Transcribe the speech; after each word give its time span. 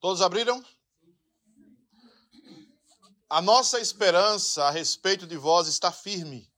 Todos 0.00 0.20
abriram? 0.20 0.62
A 3.28 3.42
nossa 3.42 3.80
esperança 3.80 4.64
a 4.64 4.70
respeito 4.70 5.26
de 5.26 5.36
vós 5.36 5.66
está 5.66 5.90
firme, 5.90 6.48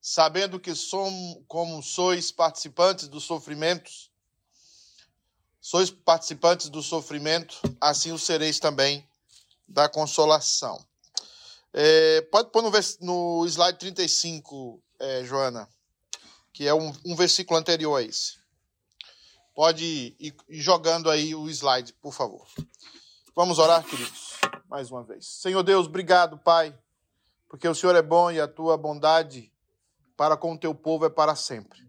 sabendo 0.00 0.60
que 0.60 0.74
somos, 0.74 1.42
como 1.46 1.82
sois 1.82 2.30
participantes 2.30 3.08
dos 3.08 3.24
sofrimentos, 3.24 4.10
sois 5.60 5.90
participantes 5.90 6.68
do 6.68 6.82
sofrimento, 6.82 7.60
assim 7.80 8.12
o 8.12 8.18
sereis 8.18 8.58
também 8.58 9.08
da 9.66 9.88
consolação. 9.88 10.82
É, 11.72 12.22
pode 12.22 12.50
pôr 12.50 12.62
no, 12.62 12.70
no 13.00 13.46
slide 13.46 13.78
35, 13.78 14.82
é, 14.98 15.24
Joana, 15.24 15.68
que 16.52 16.66
é 16.66 16.74
um, 16.74 16.92
um 17.04 17.14
versículo 17.14 17.58
anterior 17.58 17.96
a 17.96 18.02
esse. 18.02 18.37
Pode 19.58 20.14
ir, 20.20 20.36
jogando 20.50 21.10
aí 21.10 21.34
o 21.34 21.50
slide, 21.50 21.92
por 21.94 22.14
favor. 22.14 22.46
Vamos 23.34 23.58
orar, 23.58 23.84
queridos, 23.84 24.38
mais 24.68 24.88
uma 24.88 25.02
vez. 25.02 25.26
Senhor 25.26 25.64
Deus, 25.64 25.88
obrigado, 25.88 26.38
Pai, 26.38 26.78
porque 27.48 27.66
o 27.66 27.74
Senhor 27.74 27.96
é 27.96 28.00
bom 28.00 28.30
e 28.30 28.40
a 28.40 28.46
tua 28.46 28.76
bondade 28.76 29.52
para 30.16 30.36
com 30.36 30.52
o 30.52 30.56
teu 30.56 30.72
povo 30.72 31.06
é 31.06 31.10
para 31.10 31.34
sempre. 31.34 31.80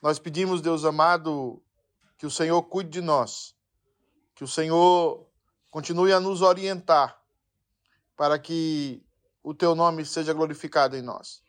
Nós 0.00 0.20
pedimos, 0.20 0.60
Deus 0.60 0.84
amado, 0.84 1.60
que 2.16 2.24
o 2.24 2.30
Senhor 2.30 2.62
cuide 2.62 2.90
de 2.90 3.00
nós, 3.00 3.56
que 4.36 4.44
o 4.44 4.48
Senhor 4.48 5.26
continue 5.72 6.12
a 6.12 6.20
nos 6.20 6.40
orientar 6.40 7.20
para 8.16 8.38
que 8.38 9.04
o 9.42 9.52
teu 9.52 9.74
nome 9.74 10.06
seja 10.06 10.32
glorificado 10.32 10.96
em 10.96 11.02
nós. 11.02 11.42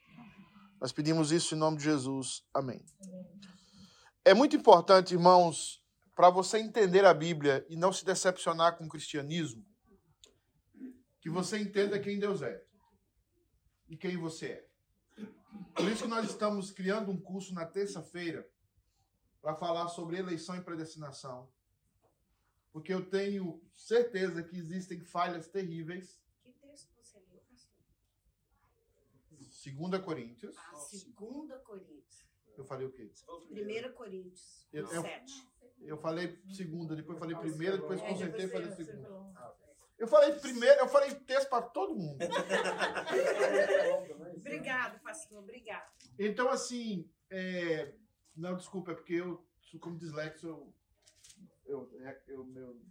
Nós 0.81 0.91
pedimos 0.91 1.31
isso 1.31 1.53
em 1.53 1.59
nome 1.59 1.77
de 1.77 1.83
Jesus. 1.83 2.43
Amém. 2.51 2.83
É 4.25 4.33
muito 4.33 4.55
importante, 4.55 5.13
irmãos, 5.13 5.83
para 6.15 6.29
você 6.29 6.57
entender 6.57 7.03
a 7.05 7.13
Bíblia 7.13 7.65
e 7.69 7.75
não 7.75 7.91
se 7.91 8.05
decepcionar 8.05 8.77
com 8.77 8.85
o 8.85 8.89
cristianismo, 8.89 9.65
que 11.19 11.29
você 11.29 11.57
entenda 11.57 11.99
quem 11.99 12.19
Deus 12.19 12.41
é 12.41 12.63
e 13.89 13.97
quem 13.97 14.17
você 14.17 14.47
é. 14.47 14.67
Por 15.75 15.89
isso 15.91 16.03
que 16.03 16.09
nós 16.09 16.29
estamos 16.29 16.71
criando 16.71 17.11
um 17.11 17.19
curso 17.19 17.53
na 17.53 17.65
terça-feira 17.65 18.47
para 19.41 19.55
falar 19.55 19.89
sobre 19.89 20.17
eleição 20.17 20.55
e 20.55 20.61
predestinação. 20.61 21.51
Porque 22.71 22.93
eu 22.93 23.05
tenho 23.09 23.61
certeza 23.73 24.41
que 24.41 24.57
existem 24.57 25.01
falhas 25.01 25.47
terríveis 25.47 26.23
2 29.63 30.03
Coríntios. 30.03 30.57
Ah, 30.57 30.71
2 30.71 31.61
Coríntios. 31.63 32.22
Eu 32.57 32.65
falei 32.65 32.87
o 32.87 32.91
quê? 32.91 33.11
1 33.27 33.93
Coríntios. 33.93 34.67
Eu, 34.71 34.87
eu, 34.91 35.03
eu 35.81 35.97
falei 35.97 36.39
segunda, 36.53 36.95
depois 36.95 37.19
falei 37.19 37.35
primeira, 37.35 37.77
depois 37.77 38.01
é, 38.01 38.07
consertei 38.07 38.45
e 38.45 38.49
falei 38.49 38.71
segunda. 38.71 39.09
Eu 39.97 40.07
falei 40.07 40.33
primeiro, 40.33 40.81
eu 40.81 40.87
falei 40.87 41.15
texto 41.15 41.49
para 41.49 41.61
todo 41.61 41.95
mundo. 41.95 42.19
obrigado, 44.37 44.99
pastor, 45.01 45.39
obrigado. 45.39 45.91
Então, 46.19 46.49
assim, 46.49 47.09
é... 47.29 47.93
não, 48.35 48.55
desculpa, 48.55 48.91
é 48.91 48.95
porque 48.95 49.13
eu, 49.13 49.45
como 49.79 49.97
dislexo, 49.97 50.45
eu, 50.45 50.73
eu, 51.65 51.89
é, 52.01 52.21
eu, 52.27 52.51
eu, 52.55 52.81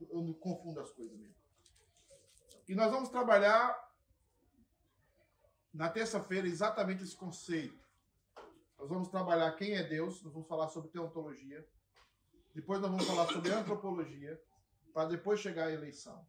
eu, 0.00 0.08
eu 0.10 0.34
confundo 0.34 0.80
as 0.80 0.90
coisas 0.90 1.16
mesmo. 1.16 1.34
E 2.68 2.74
nós 2.74 2.90
vamos 2.90 3.08
trabalhar 3.08 3.90
na 5.72 5.88
terça-feira 5.88 6.46
exatamente 6.46 7.02
esse 7.02 7.16
conceito. 7.16 7.81
Nós 8.82 8.90
vamos 8.90 9.08
trabalhar 9.10 9.52
quem 9.52 9.74
é 9.74 9.84
Deus, 9.84 10.20
nós 10.24 10.32
vamos 10.32 10.48
falar 10.48 10.66
sobre 10.66 10.90
teontologia, 10.90 11.64
depois 12.52 12.80
nós 12.80 12.90
vamos 12.90 13.06
falar 13.06 13.28
sobre 13.28 13.52
antropologia, 13.52 14.42
para 14.92 15.08
depois 15.08 15.38
chegar 15.38 15.68
à 15.68 15.72
eleição. 15.72 16.26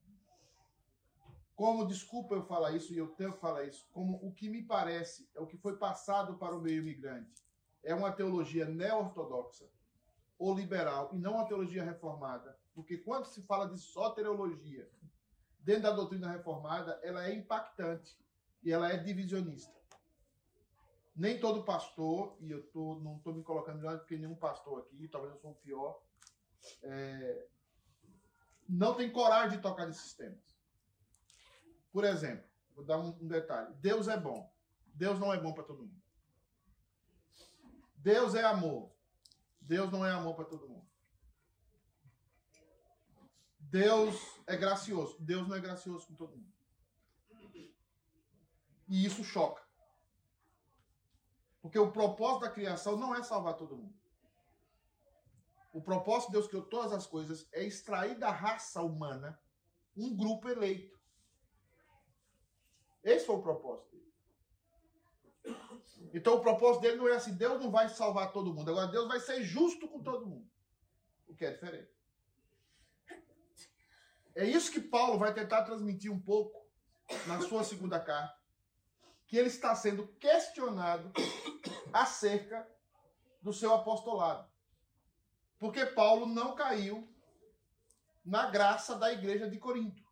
Como, 1.55 1.87
desculpa 1.87 2.35
eu 2.35 2.43
falar 2.43 2.73
isso 2.73 2.93
e 2.93 2.97
eu 2.99 3.07
tenho 3.07 3.33
que 3.33 3.39
falar 3.39 3.63
isso, 3.63 3.89
como 3.91 4.19
o 4.23 4.31
que 4.31 4.49
me 4.49 4.61
parece 4.61 5.27
é 5.33 5.41
o 5.41 5.47
que 5.47 5.57
foi 5.57 5.77
passado 5.77 6.37
para 6.37 6.55
o 6.55 6.61
meio 6.61 6.83
imigrante. 6.83 7.43
É 7.81 7.95
uma 7.95 8.11
teologia 8.11 8.65
neo-ortodoxa 8.65 9.67
ou 10.37 10.53
liberal 10.53 11.09
e 11.11 11.17
não 11.17 11.33
uma 11.33 11.47
teologia 11.47 11.83
reformada. 11.83 12.55
Porque 12.75 12.99
quando 12.99 13.25
se 13.25 13.41
fala 13.41 13.67
de 13.67 13.79
soteriologia 13.79 14.87
dentro 15.59 15.81
da 15.81 15.91
doutrina 15.91 16.29
reformada, 16.29 16.99
ela 17.01 17.27
é 17.27 17.33
impactante 17.33 18.15
e 18.61 18.71
ela 18.71 18.93
é 18.93 18.97
divisionista. 18.97 19.82
Nem 21.15 21.39
todo 21.39 21.63
pastor, 21.63 22.35
e 22.39 22.49
eu 22.49 22.63
tô, 22.67 22.95
não 22.99 23.17
estou 23.17 23.33
me 23.33 23.43
colocando 23.43 23.77
melhor 23.77 23.99
porque 23.99 24.17
nenhum 24.17 24.35
pastor 24.35 24.79
aqui, 24.79 25.07
talvez 25.07 25.33
eu 25.33 25.39
sou 25.39 25.51
o 25.51 25.55
pior, 25.55 26.01
é, 26.81 27.47
não 28.67 28.95
tem 28.95 29.11
coragem 29.11 29.57
de 29.57 29.61
tocar 29.61 29.85
nesses 29.85 30.13
temas. 30.13 30.41
Por 31.91 32.03
exemplo, 32.03 32.49
vou 32.75 32.83
dar 32.83 32.97
um, 32.97 33.09
um 33.21 33.27
detalhe: 33.27 33.73
Deus 33.75 34.07
é 34.07 34.17
bom. 34.17 34.51
Deus 34.95 35.19
não 35.19 35.33
é 35.33 35.39
bom 35.39 35.53
para 35.53 35.63
todo 35.63 35.83
mundo. 35.83 36.03
Deus 37.95 38.35
é 38.35 38.43
amor. 38.43 38.91
Deus 39.61 39.91
não 39.91 40.05
é 40.05 40.11
amor 40.11 40.35
para 40.35 40.45
todo 40.45 40.67
mundo. 40.67 40.85
Deus 43.59 44.15
é 44.45 44.57
gracioso. 44.57 45.17
Deus 45.19 45.47
não 45.47 45.55
é 45.55 45.59
gracioso 45.59 46.07
com 46.07 46.15
todo 46.15 46.35
mundo. 46.35 46.53
E 48.87 49.05
isso 49.05 49.23
choca. 49.23 49.62
Porque 51.63 51.79
o 51.79 51.93
propósito 51.93 52.41
da 52.41 52.51
criação 52.51 52.97
não 52.97 53.15
é 53.15 53.23
salvar 53.23 53.55
todo 53.55 53.77
mundo. 53.77 53.95
O 55.71 55.81
propósito 55.81 56.27
de 56.27 56.33
Deus 56.33 56.47
criou 56.47 56.65
todas 56.65 56.91
as 56.91 57.07
coisas 57.07 57.47
é 57.53 57.63
extrair 57.63 58.19
da 58.19 58.29
raça 58.29 58.81
humana 58.81 59.41
um 59.95 60.13
grupo 60.13 60.49
eleito. 60.49 60.99
Esse 63.01 63.25
foi 63.25 63.37
o 63.37 63.41
propósito 63.41 63.91
dele. 63.91 64.13
Então 66.13 66.35
o 66.35 66.41
propósito 66.41 66.81
dele 66.81 66.97
não 66.97 67.07
é 67.07 67.15
assim, 67.15 67.33
Deus 67.33 67.61
não 67.61 67.71
vai 67.71 67.87
salvar 67.87 68.33
todo 68.33 68.53
mundo. 68.53 68.69
Agora 68.69 68.91
Deus 68.91 69.07
vai 69.07 69.21
ser 69.21 69.41
justo 69.41 69.87
com 69.87 70.03
todo 70.03 70.27
mundo. 70.27 70.51
O 71.29 71.33
que 71.33 71.45
é 71.45 71.51
diferente. 71.53 71.93
É 74.35 74.43
isso 74.43 74.69
que 74.69 74.81
Paulo 74.81 75.17
vai 75.17 75.33
tentar 75.33 75.63
transmitir 75.63 76.11
um 76.11 76.19
pouco 76.19 76.67
na 77.25 77.39
sua 77.39 77.63
segunda 77.63 78.01
carta 78.01 78.42
que 79.33 79.39
ele 79.39 79.47
está 79.47 79.73
sendo 79.73 80.07
questionado 80.19 81.11
acerca 81.91 82.69
do 83.41 83.51
seu 83.51 83.73
apostolado. 83.73 84.47
Porque 85.57 85.87
Paulo 85.87 86.27
não 86.27 86.53
caiu 86.53 87.11
na 88.23 88.51
graça 88.51 88.95
da 88.95 89.11
igreja 89.11 89.49
de 89.49 89.57
Corinto. 89.57 90.03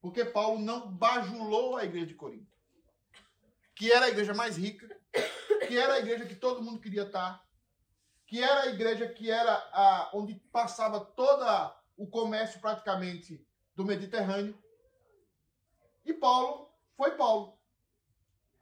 Porque 0.00 0.24
Paulo 0.24 0.60
não 0.60 0.88
bajulou 0.92 1.76
a 1.76 1.82
igreja 1.82 2.06
de 2.06 2.14
Corinto. 2.14 2.56
Que 3.74 3.90
era 3.90 4.06
a 4.06 4.10
igreja 4.10 4.32
mais 4.32 4.56
rica, 4.56 4.86
que 5.66 5.76
era 5.76 5.94
a 5.94 5.98
igreja 5.98 6.26
que 6.26 6.36
todo 6.36 6.62
mundo 6.62 6.80
queria 6.80 7.02
estar, 7.02 7.44
que 8.28 8.40
era 8.40 8.60
a 8.60 8.66
igreja 8.68 9.08
que 9.08 9.28
era 9.28 9.54
a, 9.72 10.10
onde 10.14 10.36
passava 10.52 11.04
todo 11.04 11.44
o 11.96 12.06
comércio 12.06 12.60
praticamente 12.60 13.44
do 13.74 13.84
Mediterrâneo. 13.84 14.56
E 16.04 16.14
Paulo 16.14 16.63
foi 16.96 17.16
Paulo. 17.16 17.58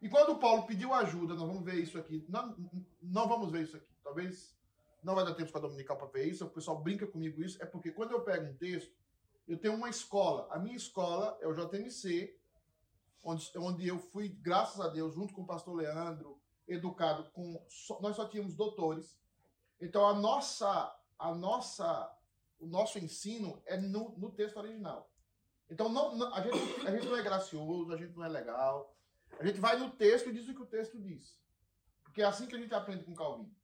E 0.01 0.09
quando 0.09 0.39
Paulo 0.39 0.65
pediu 0.67 0.93
ajuda, 0.93 1.35
nós 1.35 1.47
vamos 1.47 1.65
ver 1.65 1.77
isso 1.77 1.97
aqui. 1.99 2.25
Não, 2.29 2.57
não 3.01 3.29
vamos 3.29 3.51
ver 3.53 3.63
isso 3.63 3.77
aqui. 3.77 3.87
Talvez 4.03 4.57
não 5.03 5.15
vai 5.15 5.25
dar 5.25 5.35
tempo 5.35 5.53
para 5.53 5.61
a 5.61 5.63
Dominical 5.63 5.97
para 5.97 6.09
ver 6.09 6.27
isso. 6.27 6.45
O 6.45 6.51
pessoal 6.51 6.83
brinca 6.83 7.07
comigo 7.07 7.43
isso. 7.43 7.63
É 7.63 7.67
porque 7.67 7.93
quando 7.93 8.13
eu 8.13 8.23
pego 8.23 8.51
um 8.51 8.57
texto, 8.57 8.93
eu 9.47 9.57
tenho 9.59 9.75
uma 9.75 9.89
escola. 9.89 10.49
A 10.51 10.59
minha 10.59 10.77
escola 10.77 11.39
é 11.41 11.47
o 11.47 11.55
JMC, 11.55 12.37
onde, 13.23 13.51
onde 13.57 13.87
eu 13.87 13.99
fui, 13.99 14.29
graças 14.29 14.81
a 14.81 14.89
Deus, 14.89 15.15
junto 15.15 15.33
com 15.35 15.43
o 15.43 15.47
pastor 15.47 15.75
Leandro, 15.75 16.41
educado 16.67 17.31
com. 17.33 17.65
Nós 18.01 18.17
só 18.17 18.29
tínhamos 18.29 18.55
doutores. 18.55 19.17
Então 19.81 20.07
a 20.07 20.15
nossa, 20.15 20.97
a 21.19 21.35
nossa, 21.35 22.17
o 22.59 22.67
nosso 22.67 22.99
ensino 22.99 23.63
é 23.67 23.77
no, 23.77 24.17
no 24.19 24.31
texto 24.31 24.57
original. 24.57 25.12
Então, 25.73 25.89
não, 25.89 26.15
não, 26.15 26.35
a, 26.35 26.43
gente, 26.43 26.87
a 26.87 26.91
gente 26.91 27.07
não 27.07 27.17
é 27.17 27.23
gracioso, 27.23 27.95
a 27.95 27.97
gente 27.97 28.15
não 28.15 28.23
é 28.23 28.29
legal. 28.29 28.95
A 29.41 29.47
gente 29.47 29.59
vai 29.59 29.79
no 29.79 29.91
texto 29.91 30.29
e 30.29 30.33
diz 30.33 30.47
o 30.47 30.55
que 30.55 30.61
o 30.61 30.67
texto 30.67 31.01
diz. 31.01 31.41
Porque 32.05 32.21
é 32.21 32.27
assim 32.27 32.47
que 32.47 32.55
a 32.55 32.59
gente 32.59 32.75
aprende 32.75 33.05
com 33.05 33.15
Calvino. 33.15 33.57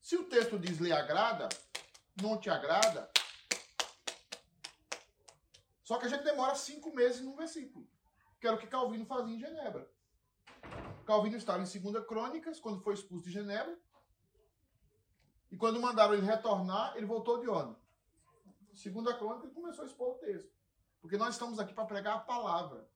Se 0.00 0.16
o 0.16 0.28
texto 0.28 0.60
diz 0.60 0.78
lhe 0.78 0.92
agrada, 0.92 1.48
não 2.22 2.38
te 2.38 2.48
agrada. 2.48 3.10
Só 5.82 5.98
que 5.98 6.06
a 6.06 6.08
gente 6.08 6.22
demora 6.22 6.54
cinco 6.54 6.94
meses 6.94 7.20
num 7.22 7.34
versículo. 7.34 7.84
Que 8.38 8.46
era 8.46 8.54
o 8.54 8.58
que 8.58 8.68
Calvino 8.68 9.04
fazia 9.04 9.34
em 9.34 9.40
Genebra. 9.40 9.90
Calvino 11.04 11.36
estava 11.36 11.60
em 11.60 11.80
2 11.80 12.06
Crônicas, 12.06 12.60
quando 12.60 12.80
foi 12.80 12.94
expulso 12.94 13.24
de 13.24 13.32
Genebra. 13.32 13.76
E 15.50 15.56
quando 15.56 15.80
mandaram 15.80 16.14
ele 16.14 16.24
retornar, 16.24 16.96
ele 16.96 17.06
voltou 17.06 17.40
de 17.40 17.48
onde? 17.48 17.81
Segunda 18.74 19.14
crônica, 19.14 19.46
ele 19.46 19.54
começou 19.54 19.84
a 19.84 19.86
expor 19.86 20.16
o 20.16 20.18
texto. 20.18 20.50
Porque 21.00 21.16
nós 21.16 21.34
estamos 21.34 21.58
aqui 21.58 21.74
para 21.74 21.84
pregar 21.84 22.16
a 22.16 22.20
palavra. 22.20 22.88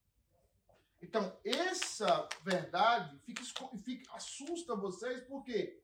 Então, 1.02 1.37
essa 1.44 2.28
verdade 2.43 3.19
fica, 3.19 3.43
fica, 3.84 4.14
assusta 4.14 4.75
vocês, 4.75 5.23
por 5.25 5.44
quê? 5.44 5.82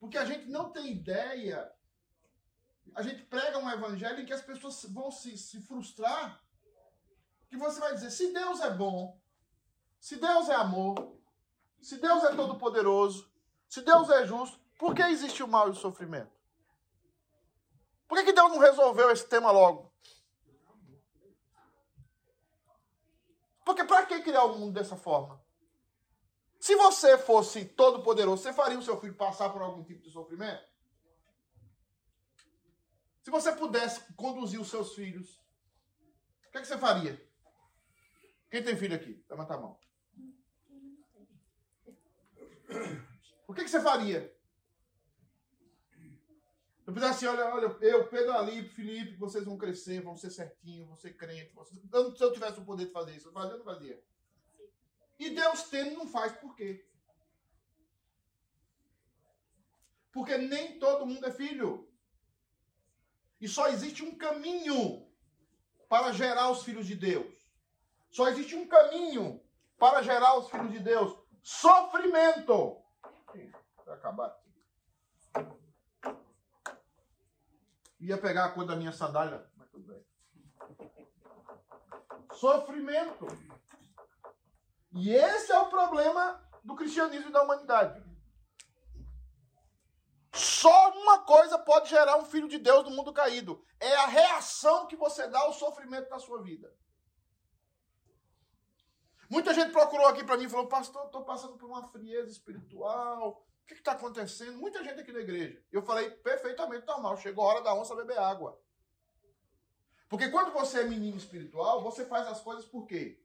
Porque 0.00 0.18
a 0.18 0.24
gente 0.24 0.46
não 0.46 0.70
tem 0.70 0.92
ideia. 0.92 1.70
a 2.94 3.02
gente 3.02 3.22
prega 3.24 3.58
um 3.58 3.70
evangelho 3.70 4.20
em 4.20 4.26
que 4.26 4.32
as 4.32 4.42
pessoas 4.42 4.84
vão 4.84 5.10
se, 5.10 5.36
se 5.36 5.60
frustrar. 5.62 6.42
Que 7.48 7.56
você 7.56 7.80
vai 7.80 7.94
dizer: 7.94 8.10
se 8.10 8.32
Deus 8.32 8.60
é 8.60 8.70
bom, 8.70 9.18
se 10.00 10.16
Deus 10.16 10.48
é 10.48 10.54
amor, 10.54 11.16
se 11.80 11.98
Deus 11.98 12.24
é 12.24 12.34
todo-poderoso, 12.34 13.30
se 13.68 13.82
Deus 13.82 14.10
é 14.10 14.26
justo, 14.26 14.58
por 14.78 14.94
que 14.94 15.02
existe 15.02 15.42
o 15.42 15.48
mal 15.48 15.68
e 15.68 15.72
o 15.72 15.74
sofrimento? 15.74 16.37
Por 18.08 18.16
que, 18.18 18.24
que 18.24 18.32
Deus 18.32 18.50
não 18.50 18.58
resolveu 18.58 19.10
esse 19.10 19.28
tema 19.28 19.50
logo? 19.50 19.92
Porque 23.64 23.84
para 23.84 24.06
que 24.06 24.22
criar 24.22 24.44
o 24.44 24.58
mundo 24.58 24.72
dessa 24.72 24.96
forma? 24.96 25.44
Se 26.58 26.74
você 26.74 27.18
fosse 27.18 27.66
todo 27.66 28.02
poderoso, 28.02 28.42
você 28.42 28.52
faria 28.52 28.78
o 28.78 28.82
seu 28.82 28.98
filho 28.98 29.14
passar 29.14 29.50
por 29.50 29.60
algum 29.60 29.84
tipo 29.84 30.02
de 30.02 30.10
sofrimento? 30.10 30.66
Se 33.22 33.30
você 33.30 33.52
pudesse 33.52 34.00
conduzir 34.14 34.58
os 34.58 34.70
seus 34.70 34.94
filhos, 34.94 35.38
o 36.46 36.50
que, 36.50 36.58
é 36.58 36.60
que 36.62 36.66
você 36.66 36.78
faria? 36.78 37.22
Quem 38.50 38.64
tem 38.64 38.74
filho 38.74 38.96
aqui? 38.96 39.22
Levanta 39.28 39.54
a 39.54 39.58
mão. 39.58 39.78
O 43.46 43.52
que, 43.52 43.60
é 43.60 43.64
que 43.64 43.70
você 43.70 43.82
faria? 43.82 44.34
Eu 46.88 46.94
pensava 46.94 47.12
assim, 47.12 47.26
olha, 47.26 47.54
olha, 47.54 47.66
eu, 47.82 48.08
Pedro 48.08 48.32
Ali, 48.32 48.66
Felipe, 48.70 49.14
vocês 49.16 49.44
vão 49.44 49.58
crescer, 49.58 50.00
vão 50.00 50.16
ser 50.16 50.30
certinho, 50.30 50.86
vão 50.86 50.96
ser 50.96 51.12
crente. 51.18 51.52
Vocês... 51.52 51.78
Se 51.78 52.24
eu 52.24 52.32
tivesse 52.32 52.58
o 52.60 52.64
poder 52.64 52.86
de 52.86 52.92
fazer 52.92 53.14
isso, 53.14 53.28
eu 53.28 53.32
fazia 53.32 53.52
ou 53.52 53.58
não 53.58 53.64
fazia? 53.66 54.02
E 55.18 55.28
Deus 55.28 55.64
tendo 55.64 55.98
não 55.98 56.08
faz 56.08 56.32
por 56.32 56.56
quê? 56.56 56.88
Porque 60.10 60.38
nem 60.38 60.78
todo 60.78 61.04
mundo 61.04 61.26
é 61.26 61.30
filho. 61.30 61.92
E 63.38 63.46
só 63.46 63.68
existe 63.68 64.02
um 64.02 64.16
caminho 64.16 65.06
para 65.90 66.10
gerar 66.10 66.50
os 66.50 66.62
filhos 66.62 66.86
de 66.86 66.94
Deus. 66.94 67.52
Só 68.10 68.28
existe 68.28 68.56
um 68.56 68.66
caminho 68.66 69.44
para 69.76 70.00
gerar 70.00 70.38
os 70.38 70.48
filhos 70.48 70.72
de 70.72 70.78
Deus: 70.78 71.14
sofrimento. 71.42 72.82
Vai 73.84 73.94
acabar 73.94 74.28
aqui. 74.28 75.67
Ia 78.00 78.16
pegar 78.16 78.46
a 78.46 78.50
cor 78.50 78.64
da 78.64 78.76
minha 78.76 78.92
sandália, 78.92 79.50
mas 79.56 79.68
tudo 79.70 79.86
bem. 79.86 80.04
Sofrimento. 82.34 83.26
E 84.92 85.10
esse 85.10 85.50
é 85.50 85.58
o 85.58 85.68
problema 85.68 86.40
do 86.62 86.76
cristianismo 86.76 87.30
e 87.30 87.32
da 87.32 87.42
humanidade. 87.42 88.02
Só 90.32 90.90
uma 90.92 91.20
coisa 91.20 91.58
pode 91.58 91.90
gerar 91.90 92.16
um 92.16 92.24
filho 92.24 92.48
de 92.48 92.58
Deus 92.58 92.84
no 92.84 92.94
mundo 92.94 93.12
caído: 93.12 93.64
é 93.80 93.94
a 93.96 94.06
reação 94.06 94.86
que 94.86 94.94
você 94.94 95.26
dá 95.26 95.40
ao 95.40 95.52
sofrimento 95.52 96.08
da 96.08 96.18
sua 96.18 96.42
vida. 96.42 96.72
Muita 99.28 99.52
gente 99.52 99.72
procurou 99.72 100.06
aqui 100.06 100.22
para 100.22 100.36
mim 100.36 100.44
e 100.44 100.48
falou: 100.48 100.68
Pastor, 100.68 101.06
estou 101.06 101.24
passando 101.24 101.56
por 101.56 101.68
uma 101.68 101.88
frieza 101.88 102.30
espiritual 102.30 103.44
que 103.74 103.80
está 103.80 103.92
acontecendo? 103.92 104.58
Muita 104.58 104.82
gente 104.82 105.00
aqui 105.00 105.12
na 105.12 105.20
igreja. 105.20 105.62
Eu 105.70 105.82
falei, 105.82 106.10
perfeitamente 106.10 106.86
normal. 106.86 107.16
Chegou 107.16 107.44
a 107.44 107.48
hora 107.48 107.62
da 107.62 107.74
onça 107.74 107.94
beber 107.94 108.18
água. 108.18 108.58
Porque 110.08 110.28
quando 110.30 110.52
você 110.52 110.80
é 110.80 110.84
menino 110.84 111.16
espiritual, 111.16 111.82
você 111.82 112.04
faz 112.06 112.26
as 112.26 112.40
coisas 112.40 112.64
por 112.64 112.86
quê? 112.86 113.20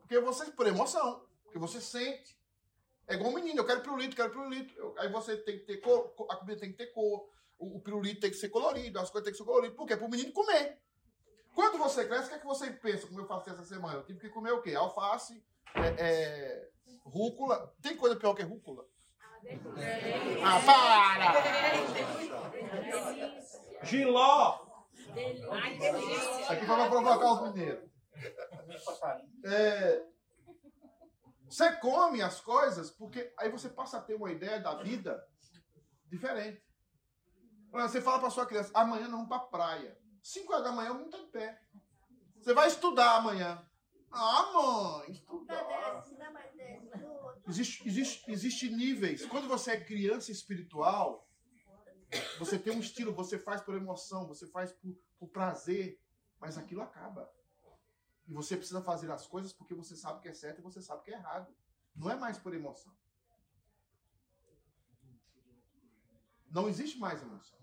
Porque 0.00 0.18
você, 0.18 0.50
por 0.50 0.66
emoção. 0.66 1.24
Porque 1.44 1.58
você 1.58 1.80
sente. 1.80 2.36
É 3.06 3.14
igual 3.14 3.30
um 3.30 3.34
menino, 3.34 3.60
eu 3.60 3.66
quero 3.66 3.82
pirulito, 3.82 4.16
quero 4.16 4.30
pirulito. 4.30 4.74
Eu, 4.76 4.94
aí 4.98 5.08
você 5.08 5.36
tem 5.36 5.58
que 5.58 5.64
ter 5.64 5.76
cor, 5.76 6.12
a 6.28 6.36
comida 6.36 6.60
tem 6.60 6.72
que 6.72 6.76
ter 6.76 6.88
cor, 6.88 7.30
o, 7.56 7.76
o 7.76 7.80
pirulito 7.80 8.20
tem 8.20 8.30
que 8.30 8.36
ser 8.36 8.48
colorido, 8.48 8.98
as 8.98 9.10
coisas 9.10 9.24
tem 9.24 9.32
que 9.32 9.38
ser 9.38 9.44
coloridas. 9.44 9.76
Por 9.76 9.86
quê? 9.86 9.96
Para 9.96 10.06
o 10.06 10.10
menino 10.10 10.32
comer. 10.32 10.80
Quando 11.54 11.78
você 11.78 12.04
cresce, 12.04 12.26
o 12.26 12.28
que 12.30 12.34
é 12.34 12.38
que 12.38 12.46
você 12.46 12.70
pensa, 12.70 13.06
como 13.06 13.20
eu 13.20 13.26
faço 13.26 13.48
essa 13.48 13.64
semana? 13.64 13.98
Eu 13.98 14.04
tive 14.04 14.18
que 14.18 14.28
comer 14.28 14.52
o 14.52 14.60
quê? 14.60 14.74
Alface, 14.74 15.42
é, 15.74 16.04
é, 16.04 16.70
rúcula. 17.04 17.72
Tem 17.80 17.96
coisa 17.96 18.16
pior 18.16 18.34
que 18.34 18.42
rúcula? 18.42 18.84
Ah, 20.44 20.60
para! 20.64 21.32
Giló! 23.84 24.66
Aqui 26.48 26.66
para 26.66 26.88
provocar 26.88 27.32
os 27.32 27.42
mineiros. 27.52 27.90
É, 29.44 30.04
você 31.48 31.72
come 31.76 32.20
as 32.20 32.40
coisas 32.40 32.90
porque 32.90 33.32
aí 33.38 33.50
você 33.50 33.68
passa 33.68 33.98
a 33.98 34.02
ter 34.02 34.14
uma 34.14 34.30
ideia 34.30 34.60
da 34.60 34.74
vida 34.74 35.24
diferente. 36.06 36.62
Você 37.70 38.00
fala 38.00 38.18
para 38.20 38.30
sua 38.30 38.46
criança, 38.46 38.70
amanhã 38.74 39.02
nós 39.02 39.12
vamos 39.12 39.28
para 39.28 39.36
a 39.36 39.46
praia. 39.46 39.98
5 40.22 40.52
horas 40.52 40.64
da 40.64 40.72
manhã 40.72 40.92
o 40.92 40.94
mundo 40.94 41.06
está 41.14 41.18
em 41.18 41.30
pé. 41.30 41.60
Você 42.40 42.54
vai 42.54 42.68
estudar 42.68 43.16
amanhã. 43.16 43.64
Ah, 44.10 44.50
mãe, 44.52 45.10
estudar. 45.12 46.04
Existe, 47.48 47.86
existe, 47.86 48.30
existe 48.30 48.70
níveis. 48.70 49.24
Quando 49.26 49.48
você 49.48 49.72
é 49.72 49.80
criança 49.80 50.32
espiritual, 50.32 51.28
você 52.38 52.58
tem 52.58 52.74
um 52.74 52.80
estilo, 52.80 53.12
você 53.12 53.38
faz 53.38 53.60
por 53.60 53.74
emoção, 53.74 54.26
você 54.26 54.46
faz 54.46 54.72
por, 54.72 54.96
por 55.18 55.28
prazer, 55.28 56.00
mas 56.40 56.58
aquilo 56.58 56.82
acaba. 56.82 57.30
E 58.26 58.32
você 58.32 58.56
precisa 58.56 58.82
fazer 58.82 59.10
as 59.10 59.26
coisas 59.26 59.52
porque 59.52 59.74
você 59.74 59.96
sabe 59.96 60.20
que 60.20 60.28
é 60.28 60.34
certo 60.34 60.58
e 60.58 60.62
você 60.62 60.82
sabe 60.82 61.04
que 61.04 61.12
é 61.12 61.14
errado. 61.14 61.54
Não 61.94 62.10
é 62.10 62.16
mais 62.16 62.36
por 62.36 62.52
emoção. 62.52 62.92
Não 66.50 66.68
existe 66.68 66.98
mais 66.98 67.22
emoção. 67.22 67.58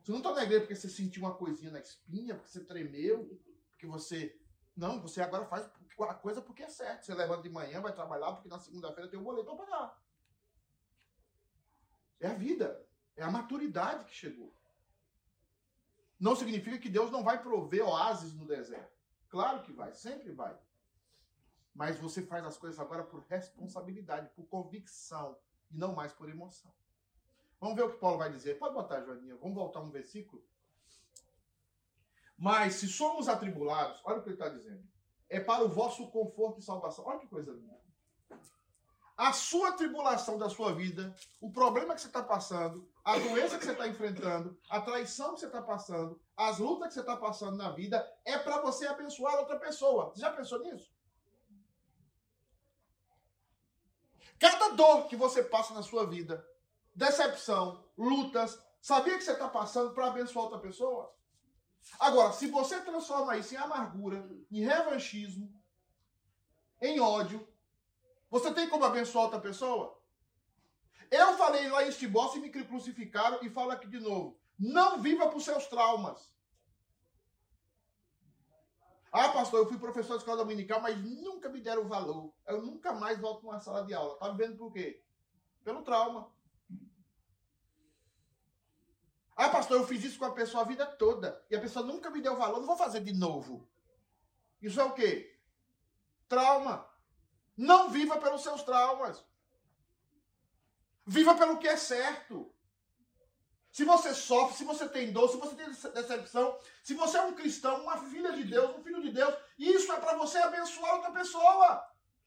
Você 0.00 0.12
não 0.12 0.18
está 0.18 0.32
na 0.32 0.44
igreja 0.44 0.60
porque 0.60 0.76
você 0.76 0.88
sentiu 0.88 1.22
uma 1.22 1.34
coisinha 1.34 1.70
na 1.70 1.80
espinha, 1.80 2.34
porque 2.34 2.50
você 2.50 2.64
tremeu, 2.64 3.26
porque 3.70 3.86
você 3.86 4.39
não, 4.76 5.00
você 5.00 5.20
agora 5.20 5.44
faz 5.46 5.70
a 6.00 6.14
coisa 6.14 6.40
porque 6.40 6.62
é 6.62 6.68
certo. 6.68 7.04
Você 7.04 7.14
levanta 7.14 7.42
de 7.42 7.50
manhã, 7.50 7.80
vai 7.80 7.92
trabalhar, 7.92 8.32
porque 8.32 8.48
na 8.48 8.58
segunda-feira 8.58 9.10
tem 9.10 9.18
um 9.18 9.24
boleto 9.24 9.44
para 9.44 9.66
pagar. 9.66 10.02
É 12.18 12.28
a 12.28 12.34
vida. 12.34 12.86
É 13.16 13.22
a 13.22 13.30
maturidade 13.30 14.04
que 14.04 14.14
chegou. 14.14 14.54
Não 16.18 16.36
significa 16.36 16.78
que 16.78 16.88
Deus 16.88 17.10
não 17.10 17.24
vai 17.24 17.42
prover 17.42 17.86
oásis 17.86 18.34
no 18.34 18.46
deserto. 18.46 18.98
Claro 19.28 19.62
que 19.62 19.72
vai, 19.72 19.92
sempre 19.94 20.32
vai. 20.32 20.58
Mas 21.74 21.98
você 21.98 22.22
faz 22.22 22.44
as 22.44 22.58
coisas 22.58 22.78
agora 22.78 23.04
por 23.04 23.24
responsabilidade, 23.28 24.28
por 24.34 24.44
convicção 24.46 25.38
e 25.70 25.76
não 25.76 25.94
mais 25.94 26.12
por 26.12 26.28
emoção. 26.28 26.72
Vamos 27.60 27.76
ver 27.76 27.84
o 27.84 27.92
que 27.92 27.98
Paulo 27.98 28.18
vai 28.18 28.30
dizer. 28.30 28.58
Pode 28.58 28.74
botar, 28.74 29.02
Joaninha. 29.02 29.36
Vamos 29.36 29.54
voltar 29.54 29.80
um 29.80 29.90
versículo. 29.90 30.42
Mas 32.40 32.76
se 32.76 32.88
somos 32.88 33.28
atribulados, 33.28 34.00
olha 34.02 34.18
o 34.18 34.22
que 34.22 34.30
ele 34.30 34.36
está 34.36 34.48
dizendo. 34.48 34.82
É 35.28 35.38
para 35.38 35.62
o 35.62 35.68
vosso 35.68 36.10
conforto 36.10 36.58
e 36.58 36.62
salvação. 36.62 37.04
Olha 37.06 37.18
que 37.18 37.26
coisa 37.26 37.52
linda. 37.52 37.78
A 39.14 39.34
sua 39.34 39.72
tribulação 39.72 40.38
da 40.38 40.48
sua 40.48 40.74
vida, 40.74 41.14
o 41.38 41.52
problema 41.52 41.94
que 41.94 42.00
você 42.00 42.06
está 42.06 42.22
passando, 42.22 42.90
a 43.04 43.18
doença 43.18 43.58
que 43.58 43.66
você 43.66 43.72
está 43.72 43.86
enfrentando, 43.86 44.58
a 44.70 44.80
traição 44.80 45.34
que 45.34 45.40
você 45.40 45.46
está 45.48 45.60
passando, 45.60 46.18
as 46.34 46.58
lutas 46.58 46.88
que 46.88 46.94
você 46.94 47.00
está 47.00 47.14
passando 47.14 47.58
na 47.58 47.70
vida, 47.72 48.10
é 48.24 48.38
para 48.38 48.62
você 48.62 48.86
abençoar 48.86 49.38
outra 49.38 49.58
pessoa. 49.58 50.06
Você 50.06 50.22
já 50.22 50.32
pensou 50.32 50.60
nisso? 50.60 50.90
Cada 54.38 54.70
dor 54.70 55.08
que 55.08 55.16
você 55.16 55.42
passa 55.42 55.74
na 55.74 55.82
sua 55.82 56.06
vida, 56.06 56.42
decepção, 56.94 57.84
lutas, 57.98 58.58
sabia 58.80 59.18
que 59.18 59.24
você 59.24 59.32
está 59.32 59.48
passando 59.50 59.92
para 59.92 60.06
abençoar 60.06 60.46
outra 60.46 60.58
pessoa? 60.58 61.14
Agora, 61.98 62.32
se 62.32 62.46
você 62.46 62.80
transforma 62.80 63.36
isso 63.36 63.54
em 63.54 63.58
amargura, 63.58 64.28
em 64.50 64.64
revanchismo, 64.64 65.52
em 66.80 66.98
ódio, 67.00 67.46
você 68.30 68.52
tem 68.54 68.68
como 68.68 68.84
abençoar 68.84 69.24
outra 69.24 69.40
pessoa? 69.40 70.00
Eu 71.10 71.36
falei 71.36 71.68
lá 71.68 71.84
em 71.84 71.88
Estibó, 71.88 72.32
e 72.36 72.38
me 72.38 72.50
crucificaram 72.50 73.40
e 73.42 73.50
falo 73.50 73.72
aqui 73.72 73.88
de 73.88 73.98
novo. 73.98 74.38
Não 74.58 75.00
viva 75.02 75.28
por 75.28 75.40
seus 75.40 75.66
traumas. 75.66 76.32
Ah, 79.12 79.30
pastor, 79.30 79.60
eu 79.60 79.66
fui 79.66 79.76
professor 79.76 80.14
de 80.14 80.18
escola 80.20 80.36
dominical, 80.36 80.80
mas 80.80 80.96
nunca 80.96 81.48
me 81.48 81.60
deram 81.60 81.88
valor. 81.88 82.32
Eu 82.46 82.62
nunca 82.62 82.92
mais 82.92 83.18
volto 83.18 83.40
para 83.40 83.50
uma 83.50 83.58
sala 83.58 83.84
de 83.84 83.92
aula. 83.92 84.16
Tá 84.18 84.28
vivendo 84.28 84.56
por 84.56 84.72
quê? 84.72 85.02
Pelo 85.64 85.82
trauma. 85.82 86.30
Ah, 89.42 89.48
pastor, 89.48 89.78
eu 89.78 89.86
fiz 89.86 90.04
isso 90.04 90.18
com 90.18 90.26
a 90.26 90.32
pessoa 90.32 90.62
a 90.62 90.66
vida 90.66 90.84
toda 90.84 91.42
e 91.48 91.56
a 91.56 91.60
pessoa 91.60 91.82
nunca 91.82 92.10
me 92.10 92.20
deu 92.20 92.36
valor, 92.36 92.58
não 92.58 92.66
vou 92.66 92.76
fazer 92.76 93.00
de 93.00 93.14
novo. 93.14 93.66
Isso 94.60 94.78
é 94.78 94.84
o 94.84 94.92
quê? 94.92 95.34
Trauma. 96.28 96.86
Não 97.56 97.88
viva 97.88 98.18
pelos 98.18 98.42
seus 98.42 98.62
traumas. 98.62 99.24
Viva 101.06 101.34
pelo 101.36 101.56
que 101.56 101.66
é 101.66 101.78
certo. 101.78 102.54
Se 103.72 103.82
você 103.82 104.12
sofre, 104.12 104.58
se 104.58 104.64
você 104.64 104.86
tem 104.86 105.10
dor, 105.10 105.30
se 105.30 105.38
você 105.38 105.54
tem 105.54 105.70
decepção, 105.70 106.58
se 106.84 106.92
você 106.92 107.16
é 107.16 107.22
um 107.22 107.32
cristão, 107.32 107.80
uma 107.80 107.96
filha 107.96 108.32
de 108.32 108.44
Deus, 108.44 108.76
um 108.76 108.82
filho 108.82 109.00
de 109.00 109.10
Deus, 109.10 109.34
isso 109.58 109.90
é 109.90 109.96
para 109.98 110.18
você 110.18 110.36
abençoar 110.36 110.96
outra 110.96 111.12
pessoa. 111.12 111.82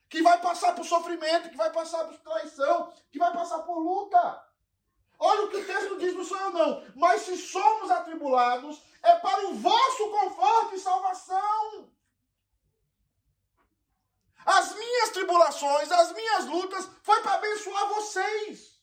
Que 0.09 0.23
vai 0.23 0.41
passar 0.41 0.73
por 0.73 0.83
sofrimento, 0.83 1.51
que 1.51 1.57
vai 1.57 1.71
passar 1.71 2.05
por 2.05 2.17
traição, 2.17 2.91
que 3.11 3.19
vai 3.19 3.31
passar 3.31 3.59
por 3.59 3.77
luta. 3.77 4.52
Olha 5.19 5.43
o 5.43 5.49
que 5.49 5.57
o 5.57 5.65
texto 5.65 5.97
diz, 5.97 6.13
não 6.13 6.25
sou 6.25 6.37
eu 6.37 6.51
não. 6.51 6.83
Mas 6.95 7.21
se 7.21 7.37
somos 7.37 7.89
atribulados, 7.89 8.81
é 9.01 9.15
para 9.17 9.47
o 9.47 9.55
vosso 9.55 10.09
conforto 10.09 10.75
e 10.75 10.79
salvação. 10.79 11.91
As 14.45 14.75
minhas 14.75 15.09
tribulações, 15.11 15.91
as 15.91 16.11
minhas 16.11 16.45
lutas, 16.45 16.89
foi 17.01 17.21
para 17.21 17.35
abençoar 17.35 17.87
vocês. 17.89 18.73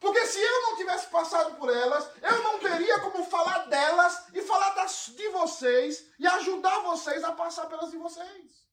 Porque 0.00 0.26
se 0.26 0.40
eu 0.40 0.62
não 0.62 0.76
tivesse 0.76 1.08
passado 1.08 1.56
por 1.56 1.68
elas, 1.68 2.10
eu 2.22 2.42
não 2.42 2.58
teria 2.58 2.98
como 3.00 3.22
falar 3.24 3.66
delas 3.66 4.28
e 4.32 4.40
falar 4.42 4.70
das, 4.70 5.12
de 5.14 5.28
vocês 5.28 6.10
e 6.18 6.26
ajudar 6.26 6.80
vocês 6.80 7.22
a 7.22 7.32
passar 7.32 7.66
pelas 7.66 7.90
de 7.90 7.98
vocês. 7.98 8.66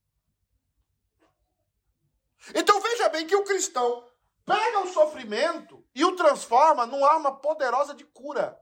Então 2.55 2.79
veja 2.79 3.09
bem 3.09 3.27
que 3.27 3.36
o 3.36 3.43
cristão 3.43 4.09
pega 4.48 4.80
o 4.80 4.88
sofrimento 4.88 5.86
e 5.94 6.06
o 6.06 6.16
transforma 6.16 6.86
numa 6.86 7.08
arma 7.12 7.36
poderosa 7.36 7.94
de 7.94 8.06
cura. 8.06 8.58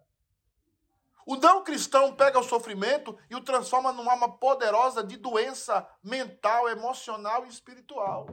O 1.27 1.35
não 1.35 1.63
cristão 1.63 2.15
pega 2.15 2.39
o 2.39 2.43
sofrimento 2.43 3.17
e 3.29 3.35
o 3.35 3.41
transforma 3.41 3.91
numa 3.93 4.11
arma 4.11 4.37
poderosa 4.37 5.03
de 5.03 5.15
doença 5.17 5.87
mental, 6.03 6.67
emocional 6.69 7.45
e 7.45 7.49
espiritual. 7.49 8.27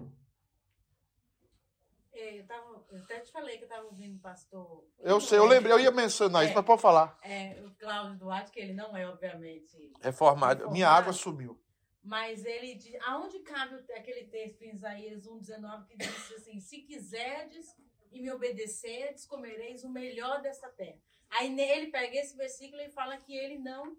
É, 2.12 2.38
eu, 2.40 2.46
tava, 2.46 2.84
eu 2.90 2.98
até 3.02 3.20
te 3.20 3.32
falei 3.32 3.56
que 3.56 3.64
eu 3.64 3.68
estava 3.68 3.86
ouvindo 3.86 4.16
o 4.16 4.20
pastor. 4.20 4.84
Eu 5.00 5.20
sei, 5.20 5.38
eu 5.38 5.46
lembrei, 5.46 5.72
eu 5.72 5.80
ia 5.80 5.90
mencionar 5.90 6.44
isso, 6.44 6.52
É. 6.52 6.56
mas 6.56 6.64
pode 6.64 6.80
falar. 6.82 7.18
É, 7.22 7.62
o 7.64 7.70
Cláudio 7.78 8.18
Duarte, 8.18 8.50
que 8.50 8.60
ele 8.60 8.74
não 8.74 8.94
é, 8.96 9.08
obviamente. 9.08 9.92
Reformado. 10.00 10.70
Minha 10.70 10.86
Reformado. 10.88 11.02
água 11.02 11.12
sumiu. 11.14 11.58
Mas 12.02 12.44
ele 12.44 12.74
diz. 12.74 12.96
Aonde 13.02 13.38
cabe 13.40 13.76
aquele 13.92 14.24
texto 14.24 14.62
em 14.62 14.74
Isaías 14.74 15.26
1,19 15.26 15.86
que 15.86 15.96
diz 15.96 16.32
assim: 16.32 16.58
Se 16.58 16.78
quiserdes 16.78 17.76
e 18.10 18.20
me 18.20 18.30
obedecerdes, 18.32 19.24
comereis 19.24 19.84
o 19.84 19.88
melhor 19.88 20.42
desta 20.42 20.68
terra. 20.68 20.98
Aí 21.30 21.48
nele 21.48 21.90
pega 21.90 22.18
esse 22.18 22.36
versículo 22.36 22.82
e 22.82 22.90
fala 22.90 23.16
que 23.16 23.34
ele 23.34 23.58
não. 23.58 23.96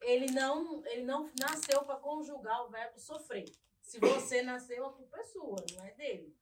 Ele 0.00 0.32
não, 0.32 0.82
ele 0.86 1.02
não 1.02 1.30
nasceu 1.38 1.82
para 1.84 1.96
conjugar 1.96 2.64
o 2.64 2.70
verbo 2.70 2.98
sofrer. 2.98 3.44
Se 3.82 3.98
você 3.98 4.40
nasceu, 4.40 4.86
a 4.86 4.92
culpa 4.92 5.18
é 5.18 5.24
sua, 5.24 5.56
não 5.72 5.84
é 5.84 5.92
dele. 5.92 6.34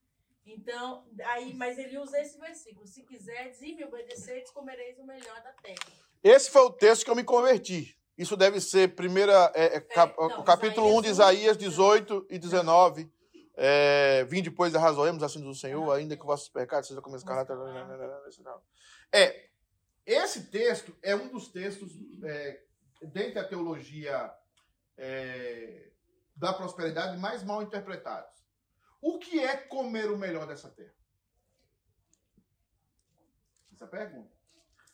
Então, 0.47 1.07
aí, 1.25 1.53
mas 1.55 1.77
ele 1.79 1.99
usa 1.99 2.21
esse 2.21 2.39
versículo: 2.39 2.87
Se 2.87 3.03
quiserdes 3.03 3.61
e 3.63 3.75
me 3.75 3.85
obedecerdes, 3.85 4.51
comereis 4.51 4.99
o 4.99 5.05
melhor 5.05 5.43
da 5.43 5.53
terra. 5.55 5.93
Esse 6.23 6.51
foi 6.51 6.63
o 6.63 6.73
texto 6.73 7.05
que 7.05 7.11
eu 7.11 7.17
me 7.17 7.25
converti. 7.25 7.98
Isso 8.19 8.37
deve 8.37 8.61
ser 8.61 8.97
primeira, 8.97 9.53
é, 9.55 9.77
é, 9.77 9.81
cap- 9.81 10.15
não, 10.19 10.41
o 10.41 10.45
capítulo 10.45 10.89
1 10.99 11.03
de 11.03 11.09
Isaías 11.09 11.57
Isaías 11.57 11.57
18 11.57 12.27
e 12.29 12.39
19. 12.39 13.11
É, 13.61 14.25
Vim 14.25 14.43
depois 14.43 14.75
arrazoemos, 14.75 15.23
assim 15.23 15.41
do 15.41 15.55
Senhor, 15.55 15.91
ainda 15.93 16.17
que 16.17 16.25
vossos 16.27 16.49
pecados 16.49 16.89
sejam 16.89 17.03
como 17.03 17.17
escarlata. 17.17 17.55
É, 19.13 19.49
esse 20.05 20.51
texto 20.51 20.97
é 21.03 21.15
um 21.15 21.29
dos 21.29 21.49
textos, 21.49 21.93
é, 22.25 22.63
dentre 23.03 23.39
a 23.39 23.45
teologia 23.49 24.33
é, 24.97 25.91
da 26.35 26.53
prosperidade, 26.53 27.17
mais 27.19 27.43
mal 27.45 27.63
interpretados. 27.63 28.37
O 29.01 29.19
que 29.19 29.39
é 29.39 29.57
comer 29.57 30.11
o 30.11 30.19
melhor 30.19 30.47
dessa 30.47 30.69
terra? 30.71 30.95
Essa 33.73 33.85
é 33.85 33.87
a 33.87 33.91
pergunta. 33.91 34.38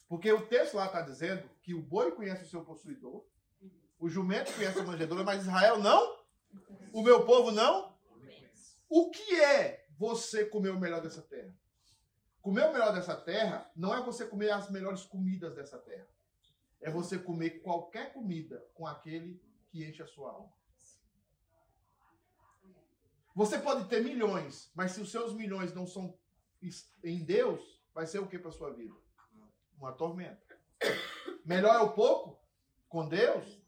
Porque 0.08 0.30
o 0.32 0.46
texto 0.46 0.74
lá 0.74 0.86
está 0.86 1.00
dizendo 1.00 1.48
que 1.62 1.74
o 1.74 1.82
boi 1.82 2.12
conhece 2.12 2.44
o 2.44 2.48
seu 2.48 2.64
possuidor, 2.64 3.24
o 3.98 4.08
jumento 4.08 4.52
conhece 4.52 4.78
a 4.78 4.84
manjedoura, 4.84 5.24
mas 5.24 5.42
Israel 5.42 5.78
não? 5.78 6.18
O 6.92 7.02
meu 7.02 7.24
povo 7.24 7.50
não? 7.50 7.94
O 8.88 9.10
que 9.10 9.40
é 9.40 9.86
você 9.96 10.44
comer 10.44 10.70
o 10.70 10.78
melhor 10.78 11.00
dessa 11.00 11.22
terra? 11.22 11.54
Comer 12.40 12.68
o 12.68 12.72
melhor 12.72 12.92
dessa 12.92 13.16
terra 13.16 13.70
não 13.74 13.94
é 13.94 14.02
você 14.02 14.26
comer 14.26 14.50
as 14.50 14.70
melhores 14.70 15.02
comidas 15.02 15.54
dessa 15.54 15.78
terra. 15.78 16.06
É 16.80 16.90
você 16.90 17.18
comer 17.18 17.62
qualquer 17.62 18.12
comida 18.12 18.64
com 18.74 18.86
aquele 18.86 19.42
que 19.70 19.84
enche 19.84 20.02
a 20.02 20.06
sua 20.06 20.30
alma. 20.30 20.52
Você 23.34 23.58
pode 23.58 23.88
ter 23.88 24.04
milhões, 24.04 24.70
mas 24.74 24.92
se 24.92 25.00
os 25.00 25.10
seus 25.10 25.32
milhões 25.32 25.74
não 25.74 25.86
são 25.86 26.16
em 27.02 27.24
Deus, 27.24 27.82
vai 27.92 28.06
ser 28.06 28.18
o 28.18 28.28
que 28.28 28.38
para 28.38 28.52
sua 28.52 28.72
vida? 28.72 28.94
Uma 29.78 29.92
tormenta. 29.92 30.58
Melhor 31.44 31.74
é 31.74 31.80
o 31.80 31.92
pouco 31.92 32.38
com 32.88 33.08
Deus 33.08 33.60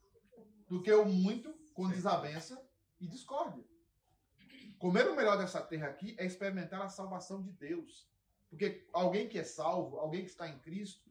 do 0.69 0.83
que 0.83 0.93
o 0.93 1.05
muito 1.05 1.53
com 1.75 1.89
desavença 1.89 2.61
e 3.01 3.07
discórdia. 3.07 3.65
Comer 4.79 5.09
o 5.09 5.17
melhor 5.17 5.39
dessa 5.39 5.61
terra 5.61 5.89
aqui 5.89 6.15
é 6.19 6.27
experimentar 6.27 6.83
a 6.83 6.89
salvação 6.89 7.43
de 7.43 7.51
Deus. 7.53 8.09
Porque 8.49 8.87
alguém 8.93 9.29
que 9.29 9.39
é 9.39 9.45
salvo, 9.45 9.99
alguém 9.99 10.23
que 10.23 10.31
está 10.31 10.49
em 10.49 10.59
Cristo, 10.59 11.11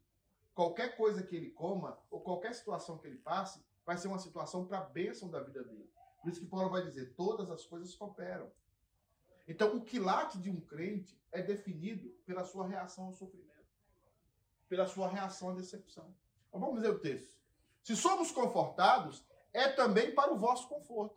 qualquer 0.54 0.96
coisa 0.96 1.22
que 1.24 1.36
ele 1.36 1.50
coma, 1.50 2.00
ou 2.10 2.22
qualquer 2.22 2.54
situação 2.54 2.98
que 2.98 3.08
ele 3.08 3.18
passe, 3.18 3.64
vai 3.86 3.98
ser 3.98 4.08
uma 4.08 4.20
situação 4.20 4.66
para 4.66 4.80
a 4.80 4.86
bênção 4.86 5.30
da 5.30 5.42
vida 5.42 5.64
dele. 5.64 5.90
Por 6.22 6.32
isso 6.32 6.40
que 6.40 6.48
Paulo 6.48 6.70
vai 6.70 6.84
dizer: 6.84 7.14
todas 7.16 7.52
as 7.52 7.66
coisas 7.66 7.94
cooperam. 7.94 8.52
Então, 9.48 9.76
o 9.76 9.84
quilate 9.84 10.40
de 10.40 10.50
um 10.50 10.60
crente 10.60 11.20
é 11.32 11.42
definido 11.42 12.10
pela 12.26 12.44
sua 12.44 12.68
reação 12.68 13.06
ao 13.06 13.14
sofrimento, 13.14 13.55
pela 14.68 14.88
sua 14.88 15.08
reação 15.08 15.50
à 15.50 15.54
decepção. 15.54 16.14
Vamos 16.52 16.80
ler 16.82 16.92
o 16.92 17.00
texto. 17.00 17.36
Se 17.84 17.96
somos 17.96 18.32
confortados, 18.32 19.24
é 19.54 19.68
também 19.70 20.14
para 20.14 20.34
o 20.34 20.38
vosso 20.38 20.68
conforto. 20.68 21.16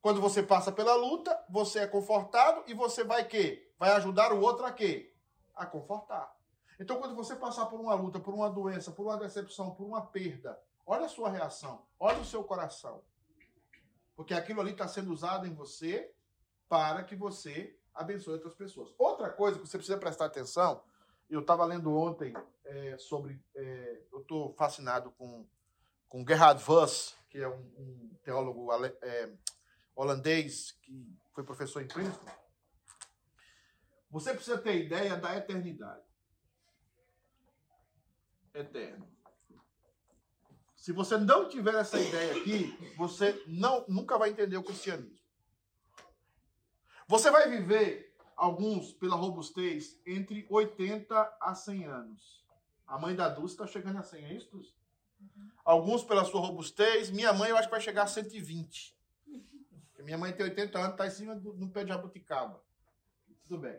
Quando 0.00 0.20
você 0.20 0.42
passa 0.42 0.70
pela 0.70 0.94
luta, 0.94 1.38
você 1.48 1.80
é 1.80 1.86
confortado 1.86 2.62
e 2.66 2.74
você 2.74 3.02
vai 3.02 3.24
quê? 3.26 3.70
Vai 3.78 3.90
ajudar 3.92 4.32
o 4.32 4.40
outro 4.40 4.64
a 4.64 4.72
quê? 4.72 5.12
A 5.54 5.66
confortar. 5.66 6.36
Então, 6.78 7.00
quando 7.00 7.16
você 7.16 7.34
passar 7.34 7.66
por 7.66 7.80
uma 7.80 7.94
luta, 7.94 8.20
por 8.20 8.32
uma 8.32 8.48
doença, 8.48 8.92
por 8.92 9.06
uma 9.06 9.16
decepção, 9.16 9.74
por 9.74 9.84
uma 9.84 10.06
perda, 10.06 10.58
olha 10.86 11.06
a 11.06 11.08
sua 11.08 11.28
reação, 11.28 11.84
olha 11.98 12.20
o 12.20 12.24
seu 12.24 12.44
coração. 12.44 13.02
Porque 14.14 14.32
aquilo 14.32 14.60
ali 14.60 14.70
está 14.70 14.86
sendo 14.86 15.12
usado 15.12 15.46
em 15.46 15.52
você 15.52 16.12
para 16.68 17.02
que 17.02 17.16
você 17.16 17.76
abençoe 17.92 18.34
outras 18.34 18.54
pessoas. 18.54 18.94
Outra 18.96 19.28
coisa 19.28 19.58
que 19.58 19.66
você 19.66 19.76
precisa 19.76 19.98
prestar 19.98 20.26
atenção, 20.26 20.82
eu 21.28 21.40
estava 21.40 21.64
lendo 21.64 21.96
ontem 21.96 22.32
é, 22.68 22.98
sobre. 22.98 23.42
é, 23.54 24.02
eu 24.12 24.20
estou 24.20 24.52
fascinado 24.54 25.10
com, 25.12 25.46
com 26.08 26.24
Gerhard 26.26 26.62
Voss, 26.62 27.16
que 27.30 27.38
é 27.38 27.48
um, 27.48 27.60
um 27.78 28.16
teólogo 28.22 28.70
ale- 28.70 28.96
é, 29.02 29.32
holandês 29.94 30.72
que 30.82 31.18
foi 31.32 31.44
professor 31.44 31.82
em 31.82 31.88
Princeton. 31.88 32.30
Você 34.10 34.32
precisa 34.32 34.58
ter 34.58 34.84
ideia 34.84 35.16
da 35.16 35.36
eternidade. 35.36 36.02
Eterno. 38.54 39.06
Se 40.74 40.92
você 40.92 41.18
não 41.18 41.48
tiver 41.48 41.74
essa 41.74 42.00
ideia 42.00 42.40
aqui, 42.40 42.94
você 42.96 43.42
não, 43.46 43.84
nunca 43.88 44.16
vai 44.16 44.30
entender 44.30 44.56
o 44.56 44.62
cristianismo. 44.64 45.18
Você 47.06 47.30
vai 47.30 47.48
viver, 47.50 48.14
alguns 48.36 48.92
pela 48.92 49.16
robustez, 49.16 50.00
entre 50.06 50.46
80 50.48 51.36
a 51.40 51.54
100 51.54 51.84
anos. 51.86 52.37
A 52.88 52.98
mãe 52.98 53.14
da 53.14 53.28
Dulce 53.28 53.54
está 53.54 53.66
chegando 53.66 53.98
a 53.98 54.02
100, 54.02 54.24
é 54.24 54.32
isso, 54.32 54.50
Dulce? 54.50 54.74
Alguns 55.62 56.02
pela 56.02 56.24
sua 56.24 56.40
robustez. 56.40 57.10
Minha 57.10 57.34
mãe 57.34 57.50
eu 57.50 57.56
acho 57.56 57.68
que 57.68 57.72
vai 57.72 57.80
chegar 57.80 58.04
a 58.04 58.06
120. 58.06 58.96
Porque 59.88 60.02
minha 60.02 60.16
mãe 60.16 60.32
tem 60.32 60.46
80 60.46 60.78
anos, 60.78 60.92
está 60.92 61.06
em 61.06 61.10
cima 61.10 61.36
do, 61.36 61.52
no 61.52 61.70
pé 61.70 61.84
de 61.84 61.90
jabuticaba. 61.90 62.62
Tudo 63.46 63.58
bem. 63.60 63.78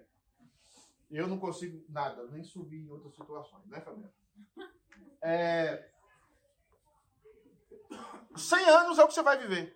Eu 1.10 1.28
não 1.28 1.39
consigo 1.39 1.84
nada, 1.89 2.24
nem 2.28 2.44
subir 2.44 2.86
em 2.86 2.89
outras 2.89 3.16
situações, 3.16 3.66
né, 3.66 3.82
Fabiana? 3.82 4.13
É... 5.22 5.89
100 8.36 8.70
anos 8.70 9.00
é 9.00 9.04
o 9.04 9.08
que 9.08 9.13
você 9.16 9.24
vai 9.24 9.39
viver. 9.39 9.75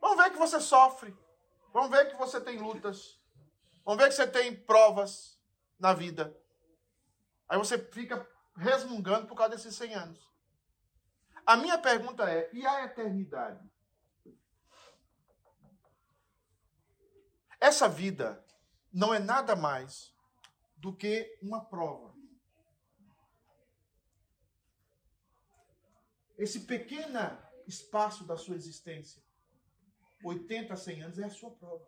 Vamos 0.00 0.16
ver 0.16 0.30
que 0.32 0.38
você 0.38 0.58
sofre. 0.58 1.16
Vamos 1.72 1.90
ver 1.90 2.10
que 2.10 2.16
você 2.16 2.40
tem 2.40 2.58
lutas. 2.58 3.20
Vamos 3.84 4.02
ver 4.02 4.08
que 4.08 4.16
você 4.16 4.26
tem 4.26 4.56
provas 4.56 5.38
na 5.78 5.94
vida. 5.94 6.36
Aí 7.50 7.58
você 7.58 7.76
fica 7.76 8.24
resmungando 8.56 9.26
por 9.26 9.34
causa 9.34 9.56
desses 9.56 9.74
100 9.74 9.94
anos. 9.94 10.30
A 11.44 11.56
minha 11.56 11.76
pergunta 11.76 12.30
é: 12.30 12.48
e 12.52 12.64
a 12.64 12.84
eternidade? 12.84 13.68
Essa 17.60 17.88
vida 17.88 18.42
não 18.92 19.12
é 19.12 19.18
nada 19.18 19.56
mais 19.56 20.14
do 20.76 20.94
que 20.94 21.36
uma 21.42 21.64
prova. 21.64 22.14
Esse 26.38 26.60
pequeno 26.60 27.18
espaço 27.66 28.24
da 28.24 28.36
sua 28.36 28.54
existência, 28.54 29.20
80, 30.24 30.74
100 30.76 31.02
anos, 31.02 31.18
é 31.18 31.24
a 31.24 31.30
sua 31.30 31.50
prova. 31.50 31.84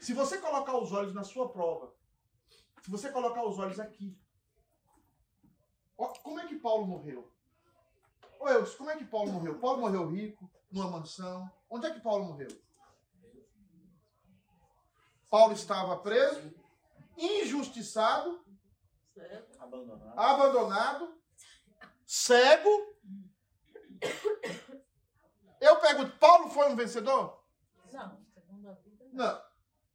Se 0.00 0.14
você 0.14 0.38
colocar 0.38 0.76
os 0.78 0.90
olhos 0.90 1.14
na 1.14 1.22
sua 1.22 1.52
prova, 1.52 1.94
se 2.84 2.90
você 2.90 3.10
colocar 3.10 3.42
os 3.42 3.58
olhos 3.58 3.80
aqui, 3.80 4.14
ó, 5.96 6.08
como 6.22 6.38
é 6.38 6.46
que 6.46 6.56
Paulo 6.56 6.86
morreu? 6.86 7.32
Ô, 8.38 8.46
Eus, 8.46 8.74
como 8.74 8.90
é 8.90 8.96
que 8.96 9.06
Paulo 9.06 9.32
morreu? 9.32 9.58
Paulo 9.58 9.80
morreu 9.80 10.06
rico, 10.10 10.50
numa 10.70 10.90
mansão. 10.90 11.50
Onde 11.70 11.86
é 11.86 11.94
que 11.94 12.00
Paulo 12.00 12.26
morreu? 12.26 12.50
Paulo 15.30 15.54
estava 15.54 15.96
preso, 15.96 16.52
injustiçado? 17.16 18.44
Abandonado. 19.58 20.18
abandonado, 20.18 21.18
cego. 22.04 22.68
Eu 25.58 25.80
pergunto, 25.80 26.18
Paulo 26.18 26.50
foi 26.50 26.70
um 26.70 26.76
vencedor? 26.76 27.42
Não, 27.90 28.74
vida. 28.74 29.06
não. 29.10 29.42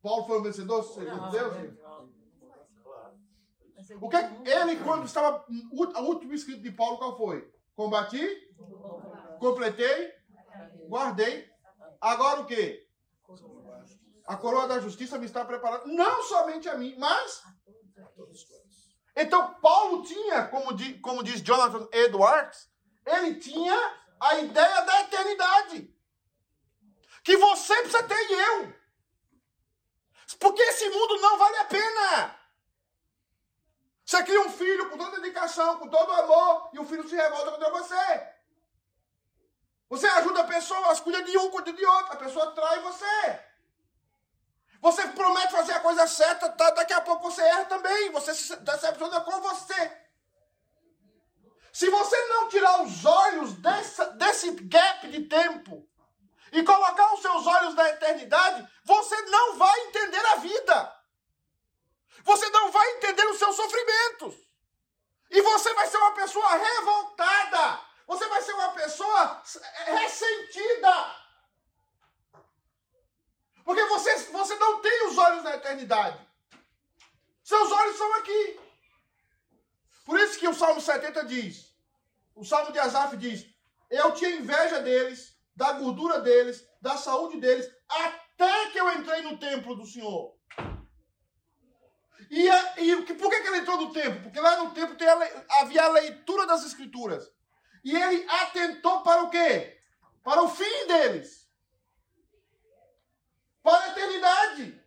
Paulo 0.02 0.26
foi 0.26 0.40
um 0.40 0.44
vencedor, 0.44 0.82
segundo 0.82 1.22
Não, 1.22 1.30
Deus? 1.30 1.54
né? 1.54 2.19
O 4.02 4.10
que 4.10 4.16
a 4.16 4.28
vida, 4.28 4.50
ele, 4.50 4.84
quando 4.84 5.06
estava. 5.06 5.46
O 5.72 6.02
último 6.02 6.34
escrito 6.34 6.62
de 6.62 6.72
Paulo, 6.72 6.98
qual 6.98 7.18
foi? 7.18 7.52
Combati, 7.76 8.24
completei, 9.40 10.14
guardei. 10.88 11.50
Agora 12.02 12.42
o 12.42 12.46
quê? 12.46 12.88
A 14.28 14.38
coroa 14.38 14.68
da 14.68 14.80
justiça 14.80 15.18
me 15.18 15.26
está 15.26 15.44
preparada. 15.44 15.86
Não 15.86 16.24
somente 16.24 16.70
a 16.70 16.76
mim, 16.78 16.96
mas. 16.98 17.42
Então, 19.16 19.56
Paulo 19.56 20.04
tinha, 20.04 20.48
como, 20.48 20.74
di- 20.74 21.00
como 21.00 21.24
diz 21.24 21.42
Jonathan 21.42 21.88
Edwards, 21.92 22.70
ele 23.06 23.36
tinha 23.36 23.76
a 24.20 24.36
ideia 24.38 24.82
da 24.86 25.02
eternidade. 25.02 25.94
Que 27.24 27.36
você 27.38 27.76
precisa 27.82 28.04
ter 28.04 28.30
e 28.30 28.34
eu. 28.34 28.74
Porque 30.40 30.62
esse 30.62 30.88
mundo 30.90 31.20
não 31.20 31.38
vale 31.38 31.58
a 31.58 31.66
pena. 31.66 32.39
Você 34.10 34.24
cria 34.24 34.42
um 34.42 34.50
filho 34.50 34.90
com 34.90 34.98
toda 34.98 35.22
dedicação, 35.22 35.78
com 35.78 35.88
todo 35.88 36.12
amor, 36.12 36.72
e 36.74 36.80
o 36.80 36.84
filho 36.84 37.08
se 37.08 37.16
revolta 37.16 37.52
contra 37.52 37.70
você. 37.70 38.28
Você 39.88 40.08
ajuda 40.08 40.46
pessoas, 40.46 41.00
cuida 41.00 41.22
de 41.22 41.38
um, 41.38 41.52
cuida 41.52 41.72
de 41.72 41.86
outro, 41.86 42.14
a 42.14 42.16
pessoa 42.16 42.52
trai 42.54 42.80
você. 42.80 43.40
Você 44.82 45.08
promete 45.10 45.52
fazer 45.52 45.74
a 45.74 45.80
coisa 45.82 46.08
certa, 46.08 46.50
tá, 46.50 46.72
daqui 46.72 46.92
a 46.92 47.02
pouco 47.02 47.30
você 47.30 47.44
erra 47.44 47.66
também, 47.66 48.10
você 48.10 48.34
se 48.34 48.56
decepciona 48.56 49.22
com 49.22 49.42
você. 49.42 49.98
Se 51.72 51.88
você 51.92 52.28
não 52.30 52.50
tirar 52.50 52.82
os 52.82 53.06
olhos 53.06 53.54
dessa, 53.58 54.08
desse 54.14 54.50
gap 54.54 55.08
de 55.08 55.26
tempo 55.26 55.88
e 56.52 56.64
colocar 56.64 57.14
os 57.14 57.22
seus 57.22 57.46
olhos 57.46 57.76
na 57.76 57.88
eternidade, 57.90 58.68
você 58.84 59.22
não 59.28 59.56
vai 59.56 59.80
entender 59.82 60.26
a 60.26 60.36
vida. 60.38 60.99
Você 62.24 62.50
não 62.50 62.72
vai 62.72 62.90
entender 62.96 63.26
os 63.26 63.38
seus 63.38 63.56
sofrimentos. 63.56 64.36
E 65.30 65.42
você 65.42 65.74
vai 65.74 65.88
ser 65.88 65.98
uma 65.98 66.14
pessoa 66.14 66.56
revoltada. 66.56 67.82
Você 68.08 68.28
vai 68.28 68.42
ser 68.42 68.54
uma 68.54 68.70
pessoa 68.70 69.44
ressentida. 69.86 71.16
Porque 73.64 73.84
você, 73.86 74.18
você 74.32 74.56
não 74.56 74.82
tem 74.82 75.08
os 75.08 75.18
olhos 75.18 75.44
na 75.44 75.56
eternidade. 75.56 76.28
Seus 77.44 77.72
olhos 77.72 77.98
são 77.98 78.16
aqui. 78.16 78.60
Por 80.06 80.20
isso 80.20 80.40
que 80.40 80.48
o 80.48 80.56
Salmo 80.56 80.82
70 80.82 81.24
diz, 81.26 81.72
o 82.34 82.44
Salmo 82.44 82.72
de 82.72 82.80
Asaf 82.80 83.16
diz, 83.16 83.46
eu 83.92 84.12
tinha 84.14 84.32
inveja 84.32 84.82
deles, 84.82 85.38
da 85.56 85.74
gordura 85.74 86.20
deles, 86.20 86.68
da 86.82 86.98
saúde 86.98 87.40
deles, 87.40 87.72
até 87.88 88.72
que 88.72 88.80
eu 88.80 88.92
entrei 88.94 89.22
no 89.22 89.38
templo 89.38 89.76
do 89.76 89.86
Senhor. 89.86 90.39
E, 92.30 92.48
a- 92.50 92.80
e 92.80 92.96
por 93.16 93.30
que, 93.30 93.42
que 93.42 93.48
ele 93.48 93.58
entrou 93.58 93.78
no 93.82 93.92
templo? 93.92 94.22
Porque 94.22 94.40
lá 94.40 94.64
no 94.64 94.72
templo 94.72 94.96
tem 94.96 95.08
a 95.08 95.46
havia 95.62 95.84
a 95.84 95.90
leitura 95.90 96.46
das 96.46 96.64
escrituras. 96.64 97.32
E 97.84 97.96
ele 97.96 98.30
atentou 98.30 99.02
para 99.02 99.24
o 99.24 99.30
quê? 99.30 99.80
Para 100.24 100.44
o 100.44 100.50
fim 100.50 100.88
deles. 100.88 101.50
Para 103.64 103.84
a 103.84 103.90
eternidade. 103.90 104.80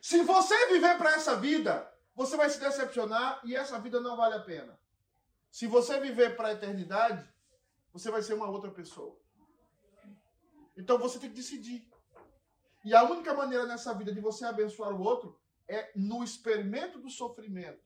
Se 0.00 0.22
você 0.22 0.68
viver 0.68 0.96
para 0.96 1.14
essa 1.14 1.36
vida, 1.36 1.92
você 2.14 2.36
vai 2.36 2.48
se 2.48 2.58
decepcionar 2.58 3.40
e 3.44 3.54
essa 3.54 3.78
vida 3.78 4.00
não 4.00 4.16
vale 4.16 4.34
a 4.36 4.40
pena. 4.40 4.78
Se 5.50 5.66
você 5.66 6.00
viver 6.00 6.36
para 6.36 6.48
a 6.48 6.52
eternidade, 6.52 7.28
você 7.92 8.10
vai 8.10 8.22
ser 8.22 8.34
uma 8.34 8.48
outra 8.48 8.70
pessoa. 8.70 9.20
Então 10.76 10.98
você 10.98 11.18
tem 11.18 11.28
que 11.28 11.36
decidir. 11.36 11.89
E 12.84 12.94
a 12.94 13.02
única 13.04 13.34
maneira 13.34 13.66
nessa 13.66 13.92
vida 13.94 14.12
de 14.12 14.20
você 14.20 14.44
abençoar 14.44 14.92
o 14.92 15.02
outro 15.02 15.38
é 15.68 15.92
no 15.94 16.24
experimento 16.24 16.98
do 16.98 17.10
sofrimento. 17.10 17.82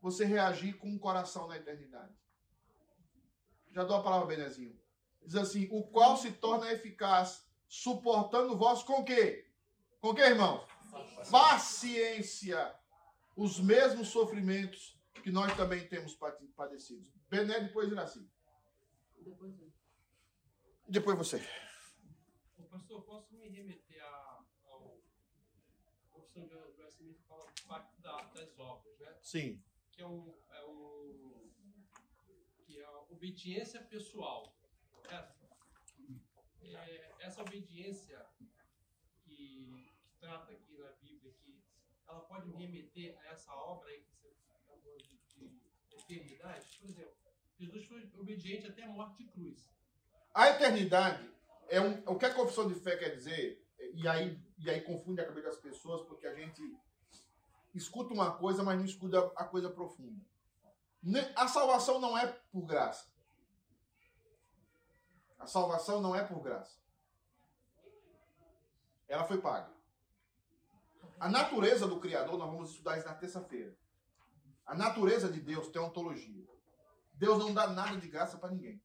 Você 0.00 0.24
reagir 0.24 0.76
com 0.78 0.88
um 0.88 0.98
coração 0.98 1.48
na 1.48 1.56
eternidade. 1.56 2.14
Já 3.72 3.82
dou 3.82 3.96
a 3.96 4.02
palavra, 4.02 4.26
Benezinho. 4.28 4.78
Diz 5.22 5.34
assim: 5.34 5.68
o 5.70 5.82
qual 5.82 6.16
se 6.16 6.30
torna 6.32 6.70
eficaz, 6.70 7.46
suportando 7.66 8.56
vós 8.56 8.82
com 8.82 9.04
quê? 9.04 9.50
Com 10.00 10.10
o 10.10 10.14
quê, 10.14 10.22
irmão? 10.22 10.66
Paciência. 11.30 12.74
Os 13.34 13.58
mesmos 13.58 14.08
sofrimentos 14.08 14.96
que 15.22 15.30
nós 15.30 15.56
também 15.56 15.88
temos 15.88 16.14
pade- 16.14 16.46
padecidos. 16.48 17.10
Bené, 17.28 17.58
depois 17.60 17.90
Iraci. 17.90 18.30
Depois 19.18 19.58
eu. 19.58 19.72
Depois 20.86 21.16
você. 21.18 21.44
Pastor, 22.74 23.04
posso 23.04 23.32
me 23.36 23.48
remeter 23.48 24.02
a- 24.04 24.44
ao. 24.64 24.98
O 26.12 26.20
professor 26.22 26.72
Joel 26.74 26.88
Smith 26.88 27.20
fala 27.28 27.44
do 27.46 27.62
pacto 27.68 28.00
da- 28.02 28.24
das 28.32 28.58
obras, 28.58 28.98
né? 28.98 29.16
Sim. 29.22 29.62
Que 29.92 30.02
é 30.02 30.06
um. 30.08 30.36
É 30.50 30.64
um 30.64 31.52
que 32.66 32.80
é 32.80 32.84
a 32.84 32.98
obediência 33.02 33.80
pessoal. 33.84 34.52
correto? 34.90 35.34
É, 36.62 37.14
essa 37.20 37.42
obediência 37.42 38.26
que, 38.36 38.50
que 39.22 39.94
trata 40.18 40.50
aqui 40.52 40.76
na 40.78 40.90
Bíblia, 40.94 41.32
que 41.34 41.62
ela 42.08 42.22
pode 42.22 42.48
me 42.48 42.56
remeter 42.56 43.16
a 43.20 43.26
essa 43.28 43.54
obra 43.54 43.88
aí 43.90 44.02
que 44.02 44.10
você 44.16 44.28
está 44.30 44.58
falando 44.66 44.98
de, 44.98 45.16
de 45.28 45.60
eternidade? 45.92 46.76
Por 46.78 46.88
exemplo, 46.88 47.14
Jesus 47.56 47.86
foi 47.86 48.10
obediente 48.18 48.66
até 48.66 48.82
a 48.82 48.88
morte 48.88 49.22
de 49.22 49.30
cruz. 49.30 49.72
A 50.32 50.48
eternidade 50.48 51.30
é 51.68 51.80
um, 51.80 52.02
o 52.06 52.16
que 52.18 52.26
a 52.26 52.34
confissão 52.34 52.66
de 52.68 52.74
fé 52.74 52.96
quer 52.96 53.10
dizer, 53.16 53.64
e 53.94 54.06
aí, 54.08 54.40
e 54.58 54.70
aí 54.70 54.80
confunde 54.80 55.20
a 55.20 55.26
cabeça 55.26 55.48
das 55.48 55.58
pessoas, 55.58 56.02
porque 56.02 56.26
a 56.26 56.34
gente 56.34 56.62
escuta 57.74 58.12
uma 58.14 58.36
coisa, 58.36 58.62
mas 58.62 58.78
não 58.78 58.84
escuta 58.84 59.18
a 59.36 59.44
coisa 59.44 59.70
profunda. 59.70 60.24
Ne- 61.02 61.32
A 61.36 61.48
salvação 61.48 62.00
não 62.00 62.16
é 62.16 62.26
por 62.26 62.62
graça. 62.66 63.06
A 65.38 65.46
salvação 65.46 66.00
não 66.00 66.14
é 66.14 66.24
por 66.24 66.40
graça. 66.40 66.78
Ela 69.08 69.24
foi 69.24 69.38
paga. 69.40 69.72
A 71.20 71.28
natureza 71.28 71.86
do 71.86 72.00
Criador, 72.00 72.38
nós 72.38 72.50
vamos 72.50 72.70
estudar 72.70 72.96
isso 72.98 73.06
na 73.06 73.14
terça-feira. 73.14 73.76
A 74.66 74.74
natureza 74.74 75.28
de 75.30 75.40
Deus 75.40 75.68
tem 75.68 75.80
ontologia. 75.80 76.46
Deus 77.12 77.38
não 77.38 77.52
dá 77.52 77.66
nada 77.68 77.96
de 77.98 78.08
graça 78.08 78.38
para 78.38 78.50
ninguém. 78.50 78.82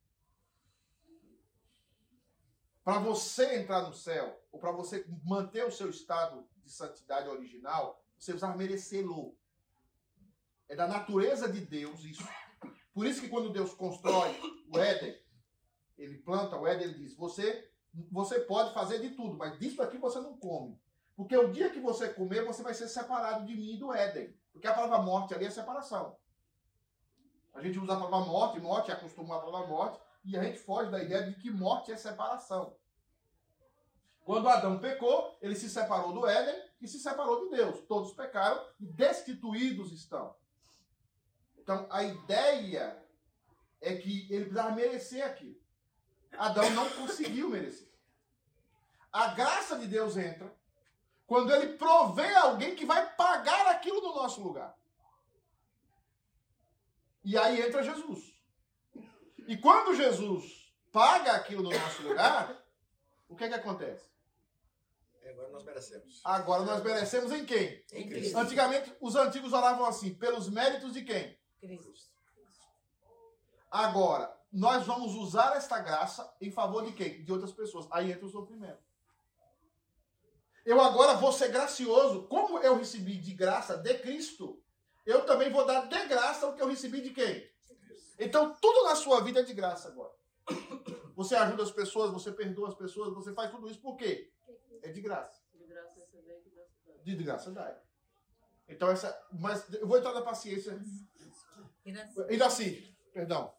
Para 2.89 2.97
você 2.97 3.59
entrar 3.59 3.83
no 3.83 3.93
céu, 3.93 4.43
ou 4.51 4.59
para 4.59 4.71
você 4.71 5.05
manter 5.23 5.63
o 5.63 5.71
seu 5.71 5.91
estado 5.91 6.43
de 6.63 6.71
santidade 6.71 7.29
original, 7.29 8.03
você 8.17 8.31
precisa 8.31 8.55
merecê-lo. 8.55 9.37
É 10.67 10.75
da 10.75 10.87
natureza 10.87 11.47
de 11.47 11.61
Deus 11.61 12.03
isso. 12.03 12.27
Por 12.91 13.05
isso 13.05 13.21
que 13.21 13.29
quando 13.29 13.53
Deus 13.53 13.75
constrói 13.75 14.35
o 14.73 14.79
Éden, 14.79 15.15
ele 15.99 16.17
planta 16.17 16.57
o 16.57 16.65
Éden, 16.65 16.87
ele 16.87 16.97
diz: 16.97 17.15
você, 17.15 17.71
você 18.11 18.39
pode 18.39 18.73
fazer 18.73 18.97
de 19.01 19.11
tudo, 19.11 19.37
mas 19.37 19.59
disso 19.59 19.83
aqui 19.83 19.99
você 19.99 20.19
não 20.19 20.35
come. 20.39 20.75
Porque 21.15 21.37
o 21.37 21.51
dia 21.51 21.69
que 21.69 21.79
você 21.79 22.09
comer, 22.11 22.43
você 22.43 22.63
vai 22.63 22.73
ser 22.73 22.87
separado 22.87 23.45
de 23.45 23.55
mim 23.55 23.75
e 23.75 23.77
do 23.77 23.93
Éden. 23.93 24.35
Porque 24.51 24.65
a 24.65 24.73
palavra 24.73 24.97
morte 25.03 25.35
ali 25.35 25.45
é 25.45 25.51
separação. 25.51 26.17
A 27.53 27.61
gente 27.61 27.77
usa 27.77 27.93
a 27.93 27.99
palavra 27.99 28.25
morte, 28.27 28.59
morte 28.59 28.91
acostumar 28.91 29.37
a 29.37 29.41
palavra 29.41 29.67
morte, 29.67 29.99
e 30.25 30.35
a 30.35 30.43
gente 30.43 30.57
foge 30.57 30.89
da 30.89 31.03
ideia 31.03 31.23
de 31.23 31.35
que 31.35 31.51
morte 31.51 31.91
é 31.91 31.95
separação. 31.95 32.78
Quando 34.29 34.47
Adão 34.47 34.77
pecou, 34.77 35.39
ele 35.41 35.55
se 35.55 35.67
separou 35.67 36.13
do 36.13 36.27
Éden 36.27 36.63
e 36.79 36.87
se 36.87 36.99
separou 36.99 37.45
de 37.45 37.57
Deus. 37.57 37.81
Todos 37.87 38.13
pecaram 38.13 38.63
e 38.79 38.85
destituídos 38.85 39.91
estão. 39.91 40.35
Então, 41.57 41.87
a 41.89 42.03
ideia 42.03 43.03
é 43.81 43.95
que 43.95 44.31
ele 44.31 44.45
precisava 44.45 44.75
merecer 44.75 45.25
aquilo. 45.25 45.59
Adão 46.37 46.69
não 46.69 46.87
conseguiu 46.91 47.49
merecer. 47.49 47.91
A 49.11 49.29
graça 49.29 49.79
de 49.79 49.87
Deus 49.87 50.15
entra 50.15 50.55
quando 51.25 51.51
ele 51.51 51.75
provê 51.75 52.31
alguém 52.35 52.75
que 52.75 52.85
vai 52.85 53.11
pagar 53.15 53.65
aquilo 53.65 53.99
no 53.99 54.13
nosso 54.13 54.43
lugar. 54.43 54.77
E 57.23 57.35
aí 57.35 57.63
entra 57.63 57.81
Jesus. 57.81 58.31
E 59.47 59.57
quando 59.57 59.95
Jesus 59.95 60.71
paga 60.91 61.31
aquilo 61.31 61.63
no 61.63 61.71
nosso 61.71 62.03
lugar, 62.03 62.63
o 63.27 63.35
que 63.35 63.45
é 63.45 63.49
que 63.49 63.55
acontece? 63.55 64.08
Agora 65.39 65.51
nós 65.51 65.63
merecemos. 65.63 66.21
Agora 66.23 66.63
nós 66.63 66.83
merecemos 66.83 67.31
em 67.31 67.45
quem? 67.45 67.83
Em 67.93 68.09
Cristo. 68.09 68.37
Antigamente, 68.37 68.93
os 68.99 69.15
antigos 69.15 69.53
oravam 69.53 69.85
assim, 69.85 70.13
pelos 70.13 70.49
méritos 70.49 70.91
de 70.91 71.03
quem? 71.03 71.39
Cristo. 71.61 71.93
Agora, 73.71 74.37
nós 74.51 74.85
vamos 74.85 75.15
usar 75.15 75.55
esta 75.55 75.79
graça 75.79 76.29
em 76.41 76.51
favor 76.51 76.83
de 76.83 76.91
quem? 76.91 77.23
De 77.23 77.31
outras 77.31 77.53
pessoas. 77.53 77.87
Aí 77.91 78.11
entra 78.11 78.25
o 78.25 78.29
sofrimento. 78.29 78.79
eu 80.65 80.81
agora 80.81 81.13
vou 81.15 81.31
ser 81.31 81.49
gracioso. 81.49 82.27
Como 82.27 82.59
eu 82.59 82.75
recebi 82.75 83.15
de 83.17 83.33
graça 83.33 83.77
de 83.77 83.93
Cristo, 83.99 84.61
eu 85.05 85.25
também 85.25 85.49
vou 85.51 85.65
dar 85.65 85.87
de 85.87 86.05
graça 86.07 86.47
o 86.47 86.53
que 86.53 86.61
eu 86.61 86.67
recebi 86.67 87.01
de 87.01 87.11
quem? 87.11 87.49
Então, 88.17 88.53
tudo 88.59 88.83
na 88.83 88.95
sua 88.95 89.21
vida 89.21 89.39
é 89.39 89.43
de 89.43 89.53
graça 89.53 89.87
agora. 89.87 90.13
Você 91.15 91.35
ajuda 91.35 91.63
as 91.63 91.71
pessoas, 91.71 92.11
você 92.11 92.31
perdoa 92.31 92.69
as 92.69 92.75
pessoas, 92.75 93.13
você 93.13 93.33
faz 93.33 93.51
tudo 93.51 93.69
isso 93.69 93.79
por 93.79 93.95
quê? 93.95 94.31
É 94.81 94.91
de 94.91 95.01
graça. 95.01 95.43
De 95.53 95.65
graça 95.65 95.99
receber, 95.99 96.41
de 96.41 96.49
graça 96.49 96.73
dar. 96.85 97.03
De 97.03 97.23
graça 97.23 97.51
dá. 97.51 97.83
Então, 98.67 98.89
essa. 98.89 99.27
Mas 99.31 99.71
eu 99.73 99.87
vou 99.87 99.97
entrar 99.97 100.13
na 100.13 100.21
paciência. 100.21 100.79
Ainda 102.29 102.45
assim, 102.45 102.95
perdão. 103.13 103.53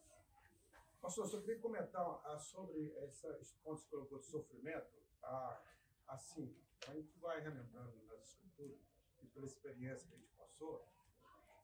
Pastor, 1.01 1.27
só 1.27 1.41
queria 1.41 1.59
comentar 1.59 2.21
ah, 2.25 2.37
sobre 2.37 2.93
essa, 2.99 3.27
esse 3.41 3.55
ponto 3.57 3.77
que 3.77 3.83
você 3.83 3.89
colocou 3.89 4.19
de 4.19 4.25
sofrimento. 4.27 4.87
Ah, 5.23 5.59
assim, 6.07 6.55
a 6.87 6.93
gente 6.93 7.17
vai 7.19 7.41
relembrando 7.41 8.03
nas 8.05 8.23
escrituras 8.23 8.79
e 9.21 9.27
pela 9.27 9.45
experiência 9.45 10.07
que 10.07 10.13
a 10.13 10.17
gente 10.17 10.31
passou, 10.33 10.87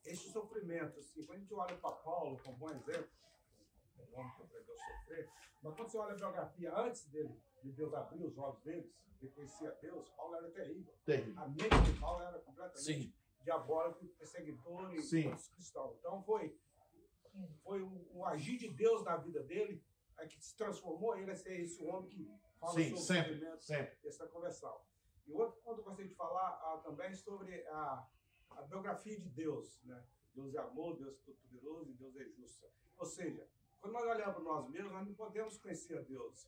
esse 0.05 0.31
sofrimento, 0.31 0.99
assim, 0.99 1.23
quando 1.23 1.37
a 1.37 1.41
gente 1.41 1.53
olha 1.53 1.77
para 1.77 1.95
Paulo 1.97 2.39
como 2.39 2.57
bom 2.57 2.69
exemplo, 2.71 3.09
um 4.03 4.19
homem 4.19 4.35
que 4.35 4.43
aprendeu 4.43 4.75
a 4.75 4.77
sofrer, 4.77 5.29
mas 5.61 5.75
quando 5.75 5.89
você 5.89 5.97
olha 5.97 6.13
a 6.13 6.17
biografia 6.17 6.75
antes 6.75 7.05
dele, 7.05 7.41
de 7.63 7.71
Deus 7.71 7.93
abrir 7.93 8.23
os 8.23 8.37
olhos 8.37 8.59
deles, 8.61 8.91
de 9.19 9.27
conhecer 9.29 9.67
a 9.67 9.71
Deus, 9.71 10.09
Paulo 10.11 10.35
era 10.35 10.49
terrível. 10.51 10.93
Terrível. 11.05 11.41
A 11.41 11.47
mente 11.47 11.91
de 11.91 11.99
Paulo 11.99 12.21
era 12.21 12.39
completamente 12.39 12.83
Sim. 12.83 13.13
diabólico, 13.41 14.05
perseguidor 14.19 14.93
e 14.93 15.01
Sim. 15.01 15.31
cristão. 15.55 15.95
Então 15.99 16.21
foi 16.23 16.57
foi 17.63 17.81
o, 17.81 18.07
o 18.13 18.25
agir 18.25 18.57
de 18.57 18.69
Deus 18.69 19.03
na 19.03 19.15
vida 19.17 19.43
dele 19.43 19.83
é 20.17 20.25
que 20.25 20.43
se 20.43 20.55
transformou 20.55 21.15
ele 21.15 21.29
a 21.29 21.35
ser 21.35 21.61
esse 21.61 21.83
homem 21.83 22.09
que 22.09 22.25
fala 22.59 22.73
Sim, 22.73 22.89
sobre 22.89 23.01
sempre, 23.01 23.33
sofrimento, 23.33 23.63
sempre. 23.63 23.97
essa 24.07 24.27
conversão. 24.27 24.81
E 25.27 25.33
outro 25.33 25.61
ponto 25.61 25.75
que 25.75 25.81
eu 25.81 25.85
gostaria 25.85 26.09
de 26.09 26.15
falar 26.15 26.47
ah, 26.47 26.81
também 26.83 27.07
é 27.07 27.13
sobre 27.13 27.67
a, 27.67 28.07
a 28.51 28.61
biografia 28.63 29.19
de 29.19 29.29
Deus. 29.29 29.79
Né? 29.83 30.03
Deus 30.33 30.55
é 30.55 30.59
amor, 30.59 30.97
Deus 30.97 31.13
é 31.13 31.21
todo-poderoso 31.25 31.91
e 31.91 31.93
Deus 31.93 32.15
é 32.15 32.25
justo. 32.29 32.65
Ou 32.97 33.05
seja, 33.05 33.47
quando 33.79 33.93
nós 33.93 34.05
olhamos 34.05 34.35
para 34.35 34.43
nós 34.43 34.69
mesmos, 34.69 34.91
nós 34.91 35.07
não 35.07 35.13
podemos 35.13 35.57
conhecer 35.57 35.97
a 35.97 36.01
Deus. 36.01 36.47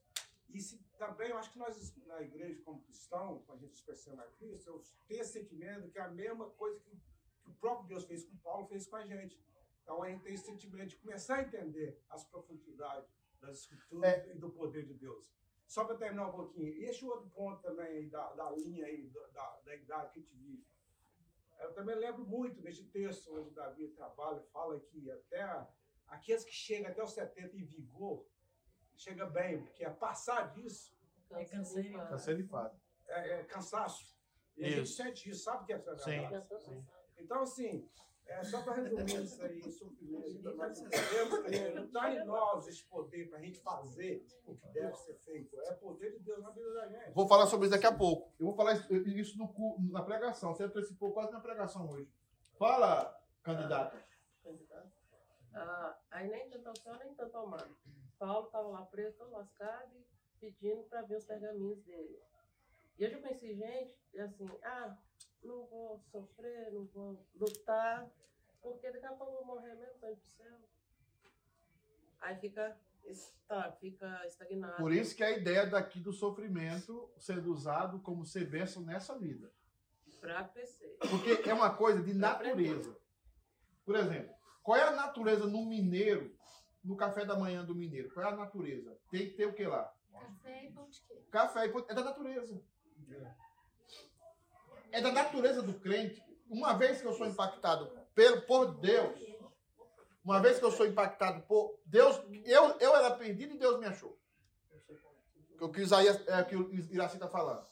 E 0.50 0.60
se, 0.60 0.80
também, 0.98 1.30
eu 1.30 1.38
acho 1.38 1.52
que 1.52 1.60
nós, 1.60 1.96
na 2.08 2.22
igreja, 2.22 2.62
como 2.64 2.82
cristão, 2.82 3.44
quando 3.46 3.60
a 3.60 3.66
gente 3.66 3.78
se 3.78 3.84
percebe 3.84 4.22
a 4.22 4.28
Cristo, 4.28 4.70
eu 4.70 4.84
tenho 5.08 5.22
esse 5.22 5.34
sentimento 5.34 5.90
que 5.92 6.00
é 6.00 6.02
a 6.02 6.10
mesma 6.10 6.50
coisa 6.52 6.80
que, 6.80 6.90
que 6.90 7.50
o 7.50 7.54
próprio 7.54 7.88
Deus 7.88 8.06
fez 8.06 8.24
com 8.24 8.36
Paulo, 8.38 8.68
fez 8.68 8.88
com 8.88 8.96
a 8.96 9.06
gente. 9.06 9.40
Então, 9.84 10.02
a 10.02 10.10
gente 10.10 10.24
tem 10.24 10.34
esse 10.34 10.46
sentimento 10.46 10.90
de 10.90 10.98
começar 10.98 11.36
a 11.36 11.42
entender 11.44 12.02
as 12.10 12.24
profundidades 12.24 13.10
das 13.40 13.60
escrituras 13.60 14.28
e 14.28 14.34
do 14.34 14.50
poder 14.50 14.86
de 14.86 14.94
Deus. 14.94 15.32
Só 15.68 15.86
para 15.86 15.98
terminar 15.98 16.30
um 16.30 16.32
pouquinho, 16.32 16.74
e 16.74 16.86
esse 16.86 17.06
outro 17.06 17.30
ponto 17.30 17.62
também 17.62 18.10
da, 18.10 18.34
da 18.34 18.50
linha 18.52 18.86
aí, 18.86 19.08
da, 19.10 19.28
da, 19.28 19.60
da 19.66 19.76
idade 19.76 20.14
que 20.14 20.20
a 20.20 20.22
gente 20.22 20.36
vive. 20.36 20.66
Eu 21.60 21.74
também 21.74 21.96
lembro 21.96 22.26
muito 22.26 22.62
desse 22.62 22.86
texto 22.86 23.36
onde 23.36 23.52
Davi 23.52 23.88
trabalha, 23.90 24.42
fala 24.52 24.80
que 24.80 25.12
até 25.12 25.68
aqueles 26.10 26.44
que 26.44 26.52
chegam 26.54 26.92
até 26.92 27.04
os 27.04 27.12
70 27.14 27.56
em 27.58 27.66
vigor, 27.66 28.26
chega 28.96 29.26
bem, 29.26 29.62
porque 29.64 29.84
a 29.86 29.92
passar 29.92 30.52
disso 30.52 30.94
É 31.32 31.46
canseiro. 31.46 31.98
Tá 31.98 32.18
sendo 32.18 32.48
fato. 32.48 32.80
é, 33.08 33.40
é 33.40 33.44
cansaço. 33.44 34.18
E 34.58 34.66
a 34.66 34.70
gente 34.70 34.84
Isso. 34.84 34.96
sente 34.96 35.30
isso, 35.30 35.44
sabe 35.44 35.64
o 35.64 35.66
que 35.66 35.74
é 35.74 35.78
Sim. 35.98 36.30
cansaço? 36.30 36.86
Então, 37.18 37.42
assim, 37.44 37.90
é, 38.26 38.44
só 38.44 38.62
para 38.62 38.74
resumir 38.74 39.24
isso 39.24 39.42
aí, 39.42 39.62
sofrimento, 39.72 40.42
para 40.42 40.54
nós 40.54 40.82
não 40.82 41.86
está 41.86 42.14
em 42.14 42.26
nós 42.26 42.68
esse 42.68 42.84
poder 42.86 43.30
para 43.30 43.40
a 43.40 43.42
gente 43.42 43.60
fazer 43.62 44.26
o 44.46 44.56
que 44.56 44.68
deve 44.70 44.96
ser 44.98 45.14
feito. 45.16 45.58
É 45.62 45.74
poder 45.76 46.12
de 46.12 46.20
Deus 46.20 46.42
na 46.42 46.50
vida 46.52 46.74
da 46.74 46.88
gente. 46.90 47.14
Vou 47.14 47.28
falar 47.28 47.48
sobre 47.48 47.68
isso 47.68 47.76
daqui 47.76 47.88
a 47.88 47.96
pouco. 47.96 48.34
Eu 48.38 48.48
vou 48.48 48.56
falar 48.56 48.74
isso- 48.74 48.94
isso 48.94 49.38
no, 49.38 49.80
na 49.92 50.02
pregação. 50.04 50.54
Você 50.54 50.64
antecipou 50.64 51.14
quase 51.14 51.32
na 51.32 51.40
pregação 51.40 51.90
hoje. 51.90 52.12
Fala, 52.58 53.18
candidato. 53.44 53.98
candidato. 54.44 54.92
Ah, 55.54 55.99
aí 56.20 56.30
nem 56.30 56.50
tanto 56.50 56.68
ao 56.68 56.76
céu, 56.76 56.96
nem 56.98 57.14
tanto 57.14 57.38
ao 57.38 57.48
mar. 57.48 57.70
Paulo 58.18 58.48
estava 58.48 58.68
lá 58.68 58.86
preso, 58.86 59.18
todo 59.18 59.32
lascado, 59.32 59.90
e 59.96 60.06
pedindo 60.40 60.84
para 60.84 61.02
ver 61.04 61.18
os 61.18 61.26
pergaminhos 61.26 61.82
dele. 61.84 62.20
E 62.98 63.04
eu 63.04 63.10
já 63.10 63.22
conheci 63.22 63.56
gente, 63.56 63.98
assim, 64.20 64.50
ah, 64.64 64.98
não 65.42 65.66
vou 65.68 66.00
sofrer, 66.12 66.74
não 66.74 66.86
vou 66.88 67.26
lutar, 67.34 68.10
porque 68.62 68.92
daqui 68.92 69.06
a 69.06 69.14
pouco 69.14 69.32
eu 69.32 69.46
vou 69.46 69.56
morrer 69.56 69.76
mesmo, 69.76 70.00
tô 70.00 70.08
indo 70.08 70.18
pro 70.18 70.30
céu. 70.30 70.58
Aí 72.20 72.36
fica, 72.36 72.78
está, 73.06 73.72
fica 73.72 74.26
estagnado. 74.28 74.76
Por 74.76 74.92
isso 74.92 75.16
que 75.16 75.24
a 75.24 75.32
ideia 75.32 75.66
daqui 75.66 76.02
do 76.02 76.12
sofrimento 76.12 77.10
sendo 77.18 77.54
usado 77.54 78.02
como 78.02 78.26
ser 78.26 78.46
bênção 78.50 78.84
nessa 78.84 79.18
vida. 79.18 79.50
Pra 80.20 80.44
crescer. 80.44 80.98
Porque 81.10 81.50
é 81.50 81.54
uma 81.54 81.74
coisa 81.74 82.04
de 82.04 82.14
natureza. 82.14 83.00
Por 83.86 83.96
exemplo, 83.96 84.36
qual 84.70 84.78
é 84.78 84.84
a 84.84 84.92
natureza 84.92 85.48
no 85.48 85.66
mineiro, 85.66 86.32
no 86.84 86.96
café 86.96 87.26
da 87.26 87.36
manhã 87.36 87.66
do 87.66 87.74
mineiro? 87.74 88.14
Qual 88.14 88.24
é 88.24 88.30
a 88.30 88.36
natureza? 88.36 88.96
Tem 89.10 89.28
que 89.28 89.34
ter 89.34 89.48
o 89.48 89.54
que 89.56 89.66
lá? 89.66 89.92
Café 90.14 90.64
e 90.64 90.72
pão 90.72 90.88
de 90.88 91.02
queijo. 91.02 91.26
Café 91.32 91.66
e 91.66 91.70
pão- 91.70 91.86
é 91.90 91.94
da 91.96 92.04
natureza. 92.04 92.62
É 94.92 95.02
da 95.02 95.12
natureza 95.12 95.64
do 95.64 95.74
crente. 95.74 96.24
Uma 96.48 96.74
vez 96.78 97.02
que 97.02 97.08
eu 97.08 97.14
sou 97.14 97.26
impactado 97.26 97.90
pelo, 98.14 98.42
por 98.44 98.80
Deus, 98.80 99.20
uma 100.24 100.40
vez 100.40 100.60
que 100.60 100.66
eu 100.66 100.72
sou 100.72 100.86
impactado 100.86 101.42
por 101.48 101.80
Deus, 101.84 102.22
eu, 102.46 102.78
eu 102.78 102.96
era 102.96 103.10
perdido 103.16 103.56
e 103.56 103.58
Deus 103.58 103.80
me 103.80 103.88
achou. 103.88 104.20
Que 105.58 105.64
o 105.64 105.72
que 105.72 105.80
o 105.80 105.84
Isaías, 105.84 106.28
é, 106.28 106.44
que 106.44 106.56
o 106.56 106.72
Iraci 106.94 107.16
está 107.16 107.28
falando. 107.28 107.66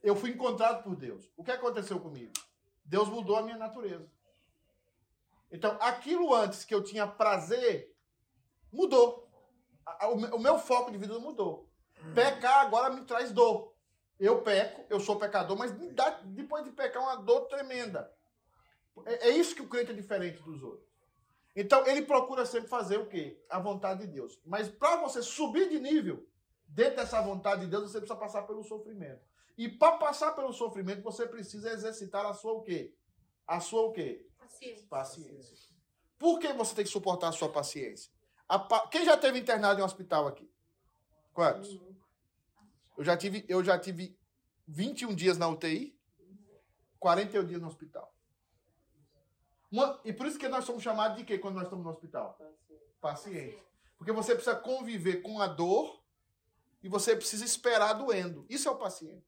Eu 0.00 0.14
fui 0.14 0.30
encontrado 0.30 0.84
por 0.84 0.94
Deus. 0.94 1.28
O 1.36 1.42
que 1.42 1.50
aconteceu 1.50 1.98
comigo? 1.98 2.32
Deus 2.84 3.08
mudou 3.08 3.34
a 3.34 3.42
minha 3.42 3.58
natureza. 3.58 4.08
Então, 5.50 5.76
aquilo 5.80 6.34
antes 6.34 6.64
que 6.64 6.74
eu 6.74 6.82
tinha 6.82 7.06
prazer, 7.06 7.92
mudou. 8.72 9.28
O 10.32 10.38
meu 10.38 10.58
foco 10.58 10.90
de 10.90 10.98
vida 10.98 11.18
mudou. 11.18 11.68
Pecar 12.14 12.60
agora 12.60 12.90
me 12.90 13.04
traz 13.04 13.32
dor. 13.32 13.74
Eu 14.18 14.42
peco, 14.42 14.84
eu 14.90 15.00
sou 15.00 15.18
pecador, 15.18 15.56
mas 15.56 15.76
me 15.76 15.90
dá, 15.90 16.10
depois 16.24 16.62
de 16.64 16.70
pecar, 16.70 17.02
uma 17.02 17.16
dor 17.16 17.46
tremenda. 17.46 18.12
É, 19.06 19.28
é 19.28 19.30
isso 19.30 19.54
que 19.54 19.62
o 19.62 19.68
crente 19.68 19.92
é 19.92 19.94
diferente 19.94 20.42
dos 20.42 20.62
outros. 20.62 20.88
Então, 21.56 21.86
ele 21.86 22.02
procura 22.02 22.46
sempre 22.46 22.68
fazer 22.68 22.98
o 22.98 23.06
quê? 23.06 23.42
A 23.48 23.58
vontade 23.58 24.06
de 24.06 24.12
Deus. 24.12 24.38
Mas 24.44 24.68
para 24.68 24.96
você 24.96 25.22
subir 25.22 25.68
de 25.68 25.80
nível, 25.80 26.24
dentro 26.68 26.96
dessa 26.96 27.20
vontade 27.20 27.62
de 27.62 27.66
Deus, 27.66 27.90
você 27.90 27.98
precisa 27.98 28.18
passar 28.18 28.42
pelo 28.42 28.62
sofrimento. 28.62 29.22
E 29.58 29.68
para 29.68 29.96
passar 29.96 30.32
pelo 30.32 30.52
sofrimento, 30.52 31.02
você 31.02 31.26
precisa 31.26 31.72
exercitar 31.72 32.24
a 32.24 32.32
sua 32.32 32.52
o 32.52 32.62
quê? 32.62 32.94
A 33.46 33.58
sua 33.58 33.82
o 33.82 33.92
quê? 33.92 34.29
Paciência. 34.50 34.86
Paciência. 34.88 35.56
Por 36.18 36.38
que 36.38 36.52
você 36.52 36.74
tem 36.74 36.84
que 36.84 36.90
suportar 36.90 37.28
a 37.28 37.32
sua 37.32 37.50
paciência? 37.50 38.12
A 38.48 38.58
pa- 38.58 38.86
Quem 38.88 39.04
já 39.04 39.16
teve 39.16 39.38
internado 39.38 39.78
em 39.80 39.82
um 39.82 39.86
hospital 39.86 40.26
aqui? 40.26 40.50
Quantos? 41.32 41.78
Eu 42.96 43.04
já 43.04 43.16
tive, 43.16 43.44
eu 43.48 43.64
já 43.64 43.78
tive 43.78 44.18
21 44.66 45.14
dias 45.14 45.38
na 45.38 45.48
UTI, 45.48 45.98
41 46.98 47.46
dias 47.46 47.60
no 47.62 47.68
hospital. 47.68 48.14
Uma- 49.70 50.00
e 50.04 50.12
por 50.12 50.26
isso 50.26 50.38
que 50.38 50.48
nós 50.48 50.64
somos 50.64 50.82
chamados 50.82 51.16
de 51.16 51.24
quê 51.24 51.38
quando 51.38 51.54
nós 51.54 51.64
estamos 51.64 51.84
no 51.84 51.90
hospital? 51.92 52.36
Paciente. 53.00 53.62
Porque 53.96 54.12
você 54.12 54.34
precisa 54.34 54.56
conviver 54.56 55.22
com 55.22 55.40
a 55.40 55.46
dor 55.46 56.02
e 56.82 56.88
você 56.88 57.14
precisa 57.16 57.44
esperar 57.44 57.92
doendo. 57.94 58.44
Isso 58.48 58.68
é 58.68 58.70
o 58.70 58.76
paciente. 58.78 59.24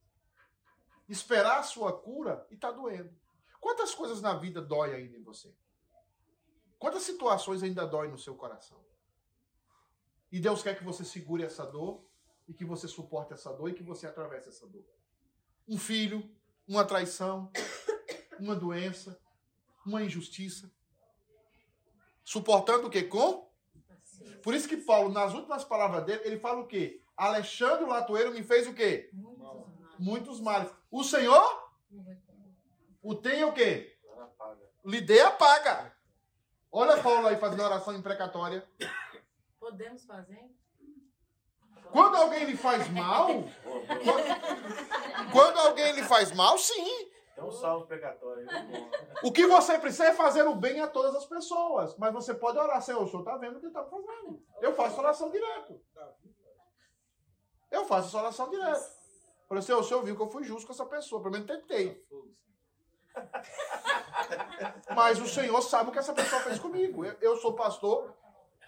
Esperar 1.08 1.60
a 1.60 1.62
sua 1.62 1.92
cura 1.98 2.46
e 2.50 2.56
tá 2.56 2.70
doendo. 2.70 3.14
Quantas 3.62 3.94
coisas 3.94 4.20
na 4.20 4.34
vida 4.34 4.60
dói 4.60 4.92
ainda 4.92 5.16
em 5.16 5.22
você? 5.22 5.54
Quantas 6.80 7.04
situações 7.04 7.62
ainda 7.62 7.86
dói 7.86 8.08
no 8.08 8.18
seu 8.18 8.34
coração? 8.34 8.84
E 10.32 10.40
Deus 10.40 10.64
quer 10.64 10.76
que 10.76 10.82
você 10.82 11.04
segure 11.04 11.44
essa 11.44 11.64
dor 11.64 12.04
e 12.48 12.52
que 12.52 12.64
você 12.64 12.88
suporte 12.88 13.32
essa 13.32 13.52
dor 13.52 13.70
e 13.70 13.72
que 13.72 13.84
você 13.84 14.08
atravesse 14.08 14.48
essa 14.48 14.66
dor. 14.66 14.84
Um 15.68 15.78
filho, 15.78 16.28
uma 16.66 16.84
traição, 16.84 17.52
uma 18.40 18.56
doença, 18.56 19.16
uma 19.86 20.02
injustiça. 20.02 20.68
Suportando 22.24 22.88
o 22.88 22.90
quê? 22.90 23.04
Com? 23.04 23.48
Por 24.42 24.54
isso 24.54 24.68
que 24.68 24.76
Paulo, 24.76 25.12
nas 25.12 25.34
últimas 25.34 25.62
palavras 25.62 26.04
dele, 26.04 26.22
ele 26.24 26.40
fala 26.40 26.62
o 26.62 26.66
quê? 26.66 27.00
Alexandre 27.16 27.86
Latoeiro 27.86 28.32
me 28.32 28.42
fez 28.42 28.66
o 28.66 28.74
quê? 28.74 29.08
Muitos 30.00 30.40
males. 30.40 30.68
O 30.90 31.04
Senhor 31.04 31.62
o 33.02 33.14
tem 33.14 33.40
é 33.40 33.46
o 33.46 33.52
quê? 33.52 33.96
Lhe 34.84 35.00
dê 35.00 35.20
a 35.20 35.30
paga. 35.30 35.92
Olha 36.70 37.02
Paulo 37.02 37.26
aí 37.26 37.36
fazendo 37.36 37.62
oração 37.62 37.94
imprecatória. 37.94 38.66
Podemos 39.58 40.04
fazer? 40.04 40.50
Quando 41.90 42.16
alguém 42.16 42.44
lhe 42.44 42.56
faz 42.56 42.88
mal, 42.90 43.26
quando, 43.26 45.32
quando 45.32 45.58
alguém 45.58 45.92
lhe 45.92 46.02
faz 46.04 46.32
mal, 46.32 46.56
sim. 46.56 47.10
Tem 47.34 47.44
um 47.44 47.50
salmo 47.50 47.86
precatório 47.86 48.46
bom. 48.46 48.90
O 49.24 49.32
que 49.32 49.46
você 49.46 49.78
precisa 49.78 50.06
é 50.06 50.14
fazer 50.14 50.46
o 50.46 50.54
bem 50.54 50.80
a 50.80 50.88
todas 50.88 51.14
as 51.14 51.26
pessoas. 51.26 51.96
Mas 51.98 52.12
você 52.12 52.32
pode 52.32 52.58
orar, 52.58 52.80
Senhor, 52.80 53.02
o 53.02 53.08
senhor 53.08 53.20
está 53.20 53.36
vendo 53.36 53.56
o 53.56 53.60
que 53.60 53.66
está 53.66 53.84
fazendo. 53.84 54.42
Eu 54.60 54.74
faço 54.74 54.98
oração 54.98 55.30
direto. 55.30 55.80
Eu 57.70 57.84
faço 57.86 58.08
essa 58.08 58.18
oração 58.18 58.50
direto. 58.50 59.02
Falei 59.48 59.62
assim, 59.62 59.72
o 59.72 59.82
senhor 59.82 60.02
viu 60.02 60.16
que 60.16 60.22
eu 60.22 60.30
fui 60.30 60.44
justo 60.44 60.66
com 60.66 60.72
essa 60.72 60.86
pessoa, 60.86 61.22
pelo 61.22 61.32
menos 61.32 61.46
tentei. 61.46 62.02
Mas 64.94 65.18
o 65.20 65.26
Senhor 65.26 65.60
sabe 65.62 65.90
o 65.90 65.92
que 65.92 65.98
essa 65.98 66.12
pessoa 66.12 66.42
fez 66.42 66.58
comigo. 66.58 67.04
Eu, 67.04 67.16
eu 67.20 67.36
sou 67.36 67.54
pastor 67.54 68.14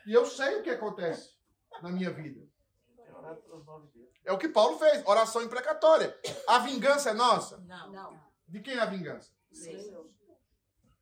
e 0.06 0.12
eu 0.12 0.26
sei 0.26 0.60
o 0.60 0.62
que 0.62 0.70
acontece 0.70 1.34
na 1.82 1.90
minha 1.90 2.10
vida. 2.10 2.46
É 4.24 4.32
o 4.32 4.38
que 4.38 4.48
Paulo 4.48 4.78
fez, 4.78 5.06
oração 5.06 5.42
imprecatória. 5.42 6.18
A 6.48 6.58
vingança 6.58 7.10
é 7.10 7.14
nossa? 7.14 7.58
Não. 7.58 7.92
Não. 7.92 8.20
De 8.48 8.60
quem 8.60 8.74
é 8.74 8.80
a 8.80 8.86
vingança? 8.86 9.32
Senhor. 9.52 10.10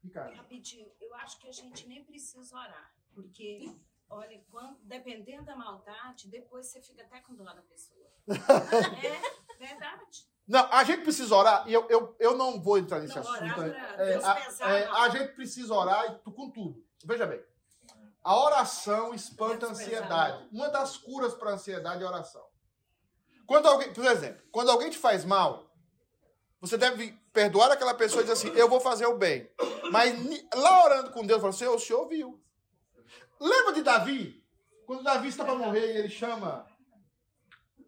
Ricardo. 0.02 0.34
Rapidinho, 0.34 0.90
eu 1.00 1.14
acho 1.14 1.38
que 1.38 1.48
a 1.48 1.52
gente 1.52 1.86
nem 1.86 2.04
precisa 2.04 2.56
orar. 2.56 2.92
Porque, 3.14 3.72
olha, 4.08 4.42
quando, 4.50 4.78
dependendo 4.82 5.44
da 5.44 5.54
maldade, 5.54 6.28
depois 6.28 6.66
você 6.66 6.80
fica 6.80 7.02
até 7.02 7.20
com 7.20 7.34
dó 7.34 7.44
da 7.44 7.62
pessoa. 7.62 8.10
é 8.28 9.56
verdade. 9.58 10.28
Não, 10.46 10.68
a 10.72 10.84
gente 10.84 11.02
precisa 11.02 11.34
orar, 11.34 11.64
e 11.68 11.72
eu, 11.72 11.86
eu, 11.88 12.16
eu 12.18 12.36
não 12.36 12.60
vou 12.60 12.78
entrar 12.78 13.00
nesse 13.00 13.14
Não, 13.14 13.22
assunto. 13.22 13.42
orar 13.42 13.58
né? 13.60 13.94
É, 13.98 14.14
a, 14.24 14.70
é, 14.70 14.88
a 14.88 15.08
gente 15.08 15.34
precisa 15.34 15.72
orar 15.72 16.18
com 16.18 16.50
tudo. 16.50 16.84
Veja 17.04 17.26
bem. 17.26 17.40
A 18.24 18.36
oração 18.36 19.14
espanta 19.14 19.66
a 19.66 19.70
ansiedade. 19.70 20.48
Uma 20.52 20.68
das 20.68 20.96
curas 20.96 21.34
para 21.34 21.50
a 21.50 21.54
ansiedade 21.54 22.02
é 22.02 22.06
a 22.06 22.10
oração. 22.10 22.44
Quando 23.46 23.66
alguém, 23.66 23.92
por 23.92 24.04
exemplo, 24.04 24.42
quando 24.52 24.70
alguém 24.70 24.90
te 24.90 24.98
faz 24.98 25.24
mal, 25.24 25.70
você 26.60 26.78
deve 26.78 27.12
perdoar 27.32 27.72
aquela 27.72 27.94
pessoa 27.94 28.22
e 28.22 28.24
dizer 28.24 28.34
assim: 28.34 28.56
Eu 28.56 28.68
vou 28.68 28.80
fazer 28.80 29.06
o 29.06 29.18
bem. 29.18 29.50
Mas 29.90 30.14
lá 30.54 30.84
orando 30.84 31.10
com 31.10 31.26
Deus, 31.26 31.40
fala: 31.40 31.52
Senhor, 31.52 31.74
o 31.74 31.78
senhor 31.78 32.02
ouviu. 32.02 32.40
Lembra 33.40 33.72
de 33.72 33.82
Davi? 33.82 34.44
Quando 34.86 35.02
Davi 35.02 35.28
está 35.28 35.44
para 35.44 35.54
morrer 35.54 35.94
e 35.94 35.98
ele 35.98 36.08
chama 36.08 36.64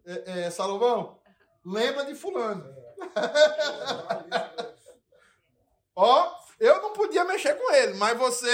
é, 0.05 0.41
é, 0.41 0.49
Salomão? 0.49 1.17
Lembra 1.65 2.05
de 2.05 2.15
Fulano. 2.15 2.63
Ó, 5.95 6.35
eu 6.59 6.81
não 6.81 6.93
podia 6.93 7.23
mexer 7.25 7.53
com 7.55 7.71
ele, 7.73 7.93
mas 7.95 8.17
você. 8.17 8.51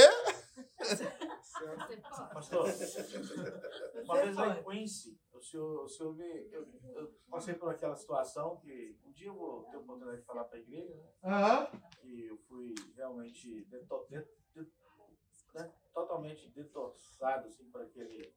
Pastor, 2.33 2.65
uma 4.03 4.21
vez 4.21 4.35
lá 4.35 4.57
em 4.57 4.63
Quincy, 4.63 5.19
o 5.33 5.41
senhor, 5.41 5.83
o 5.83 5.87
senhor 5.89 6.13
me, 6.15 6.49
eu, 6.51 6.67
eu 6.95 7.11
passei 7.29 7.53
por 7.55 7.69
aquela 7.69 7.95
situação 7.95 8.57
que 8.57 8.97
um 9.05 9.11
dia 9.11 9.27
eu 9.27 9.35
vou 9.35 9.63
ter 9.65 9.77
a 9.77 9.79
oportunidade 9.79 10.21
de 10.21 10.25
falar 10.25 10.45
para 10.45 10.57
a 10.57 10.61
igreja, 10.61 10.95
né? 10.95 11.07
Aham. 11.23 11.67
que 11.99 12.25
eu 12.27 12.37
fui 12.47 12.73
realmente 12.95 13.65
deto- 13.65 14.07
de- 14.09 14.25
de- 14.55 14.71
né, 15.53 15.71
totalmente 15.93 16.49
detorçado 16.49 17.47
assim, 17.47 17.65
por 17.69 17.81
aquele, 17.81 18.33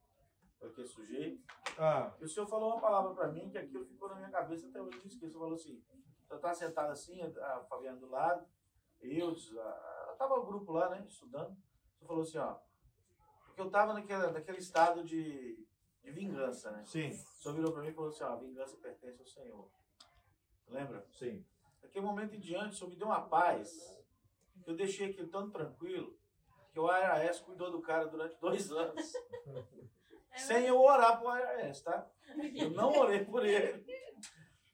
por 0.59 0.69
aquele 0.69 0.87
sujeito. 0.87 1.43
Ah. 1.77 2.15
E 2.19 2.25
o 2.25 2.27
senhor 2.27 2.47
falou 2.47 2.73
uma 2.73 2.81
palavra 2.81 3.13
para 3.13 3.31
mim 3.31 3.49
que 3.49 3.57
aquilo 3.57 3.85
ficou 3.85 4.09
na 4.09 4.15
minha 4.15 4.29
cabeça 4.29 4.67
até 4.67 4.81
hoje, 4.81 4.97
não 4.97 5.05
esqueço. 5.05 5.33
Você 5.33 5.39
falou 5.39 5.55
assim, 5.55 5.83
você 6.27 6.37
tá 6.39 6.53
sentado 6.53 6.91
assim, 6.91 7.21
a 7.21 7.65
Fabiana 7.69 7.99
do 7.99 8.09
lado, 8.09 8.47
eu, 9.01 9.35
a, 9.59 10.15
tava 10.17 10.35
o 10.35 10.45
grupo 10.45 10.71
lá, 10.71 10.89
né, 10.89 11.05
estudando. 11.07 11.55
Você 11.97 12.05
falou 12.05 12.23
assim, 12.23 12.37
ó, 12.37 12.57
porque 13.45 13.61
eu 13.61 13.69
tava 13.69 13.93
naquele, 13.93 14.27
naquele 14.31 14.57
estado 14.57 15.03
de, 15.03 15.65
de 16.03 16.11
vingança, 16.11 16.71
né? 16.71 16.83
Sim, 16.85 17.09
O 17.09 17.41
senhor 17.41 17.55
virou 17.55 17.71
para 17.71 17.81
mim 17.83 17.89
e 17.89 17.93
falou 17.93 18.09
assim, 18.09 18.23
ó, 18.23 18.33
a 18.33 18.35
vingança 18.35 18.77
pertence 18.77 19.21
ao 19.21 19.27
Senhor. 19.27 19.71
Lembra? 20.67 21.05
sim. 21.11 21.45
Daquele 21.81 22.05
momento 22.05 22.35
em 22.35 22.39
diante, 22.39 22.73
o 22.73 22.77
senhor 22.77 22.89
me 22.89 22.95
deu 22.95 23.07
uma 23.07 23.21
paz. 23.21 23.71
que 24.63 24.69
Eu 24.69 24.75
deixei 24.75 25.11
aquilo 25.11 25.29
tão 25.29 25.49
tranquilo 25.51 26.17
que 26.71 26.79
o 26.79 26.89
IRS 26.91 27.41
cuidou 27.41 27.71
do 27.71 27.81
cara 27.81 28.07
durante 28.07 28.37
dois 28.39 28.71
anos. 28.71 29.13
sem 30.37 30.65
eu 30.65 30.79
orar 30.81 31.19
pro 31.19 31.35
IRS, 31.37 31.83
tá? 31.83 32.07
Eu 32.55 32.69
não 32.71 32.91
orei 32.97 33.23
por 33.25 33.45
ele. 33.45 33.85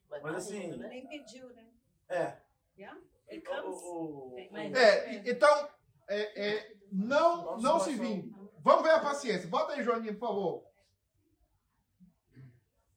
Mas 0.10 0.36
assim, 0.36 0.76
Nem 0.78 1.08
pediu, 1.08 1.50
né? 1.54 1.68
é. 2.10 2.38
Yeah? 2.78 3.00
O, 3.00 3.32
It 3.34 3.42
comes. 3.46 3.64
o, 3.82 4.36
o- 4.36 4.48
Mas- 4.52 4.74
É, 4.74 5.16
então, 5.30 5.70
é, 6.08 6.50
é, 6.50 6.76
não, 6.92 7.44
Nossa, 7.46 7.62
não 7.62 7.80
se 7.80 7.96
vingue. 7.96 8.34
Vamos 8.60 8.84
ver 8.84 8.92
a 8.92 9.00
paciência. 9.00 9.48
Bota 9.50 9.74
aí, 9.74 9.84
Joaninha, 9.84 10.14
por 10.14 10.20
favor. 10.28 10.66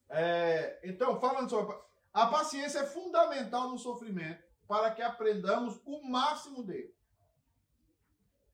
É, 0.08 0.80
então, 0.84 1.20
falando 1.20 1.48
sobre. 1.50 1.76
A 2.12 2.26
paciência 2.26 2.80
é 2.80 2.86
fundamental 2.86 3.68
no 3.68 3.78
sofrimento 3.78 4.42
para 4.68 4.90
que 4.92 5.02
aprendamos 5.02 5.80
o 5.84 6.02
máximo 6.08 6.62
dele. 6.62 6.94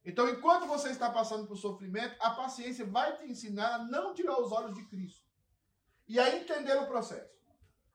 Então, 0.04 0.28
enquanto 0.28 0.66
você 0.66 0.90
está 0.90 1.10
passando 1.10 1.46
por 1.46 1.56
sofrimento, 1.56 2.16
a 2.20 2.30
paciência 2.30 2.86
vai 2.86 3.16
te 3.16 3.24
ensinar 3.24 3.74
a 3.74 3.84
não 3.84 4.14
tirar 4.14 4.40
os 4.40 4.50
olhos 4.50 4.74
de 4.74 4.84
Cristo 4.86 5.26
e 6.08 6.18
a 6.18 6.36
entender 6.36 6.74
o 6.78 6.86
processo. 6.86 7.38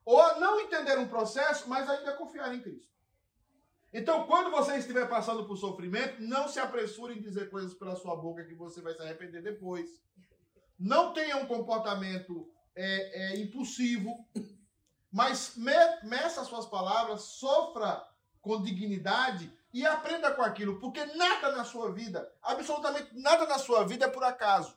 Ou 0.05 0.21
a 0.21 0.39
não 0.39 0.59
entender 0.59 0.99
um 0.99 1.07
processo, 1.07 1.67
mas 1.67 1.89
ainda 1.89 2.15
confiar 2.15 2.53
em 2.53 2.61
Cristo. 2.61 2.93
Então, 3.91 4.27
quando 4.27 4.51
você 4.51 4.77
estiver 4.77 5.09
passando 5.09 5.47
por 5.47 5.57
sofrimento, 5.57 6.21
não 6.21 6.47
se 6.47 6.59
apressure 6.59 7.17
em 7.17 7.21
dizer 7.21 7.49
coisas 7.49 7.73
pela 7.73 7.95
sua 7.95 8.15
boca 8.15 8.43
que 8.43 8.53
você 8.53 8.81
vai 8.81 8.93
se 8.93 9.01
arrepender 9.01 9.41
depois. 9.41 9.89
Não 10.77 11.13
tenha 11.13 11.37
um 11.37 11.47
comportamento 11.47 12.51
é, 12.75 13.33
é, 13.33 13.39
impulsivo, 13.39 14.27
mas 15.11 15.55
me- 15.55 16.01
meça 16.03 16.41
as 16.41 16.47
suas 16.47 16.65
palavras, 16.65 17.21
sofra 17.21 18.05
com 18.41 18.61
dignidade 18.61 19.51
e 19.75 19.85
aprenda 19.85 20.31
com 20.33 20.41
aquilo, 20.41 20.79
porque 20.79 21.03
nada 21.05 21.51
na 21.51 21.65
sua 21.65 21.91
vida, 21.91 22.31
absolutamente 22.41 23.13
nada 23.13 23.45
na 23.45 23.57
sua 23.59 23.83
vida 23.85 24.05
é 24.05 24.09
por 24.09 24.23
acaso. 24.23 24.73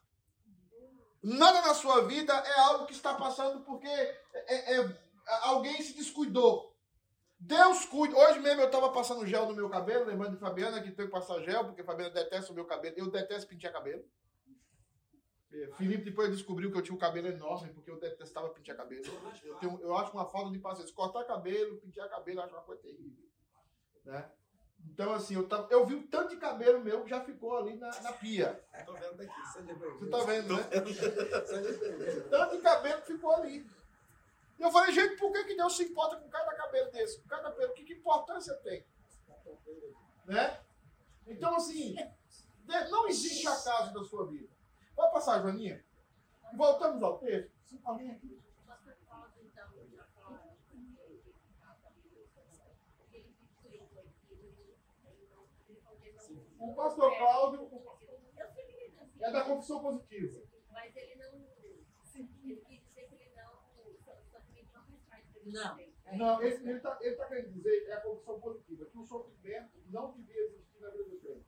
Nada 1.23 1.63
na 1.63 1.73
sua 1.73 2.05
vida 2.05 2.33
é 2.33 2.59
algo 2.61 2.85
que 2.87 2.93
está 2.93 3.15
passando 3.15 3.61
porque 3.61 3.87
é- 3.87 4.81
é- 4.81 4.99
alguém 5.43 5.81
se 5.83 5.95
descuidou. 5.95 6.77
Deus 7.39 7.85
cuida. 7.85 8.17
Hoje 8.17 8.41
mesmo 8.41 8.61
eu 8.63 8.67
estava 8.67 8.91
passando 8.91 9.25
gel 9.25 9.47
no 9.47 9.55
meu 9.55 9.69
cabelo, 9.71 10.05
lembrando 10.07 10.35
de 10.35 10.41
Fabiana 10.41 10.83
que 10.83 10.91
tem 10.91 11.07
que 11.07 11.13
passar 11.13 11.41
gel, 11.45 11.65
porque 11.67 11.85
Fabiana 11.85 12.11
detesta 12.13 12.51
o 12.51 12.55
meu 12.57 12.65
cabelo. 12.65 12.97
Eu 12.99 13.09
detesto 13.09 13.49
pentear 13.49 13.73
cabelo. 13.73 14.05
É, 15.53 15.71
Felipe 15.77 16.05
depois 16.05 16.31
descobriu 16.31 16.73
que 16.73 16.79
eu 16.79 16.83
tinha 16.83 16.95
um 16.97 16.99
cabelo 16.99 17.29
enorme, 17.29 17.73
porque 17.73 17.91
eu 17.91 18.01
detestava 18.01 18.49
pentear 18.51 18.77
cabelo. 18.77 19.05
Eu, 19.45 19.55
tenho- 19.57 19.81
eu 19.81 19.97
acho 19.97 20.13
uma 20.13 20.27
falta 20.27 20.51
de 20.51 20.59
paciência. 20.59 20.93
Cortar 20.93 21.25
cabelo, 21.25 21.79
pentear 21.79 22.09
cabelo, 22.11 22.43
acho 22.43 22.53
uma 22.53 22.63
coisa 22.63 22.83
terrível. 22.83 23.25
Né? 24.05 24.29
Então, 24.87 25.13
assim, 25.13 25.35
eu, 25.35 25.49
tava, 25.49 25.69
eu 25.71 25.87
vi 25.87 25.95
um 25.95 26.07
tanto 26.07 26.31
de 26.31 26.37
cabelo 26.37 26.81
meu 26.83 27.03
que 27.05 27.11
já 27.11 27.21
ficou 27.21 27.57
ali 27.57 27.77
na, 27.77 27.89
na 28.01 28.13
pia. 28.13 28.63
Tô 28.85 28.93
vendo 28.95 29.17
daqui, 29.17 29.47
seja 29.53 29.75
bem-vindo. 29.75 29.99
Você 29.99 30.11
tá 30.11 30.25
vendo, 30.25 30.55
né? 30.57 30.63
Tanto 32.31 32.57
de 32.57 32.63
cabelo 32.63 33.03
que 33.03 33.13
ficou 33.13 33.31
ali. 33.33 33.67
E 34.59 34.63
eu 34.63 34.71
falei, 34.73 34.93
gente, 34.93 35.17
por 35.17 35.33
que, 35.33 35.45
que 35.45 35.55
Deus 35.57 35.77
se 35.77 35.85
importa 35.85 36.17
com 36.17 36.29
cada 36.29 36.53
cabelo 36.55 36.91
desse? 36.91 37.21
Com 37.23 37.29
cada 37.29 37.45
cabelo, 37.51 37.73
que, 37.75 37.85
que 37.85 37.93
importância 37.95 38.55
tem? 38.57 38.85
Né? 40.27 40.61
Então, 41.27 41.55
assim, 41.57 41.95
de- 41.95 42.91
não 42.91 43.07
existe 43.09 43.47
acaso 43.47 43.93
da 43.95 44.03
sua 44.05 44.27
vida. 44.27 44.49
Vai 44.97 45.11
passar, 45.13 45.41
Joaninha? 45.43 45.85
E 46.53 46.57
voltamos 46.57 47.01
ao 47.03 47.19
texto. 47.19 47.53
Alguém 47.85 48.11
aqui? 48.11 48.39
O 56.59 56.75
pastor 56.75 57.17
Cláudio 57.17 57.71
é 59.21 59.31
da 59.31 59.45
confissão 59.45 59.81
positiva. 59.81 60.43
Mas 60.71 60.97
ele 60.97 61.15
não. 61.17 61.35
Ele 62.15 62.57
quis 62.57 62.83
dizer 62.83 63.09
que 63.09 63.15
ele 63.15 63.33
não. 63.37 63.53
Não 66.17 66.43
ele 66.43 66.73
está 66.73 66.99
ele 67.01 67.17
tá 67.17 67.27
querendo 67.27 67.53
dizer 67.53 67.89
é 67.89 67.93
a 67.93 68.01
confissão 68.01 68.41
positiva, 68.41 68.87
que 68.87 68.99
o 68.99 69.05
sofrimento 69.05 69.79
não 69.89 70.13
devia 70.13 70.41
existir 70.47 70.81
na 70.81 70.91
vida 70.91 71.05
do 71.05 71.19
crente. 71.19 71.47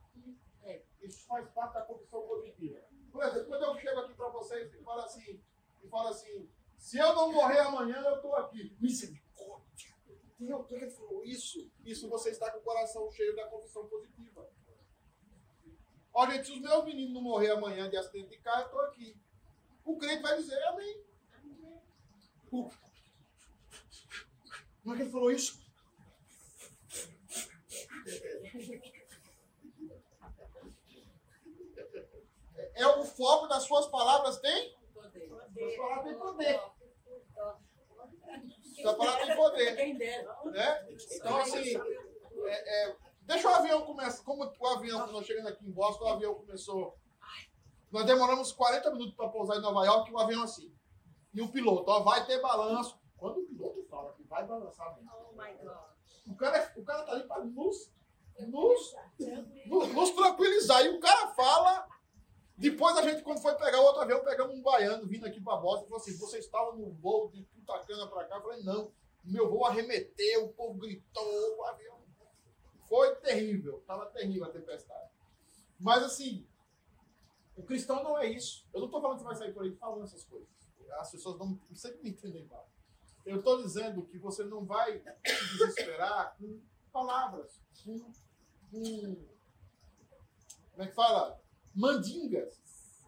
É. 0.63 0.83
Isso 1.01 1.27
faz 1.27 1.49
parte 1.51 1.75
da 1.75 1.83
confissão 1.83 2.23
positiva. 2.23 2.81
Por 3.11 3.25
exemplo, 3.25 3.47
quando 3.47 3.63
eu 3.65 3.79
chego 3.79 4.01
aqui 4.01 4.15
para 4.15 4.29
vocês 4.29 4.73
e 4.73 4.83
falo 4.83 5.01
assim, 5.01 5.43
e 5.83 5.89
falo 5.89 6.09
assim, 6.09 6.49
se 6.79 6.99
eu 6.99 7.15
não 7.15 7.33
morrer 7.33 7.61
amanhã, 7.61 8.01
eu 8.01 8.17
estou 8.17 8.35
aqui. 8.37 8.77
Misericórdia! 8.81 9.91
Deus, 10.39 10.61
por 10.61 10.69
que 10.69 10.75
ele 10.75 10.91
falou 10.91 11.25
isso? 11.25 11.71
Isso 11.85 12.09
você 12.09 12.31
está 12.31 12.51
com 12.51 12.59
o 12.59 12.63
coração 12.63 13.11
cheio 13.11 13.37
da 13.37 13.47
confissão 13.49 13.87
positiva. 13.87 14.20
Ó, 16.13 16.27
gente, 16.31 16.47
se 16.47 16.53
os 16.53 16.61
meus 16.61 16.85
meninos 16.85 17.15
não 17.15 17.23
morrer 17.23 17.51
amanhã 17.51 17.89
de 17.89 17.97
acidente 17.97 18.31
de 18.31 18.39
carro, 18.39 18.63
eu 18.63 18.67
estou 18.67 18.81
aqui. 18.81 19.17
O 19.85 19.97
crente 19.97 20.23
vai 20.23 20.37
dizer 20.37 20.63
amém. 20.65 21.05
Como 22.51 22.71
é 24.93 24.97
que 24.97 25.03
ele 25.03 25.11
falou 25.11 25.31
isso? 25.31 25.61
É 32.75 32.87
o 32.87 33.05
foco 33.05 33.47
das 33.47 33.65
suas 33.65 33.87
palavras 33.87 34.39
tem? 34.39 34.77
Suas 34.93 35.77
palavras 35.77 36.05
têm 36.05 36.19
poder. 36.19 36.61
Sua 38.81 38.95
palavra 38.95 39.27
tem 39.27 39.37
poder. 39.37 39.95
Né? 40.47 40.89
Então, 41.13 41.37
assim, 41.37 41.77
é, 42.47 42.89
é, 42.89 42.97
deixa 43.31 43.49
o 43.49 43.55
avião 43.55 43.83
começar. 43.83 44.25
Como 44.25 44.45
o 44.45 44.67
avião, 44.67 45.07
nós 45.13 45.25
chegamos 45.25 45.51
aqui 45.51 45.65
em 45.65 45.71
Boston, 45.71 46.05
o 46.05 46.09
avião 46.09 46.35
começou. 46.35 46.99
Nós 47.91 48.05
demoramos 48.05 48.53
40 48.53 48.91
minutos 48.91 49.15
para 49.15 49.29
pousar 49.29 49.57
em 49.57 49.61
Nova 49.61 49.85
York, 49.85 50.11
e 50.11 50.15
o 50.15 50.19
avião 50.19 50.43
assim. 50.43 50.73
E 51.33 51.41
o 51.41 51.51
piloto, 51.51 51.91
ó, 51.91 52.01
vai 52.01 52.27
ter 52.27 52.41
balanço. 52.41 52.99
Quando 53.17 53.39
o 53.39 53.47
piloto 53.47 53.85
fala 53.89 54.13
que 54.15 54.25
vai 54.25 54.45
balançar 54.45 54.95
mesmo. 54.97 55.11
Oh 55.13 55.33
my 55.33 55.53
God. 55.63 55.91
O 56.27 56.35
cara, 56.37 56.59
é- 56.59 56.73
o 56.77 56.85
cara 56.85 57.03
tá 57.05 57.13
ali 57.13 57.25
para 57.25 57.45
nos, 57.45 57.91
nos, 58.41 58.97
nos, 59.67 59.93
nos 59.93 60.11
tranquilizar. 60.11 60.85
E 60.85 60.89
o 60.89 61.01
cara 61.01 61.29
fala. 61.29 61.89
Depois 62.57 62.97
a 62.97 63.03
gente, 63.03 63.23
quando 63.23 63.41
foi 63.41 63.55
pegar 63.55 63.81
o 63.81 63.85
outro 63.85 64.03
avião, 64.03 64.23
pegamos 64.23 64.55
um 64.55 64.63
baiano 64.63 65.07
vindo 65.07 65.27
aqui 65.27 65.41
para 65.41 65.57
Boston 65.57 65.85
e 65.85 65.89
falou 65.89 66.03
assim: 66.03 66.17
você 66.17 66.39
estava 66.39 66.73
no 66.73 66.91
voo 66.95 67.31
de 67.31 67.43
Punta 67.43 67.79
Cana 67.85 68.07
para 68.07 68.25
cá? 68.25 68.37
Eu 68.37 68.43
falei: 68.43 68.63
não, 68.63 68.93
meu 69.25 69.49
voo 69.49 69.65
arremeteu, 69.65 70.45
o 70.45 70.53
povo 70.53 70.75
gritou, 70.75 71.59
o 71.59 71.65
avião. 71.65 72.00
Foi 72.91 73.15
terrível, 73.15 73.79
estava 73.79 74.05
terrível 74.07 74.47
a 74.47 74.51
tempestade. 74.51 75.09
Mas 75.79 76.03
assim, 76.03 76.45
o 77.57 77.63
cristão 77.63 78.03
não 78.03 78.19
é 78.19 78.27
isso. 78.27 78.67
Eu 78.75 78.81
não 78.81 78.87
estou 78.87 79.01
falando 79.01 79.19
que 79.19 79.23
você 79.23 79.29
vai 79.29 79.37
sair 79.37 79.55
por 79.55 79.63
aí 79.63 79.73
falando 79.77 80.03
essas 80.03 80.25
coisas. 80.25 80.49
As 80.99 81.13
pessoas 81.13 81.39
não 81.39 81.57
sempre 81.73 82.03
me 82.03 82.11
entendem 82.11 82.45
mal. 82.47 82.69
Eu 83.25 83.37
estou 83.37 83.63
dizendo 83.63 84.03
que 84.07 84.19
você 84.19 84.43
não 84.43 84.65
vai 84.65 84.99
se 84.99 85.57
desesperar 85.57 86.37
com 86.37 86.61
palavras, 86.93 87.61
com, 87.85 88.13
com 88.73 89.17
como 90.73 90.83
é 90.83 90.87
que 90.89 90.95
fala? 90.95 91.41
Mandingas. 91.73 92.61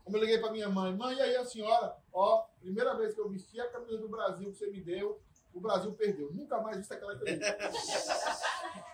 Como 0.05 0.17
eu 0.17 0.21
liguei 0.21 0.39
para 0.39 0.53
minha 0.53 0.69
mãe, 0.69 0.95
mãe, 0.97 1.17
e 1.17 1.23
aí 1.23 1.37
a 1.37 1.45
senhora, 1.45 1.97
ó, 2.13 2.47
primeira 2.61 2.95
vez 2.95 3.15
que 3.15 3.21
eu 3.21 3.29
vesti 3.29 3.61
a 3.61 3.69
camisa 3.69 3.99
do 3.99 4.09
Brasil 4.09 4.53
que 4.53 4.59
você 4.59 4.71
me 4.71 4.81
deu, 4.81 5.21
o 5.53 5.61
Brasil 5.61 5.93
perdeu. 5.95 6.33
Nunca 6.33 6.61
mais 6.61 6.77
viste 6.77 6.93
aquela 6.93 7.19
camisa. 7.19 7.43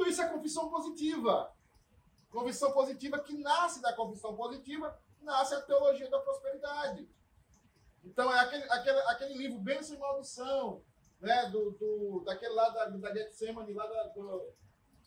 Tudo 0.00 0.08
isso 0.08 0.22
é 0.22 0.28
confissão 0.30 0.70
positiva. 0.70 1.54
Confissão 2.30 2.72
positiva 2.72 3.18
que 3.20 3.36
nasce 3.36 3.82
da 3.82 3.92
confissão 3.92 4.34
positiva, 4.34 4.98
nasce 5.20 5.52
a 5.54 5.60
teologia 5.60 6.08
da 6.08 6.18
prosperidade. 6.20 7.06
Então 8.02 8.32
é 8.34 8.40
aquele, 8.40 8.64
aquele, 8.70 8.98
aquele 9.00 9.34
livro 9.34 9.58
Bênção 9.58 9.96
e 9.96 9.98
Maldição, 9.98 10.82
né? 11.20 11.50
Do, 11.50 11.72
do, 11.72 12.22
daquele 12.24 12.54
lá 12.54 12.70
da, 12.70 12.86
da 12.86 13.12
Getsemane, 13.14 13.74
lá 13.74 13.86
da, 13.86 14.02
do 14.04 14.54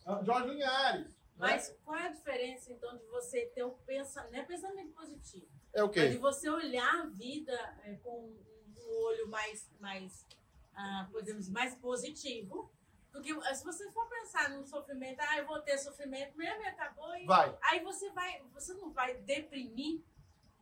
ah, 0.06 0.22
Jorge 0.22 0.50
Linhares. 0.50 1.08
né? 1.08 1.14
Mas 1.38 1.76
qual 1.84 1.96
é 1.98 2.06
a 2.06 2.12
diferença, 2.12 2.72
então, 2.72 2.96
de 2.96 3.04
você 3.06 3.46
ter 3.46 3.64
um 3.64 3.74
pensamento, 3.84 4.32
não 4.32 4.38
é 4.38 4.44
pensamento 4.44 4.92
positivo, 4.92 5.48
É 5.72 5.82
o 5.82 5.88
mas 5.88 5.94
de 5.96 6.10
quê? 6.12 6.18
você 6.18 6.48
olhar 6.48 7.00
a 7.02 7.06
vida 7.06 7.52
é, 7.82 7.94
com 7.96 8.32
um 8.76 9.04
olho 9.06 9.26
mais, 9.28 9.68
mais 9.80 10.24
ah, 10.72 11.08
podemos 11.10 11.40
dizer, 11.46 11.52
mais 11.52 11.74
positivo, 11.74 12.70
do 13.14 13.22
que 13.22 13.32
se 13.54 13.64
você 13.64 13.88
for 13.92 14.08
pensar 14.08 14.50
no 14.50 14.66
sofrimento, 14.66 15.20
ah, 15.20 15.38
eu 15.38 15.46
vou 15.46 15.60
ter 15.62 15.78
sofrimento 15.78 16.36
mesmo 16.36 16.60
e 16.62 16.66
acabou, 16.66 17.14
e 17.16 17.24
Vai. 17.24 17.56
aí 17.62 17.78
você 17.84 18.10
vai, 18.10 18.42
você 18.52 18.74
não 18.74 18.92
vai 18.92 19.14
deprimir, 19.18 20.02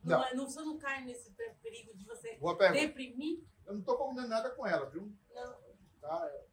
Não. 0.04 0.18
não. 0.18 0.24
é- 0.26 0.34
não- 0.34 0.44
você 0.46 0.60
não 0.60 0.76
cai 0.78 1.02
nesse 1.02 1.30
pe- 1.32 1.54
perigo 1.62 1.96
de 1.96 2.04
você 2.04 2.38
deprimir. 2.72 3.42
Eu 3.64 3.72
não 3.72 3.80
estou 3.80 3.96
combinando 3.96 4.28
nada 4.28 4.50
com 4.50 4.66
ela, 4.66 4.84
viu? 4.90 5.10
Não. 5.34 5.56
Tá? 6.00 6.28
É. 6.30 6.44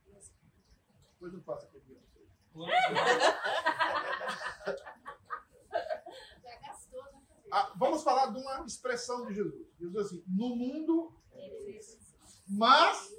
Depois 1.11 1.33
eu 1.33 1.41
passo 1.41 1.65
aquele 1.65 1.83
dia. 1.83 1.99
Já 6.43 6.55
gastou 6.61 7.03
cabeça. 7.03 7.49
Ah, 7.51 7.73
vamos 7.75 8.03
falar 8.03 8.27
de 8.31 8.39
uma 8.39 8.65
expressão 8.65 9.25
de 9.25 9.33
Jesus. 9.33 9.67
Jesus 9.77 9.93
diz 9.93 9.95
assim: 9.97 10.23
no 10.27 10.55
mundo, 10.55 11.13
mas. 12.47 13.13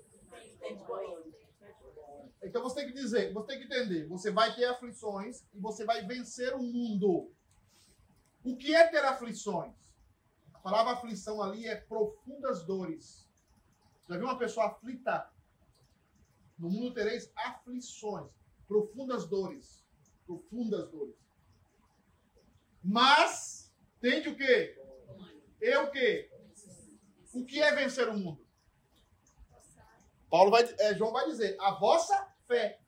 Então 2.42 2.62
você 2.62 2.76
tem 2.76 2.86
que 2.88 2.94
dizer, 2.94 3.32
você 3.32 3.46
tem 3.48 3.58
que 3.58 3.64
entender: 3.64 4.06
você 4.06 4.30
vai 4.30 4.54
ter 4.54 4.64
aflições 4.64 5.44
e 5.52 5.58
você 5.58 5.84
vai 5.84 6.04
vencer 6.06 6.54
o 6.54 6.62
mundo. 6.62 7.30
O 8.42 8.56
que 8.56 8.74
é 8.74 8.86
ter 8.88 9.04
aflições? 9.04 9.74
A 10.54 10.58
palavra 10.58 10.92
aflição 10.92 11.42
ali 11.42 11.66
é 11.66 11.76
profundas 11.76 12.64
dores. 12.64 13.28
Já 14.08 14.16
viu 14.16 14.26
uma 14.26 14.38
pessoa 14.38 14.66
aflita? 14.66 15.30
No 16.58 16.68
mundo 16.70 16.92
tereis 16.92 17.30
aflições, 17.36 18.30
profundas 18.66 19.26
dores. 19.26 19.84
Profundas 20.26 20.90
dores. 20.90 21.16
Mas, 22.82 23.72
tende 24.00 24.28
o 24.28 24.36
quê? 24.36 24.78
Eu 25.60 25.84
o 25.84 25.90
quê? 25.90 26.30
O 27.32 27.44
que 27.44 27.60
é 27.60 27.74
vencer 27.74 28.08
o 28.08 28.16
mundo? 28.16 28.44
Paulo 30.30 30.50
vai, 30.50 30.62
é, 30.78 30.94
João 30.94 31.12
vai 31.12 31.26
dizer, 31.26 31.56
a 31.60 31.72
vossa 31.72 32.28
fé. 32.46 32.78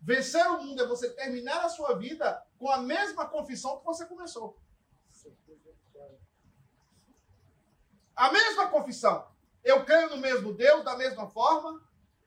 Vencer 0.00 0.44
o 0.48 0.64
mundo 0.64 0.82
é 0.82 0.86
você 0.86 1.08
terminar 1.10 1.64
a 1.64 1.68
sua 1.68 1.96
vida 1.96 2.44
com 2.58 2.68
a 2.68 2.78
mesma 2.78 3.28
confissão 3.28 3.78
que 3.78 3.84
você 3.84 4.04
começou. 4.04 4.58
A 8.16 8.32
mesma 8.32 8.68
confissão. 8.68 9.26
Eu 9.62 9.84
creio 9.84 10.10
no 10.10 10.16
mesmo 10.16 10.52
Deus, 10.52 10.84
da 10.84 10.96
mesma 10.96 11.28
forma, 11.28 11.80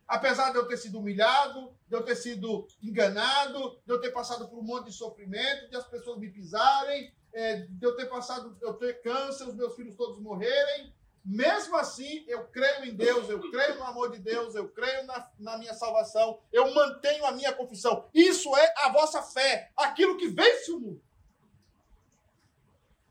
apesar 0.08 0.52
de 0.52 0.58
eu 0.58 0.68
ter 0.68 0.78
sido 0.78 1.00
humilhado, 1.00 1.76
de 1.88 1.96
eu 1.96 2.04
ter 2.04 2.16
sido 2.16 2.66
enganado, 2.82 3.78
de 3.86 3.92
eu 3.92 4.00
ter 4.00 4.12
passado 4.12 4.48
por 4.48 4.58
um 4.58 4.64
monte 4.64 4.86
de 4.86 4.94
sofrimento, 4.94 5.70
de 5.70 5.76
as 5.76 5.86
pessoas 5.86 6.18
me 6.18 6.30
pisarem, 6.30 7.14
é, 7.34 7.58
de 7.58 7.86
eu 7.86 7.96
ter 7.98 8.06
passado, 8.06 8.58
eu 8.62 8.74
ter 8.76 9.02
câncer, 9.02 9.50
os 9.50 9.56
meus 9.56 9.76
filhos 9.76 9.96
todos 9.96 10.20
morrerem. 10.20 10.94
Mesmo 11.26 11.76
assim, 11.76 12.24
eu 12.28 12.48
creio 12.50 12.86
em 12.86 12.96
Deus, 12.96 13.28
eu 13.28 13.42
creio 13.50 13.80
no 13.80 13.84
amor 13.84 14.12
de 14.12 14.20
Deus, 14.20 14.54
eu 14.54 14.70
creio 14.70 15.04
na, 15.06 15.28
na 15.40 15.58
minha 15.58 15.74
salvação, 15.74 16.40
eu 16.54 16.72
mantenho 16.72 17.26
a 17.26 17.32
minha 17.32 17.52
confissão. 17.52 18.08
Isso 18.14 18.56
é 18.56 18.74
a 18.86 18.90
vossa 18.90 19.24
fé, 19.24 19.72
aquilo 19.76 20.18
que 20.18 20.28
vence 20.28 20.72
o 20.72 20.80
mundo. 20.80 21.02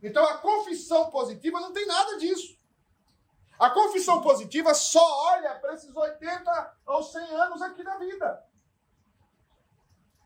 Então 0.00 0.24
a 0.24 0.38
confissão 0.38 1.10
positiva 1.10 1.58
não 1.58 1.72
tem 1.72 1.86
nada 1.86 2.16
disso. 2.18 2.56
A 3.58 3.70
confissão 3.70 4.22
positiva 4.22 4.74
só 4.74 5.04
olha 5.32 5.56
para 5.56 5.74
esses 5.74 5.96
80 5.96 6.76
ou 6.86 7.02
100 7.02 7.22
anos 7.34 7.62
aqui 7.62 7.82
da 7.82 7.96
vida. 7.96 8.44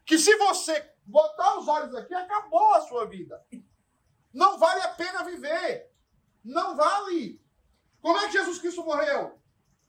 Que 0.04 0.18
se 0.18 0.36
você 0.36 0.94
botar 1.06 1.58
os 1.58 1.66
olhos 1.68 1.94
aqui, 1.94 2.14
acabou 2.14 2.74
a 2.74 2.82
sua 2.82 3.06
vida. 3.06 3.42
Não 4.32 4.58
vale 4.58 4.82
a 4.82 4.88
pena 4.88 5.24
viver. 5.24 5.90
Não 6.44 6.76
vale. 6.76 7.40
Como 8.00 8.18
é 8.18 8.26
que 8.26 8.32
Jesus 8.32 8.58
Cristo 8.58 8.84
morreu? 8.84 9.38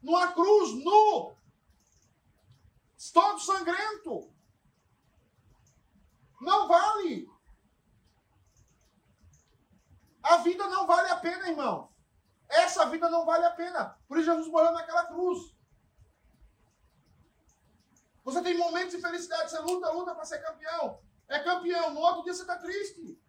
Numa 0.02 0.32
cruz, 0.34 0.74
nu. 0.84 1.36
Todo 3.14 3.40
sangrento. 3.40 4.32
Não 6.42 6.68
vale. 6.68 7.30
A 10.24 10.38
vida 10.38 10.68
não 10.68 10.86
vale 10.86 11.10
a 11.10 11.16
pena, 11.18 11.50
irmão. 11.50 11.90
Essa 12.48 12.86
vida 12.86 13.10
não 13.10 13.26
vale 13.26 13.46
a 13.46 13.52
pena. 13.52 13.98
Por 14.08 14.18
isso 14.18 14.30
Jesus 14.30 14.48
morreu 14.48 14.72
naquela 14.72 15.06
cruz. 15.06 15.54
Você 18.24 18.42
tem 18.42 18.58
momentos 18.58 18.96
de 18.96 19.02
felicidade, 19.02 19.50
você 19.50 19.60
luta, 19.60 19.92
luta 19.92 20.14
para 20.14 20.26
ser 20.26 20.40
campeão. 20.40 21.00
É 21.28 21.40
campeão, 21.40 21.94
no 21.94 22.00
outro 22.00 22.24
dia 22.24 22.34
você 22.34 22.42
está 22.42 22.58
triste. 22.58 23.20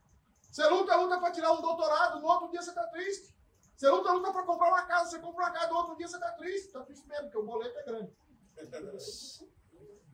Você 0.51 0.67
luta, 0.69 0.97
luta 0.97 1.19
para 1.19 1.33
tirar 1.33 1.53
um 1.53 1.61
doutorado, 1.61 2.21
no 2.21 2.27
outro 2.27 2.51
dia 2.51 2.61
você 2.61 2.71
está 2.71 2.87
triste. 2.89 3.35
Você 3.81 3.89
luta, 3.89 4.13
luta 4.13 4.31
para 4.31 4.43
comprar 4.43 4.69
uma 4.69 4.83
casa, 4.83 5.09
você 5.09 5.19
compra 5.21 5.47
uma 5.47 5.53
casa, 5.53 5.69
no 5.69 5.77
outro 5.77 5.97
dia 5.97 6.07
você 6.07 6.17
está 6.17 6.31
triste. 6.33 6.67
Está 6.67 6.85
triste 6.85 7.09
mesmo, 7.09 7.25
porque 7.25 7.39
o 7.39 7.47
boleto 7.47 7.79
é 7.79 7.83
grande. 7.83 8.15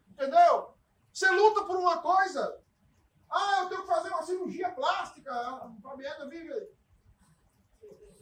Entendeu? 0.09 0.79
Você 1.12 1.29
luta 1.33 1.64
por 1.64 1.76
uma 1.76 2.00
coisa. 2.00 2.62
Ah, 3.29 3.62
eu 3.62 3.68
tenho 3.68 3.81
que 3.81 3.88
fazer 3.88 4.09
uma 4.11 4.22
cirurgia 4.22 4.70
plástica. 4.70 5.33
A 5.33 5.74
Fabiana 5.83 6.29
vive. 6.29 6.52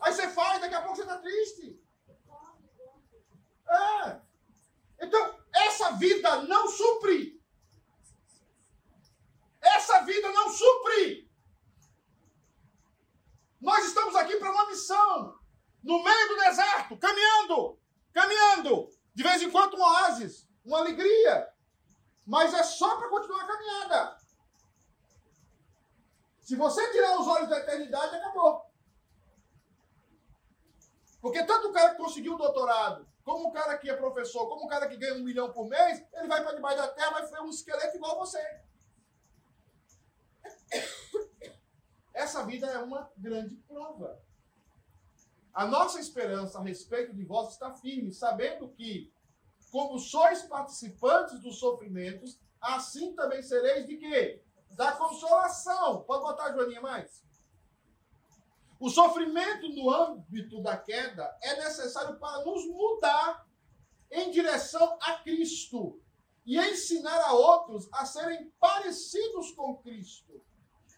Aí 0.01 0.15
você 0.15 0.29
faz, 0.29 0.63
daqui 0.63 0.77
a 0.77 0.81
pouco 0.81 0.97
você 0.97 1.03
está 1.03 1.19
triste. 1.19 1.79
É. 3.69 4.21
Então, 5.03 5.39
essa 5.53 5.91
vida 5.93 6.41
não 6.45 6.69
supre. 6.69 7.39
Essa 9.61 10.01
vida 10.05 10.33
não 10.33 10.49
supre. 10.49 11.24
Nós 13.65 13.83
estamos 13.87 14.15
aqui 14.15 14.37
para 14.37 14.53
uma 14.53 14.67
missão. 14.67 15.39
No 15.83 16.05
meio 16.05 16.29
do 16.29 16.37
deserto, 16.37 16.99
caminhando, 16.99 17.79
caminhando. 18.13 18.91
De 19.15 19.23
vez 19.23 19.41
em 19.41 19.51
quando 19.51 19.75
um 19.79 19.81
oásis, 19.81 20.47
uma 20.63 20.81
alegria. 20.81 21.49
Mas 22.27 22.53
é 22.53 22.63
só 22.63 22.97
para 22.97 23.09
continuar 23.09 23.43
a 23.43 23.47
caminhada. 23.47 24.19
Se 26.41 26.55
você 26.57 26.93
tirar 26.93 27.19
os 27.19 27.27
olhos 27.27 27.49
da 27.49 27.59
eternidade, 27.59 28.17
acabou. 28.17 28.71
Porque 31.23 31.43
tanto 31.45 31.69
o 31.69 31.73
cara 31.73 31.93
que 31.93 32.03
conseguiu 32.03 32.35
o 32.35 32.39
doutorado, 32.39 33.09
como 33.25 33.49
o 33.49 33.53
cara 33.53 33.79
que 33.79 33.89
é 33.89 33.97
professor, 33.97 34.47
como 34.47 34.67
o 34.67 34.69
cara 34.69 34.87
que 34.87 34.99
ganha 34.99 35.15
um 35.15 35.25
milhão 35.25 35.51
por 35.51 35.67
mês, 35.67 36.05
ele 36.13 36.29
vai 36.29 36.43
para 36.45 36.55
debaixo 36.55 36.77
da 36.77 36.89
terra, 36.89 37.13
vai 37.13 37.27
ser 37.27 37.41
um 37.41 37.49
esqueleto 37.49 37.97
igual 37.97 38.19
você. 38.19 38.45
Essa 42.15 42.47
vida 42.47 42.69
é 42.69 42.79
uma 42.79 43.11
grande 43.19 43.57
prova. 43.57 44.23
A 45.53 45.67
nossa 45.67 45.99
esperança 45.99 46.59
a 46.59 46.63
respeito 46.63 47.13
de 47.13 47.25
vós 47.25 47.53
está 47.53 47.73
firme, 47.75 48.13
sabendo 48.13 48.69
que, 48.69 49.13
como 49.71 49.99
sois 49.99 50.43
participantes 50.43 51.41
dos 51.41 51.59
sofrimentos, 51.59 52.41
assim 52.61 53.15
também 53.15 53.43
sereis 53.43 53.87
de 53.87 53.97
quê? 53.97 54.43
Da 54.71 54.93
consolação. 54.93 56.03
Pode 56.05 56.23
botar 56.23 56.53
Joaninha 56.53 56.81
mais? 56.81 57.25
O 58.79 58.89
sofrimento 58.91 59.69
no 59.71 59.91
âmbito 59.91 60.63
da 60.63 60.77
queda 60.77 61.37
é 61.41 61.57
necessário 61.57 62.19
para 62.19 62.45
nos 62.45 62.67
mudar 62.67 63.47
em 64.11 64.31
direção 64.31 64.99
a 65.01 65.15
Cristo 65.19 66.01
e 66.47 66.59
ensinar 66.59 67.21
a 67.23 67.33
outros 67.33 67.89
a 67.93 68.05
serem 68.05 68.53
parecidos 68.61 69.53
com 69.53 69.77
Cristo. 69.79 70.45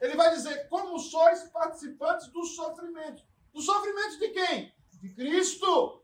Ele 0.01 0.17
vai 0.17 0.35
dizer: 0.35 0.69
como 0.69 0.99
sois 0.99 1.45
participantes 1.45 2.29
dos 2.29 2.55
sofrimentos. 2.55 3.25
Dos 3.53 3.65
sofrimentos 3.65 4.19
de 4.19 4.29
quem? 4.31 4.75
De 5.01 5.15
Cristo. 5.15 6.03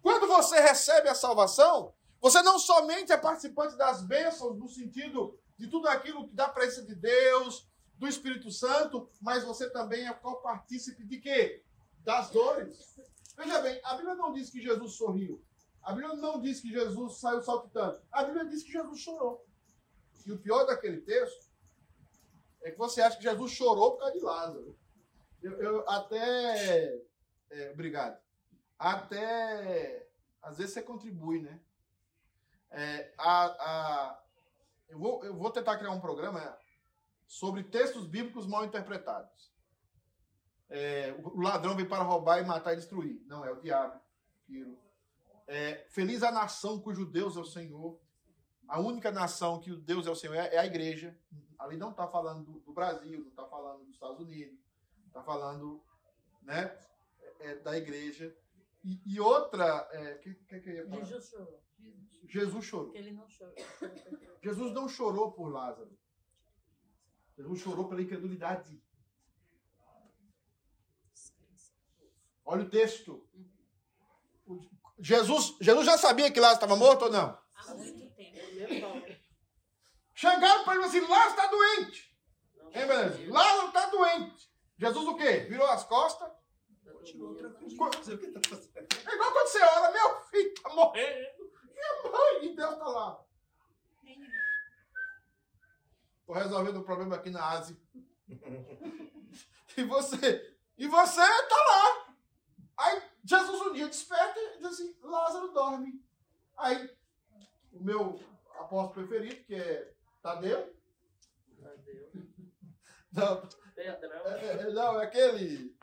Quando 0.00 0.26
você 0.26 0.60
recebe 0.60 1.08
a 1.08 1.14
salvação, 1.14 1.92
você 2.20 2.42
não 2.42 2.58
somente 2.58 3.12
é 3.12 3.16
participante 3.16 3.76
das 3.76 4.02
bênçãos, 4.02 4.56
no 4.56 4.68
sentido 4.68 5.38
de 5.56 5.66
tudo 5.66 5.88
aquilo 5.88 6.28
que 6.28 6.34
dá 6.34 6.48
presença 6.48 6.82
de 6.82 6.94
Deus, 6.94 7.68
do 7.96 8.06
Espírito 8.06 8.50
Santo, 8.50 9.10
mas 9.20 9.44
você 9.44 9.68
também 9.70 10.06
é 10.06 10.12
co-partícipe 10.12 11.04
de 11.04 11.18
quê? 11.18 11.64
Das 12.04 12.30
dores. 12.30 12.78
Veja 13.36 13.60
bem, 13.60 13.80
a 13.84 13.94
Bíblia 13.94 14.14
não 14.14 14.32
diz 14.32 14.50
que 14.50 14.62
Jesus 14.62 14.94
sorriu. 14.94 15.42
A 15.82 15.92
Bíblia 15.92 16.14
não 16.14 16.40
diz 16.40 16.60
que 16.60 16.70
Jesus 16.70 17.18
saiu 17.18 17.42
saltitando. 17.42 18.00
A 18.12 18.22
Bíblia 18.24 18.44
diz 18.46 18.62
que 18.62 18.72
Jesus 18.72 19.00
chorou. 19.00 19.44
E 20.24 20.32
o 20.32 20.38
pior 20.38 20.64
daquele 20.64 21.00
texto 21.00 21.47
é 22.68 22.72
que 22.72 22.78
você 22.78 23.00
acha 23.00 23.16
que 23.16 23.22
Jesus 23.22 23.52
chorou 23.52 23.92
por 23.92 24.00
causa 24.00 24.14
de 24.14 24.20
Lázaro. 24.20 24.78
Eu, 25.42 25.52
eu 25.60 25.88
até. 25.88 27.00
é, 27.50 27.70
obrigado. 27.72 28.20
Até. 28.78 30.08
Às 30.42 30.58
vezes 30.58 30.74
você 30.74 30.82
contribui, 30.82 31.40
né? 31.40 31.60
É, 32.70 33.12
a, 33.16 33.44
a, 33.44 34.22
eu, 34.88 34.98
vou, 34.98 35.24
eu 35.24 35.34
vou 35.34 35.50
tentar 35.50 35.78
criar 35.78 35.90
um 35.90 36.00
programa 36.00 36.56
sobre 37.26 37.62
textos 37.64 38.06
bíblicos 38.06 38.46
mal 38.46 38.64
interpretados. 38.64 39.52
É, 40.68 41.14
o 41.22 41.40
ladrão 41.40 41.74
vem 41.74 41.88
para 41.88 42.02
roubar 42.02 42.40
e 42.40 42.44
matar 42.44 42.74
e 42.74 42.76
destruir. 42.76 43.22
Não, 43.26 43.44
é 43.44 43.50
o 43.50 43.60
diabo. 43.60 43.98
É, 45.46 45.86
feliz 45.88 46.22
a 46.22 46.30
nação 46.30 46.80
cujo 46.80 47.06
Deus 47.06 47.36
é 47.36 47.40
o 47.40 47.44
Senhor. 47.44 47.98
A 48.66 48.78
única 48.78 49.10
nação 49.10 49.58
que 49.58 49.72
o 49.72 49.78
Deus 49.78 50.06
é 50.06 50.10
o 50.10 50.14
Senhor 50.14 50.34
é, 50.34 50.54
é 50.54 50.58
a 50.58 50.66
igreja. 50.66 51.16
Ali 51.58 51.76
não 51.76 51.90
está 51.90 52.06
falando 52.06 52.44
do, 52.44 52.60
do 52.60 52.72
Brasil, 52.72 53.20
não 53.20 53.28
está 53.30 53.46
falando 53.46 53.84
dos 53.84 53.94
Estados 53.94 54.20
Unidos, 54.20 54.58
está 55.06 55.22
falando 55.22 55.82
né, 56.42 56.78
é, 57.40 57.56
da 57.56 57.76
igreja. 57.76 58.36
E, 58.84 59.00
e 59.04 59.20
outra, 59.20 59.88
o 60.16 60.18
que, 60.20 60.34
que, 60.34 60.60
que 60.60 60.68
eu 60.70 60.74
ia 60.74 60.88
falar? 60.88 61.04
Jesus 61.04 61.26
chorou. 61.28 61.62
Jesus 62.28 62.64
chorou. 62.64 62.84
Porque 62.86 62.98
ele 62.98 63.12
não 63.12 63.28
chorou. 63.28 63.54
Jesus 64.42 64.72
não 64.72 64.88
chorou 64.88 65.32
por 65.32 65.48
Lázaro. 65.48 65.98
Jesus 67.36 67.60
chorou 67.60 67.88
pela 67.88 68.02
incredulidade. 68.02 68.80
Olha 72.44 72.64
o 72.64 72.70
texto. 72.70 73.28
O- 74.46 74.60
Jesus, 75.00 75.56
Jesus 75.60 75.86
já 75.86 75.98
sabia 75.98 76.30
que 76.30 76.40
Lázaro 76.40 76.56
estava 76.64 76.76
morto 76.76 77.02
ou 77.04 77.10
não? 77.12 77.38
Há 77.54 77.74
muito 77.74 78.10
tempo. 78.14 79.07
Chegaram 80.18 80.64
para 80.64 80.74
ele 80.74 80.84
assim: 80.84 81.00
Lázaro 81.06 81.30
está 81.30 81.46
doente. 81.46 82.18
Beleza? 82.72 83.32
Lázaro 83.32 83.68
está 83.68 83.86
doente. 83.86 84.52
Jesus 84.76 85.06
o 85.06 85.16
quê? 85.16 85.46
Virou 85.48 85.68
as 85.68 85.84
costas. 85.84 86.28
Continuou 86.92 87.36
tranquilo. 87.36 87.70
Tá. 87.76 88.80
É 89.08 89.14
igual 89.14 89.32
quando 89.32 89.46
você 89.46 89.62
olha, 89.62 89.92
meu 89.92 90.20
filho 90.22 90.52
está 90.52 90.70
morrendo. 90.70 91.52
Minha 91.72 92.10
mãe, 92.10 92.46
e 92.46 92.56
Deus 92.56 92.72
está 92.72 92.84
lá. 92.84 93.24
Estou 96.18 96.34
resolvendo 96.34 96.78
o 96.78 96.84
problema 96.84 97.14
aqui 97.14 97.30
na 97.30 97.50
Ásia. 97.50 97.76
E 99.76 99.84
você, 99.84 100.58
e 100.76 100.88
você 100.88 101.20
tá 101.20 101.56
lá. 101.56 102.16
Aí 102.76 103.02
Jesus 103.22 103.60
um 103.62 103.72
dia 103.72 103.86
desperta 103.86 104.40
e 104.40 104.56
diz 104.56 104.66
assim: 104.66 104.98
Lázaro 105.00 105.52
dorme. 105.52 106.04
Aí 106.56 106.92
o 107.70 107.84
meu 107.84 108.20
apóstolo 108.58 109.06
preferido, 109.06 109.44
que 109.44 109.54
é 109.54 109.94
Tadeu. 110.22 110.74
Não, 113.12 113.42
Pedrão. 113.74 114.26
é, 114.26 114.46
é- 114.46 114.70
não, 114.72 115.00
é 115.00 115.04
aquele 115.04 115.76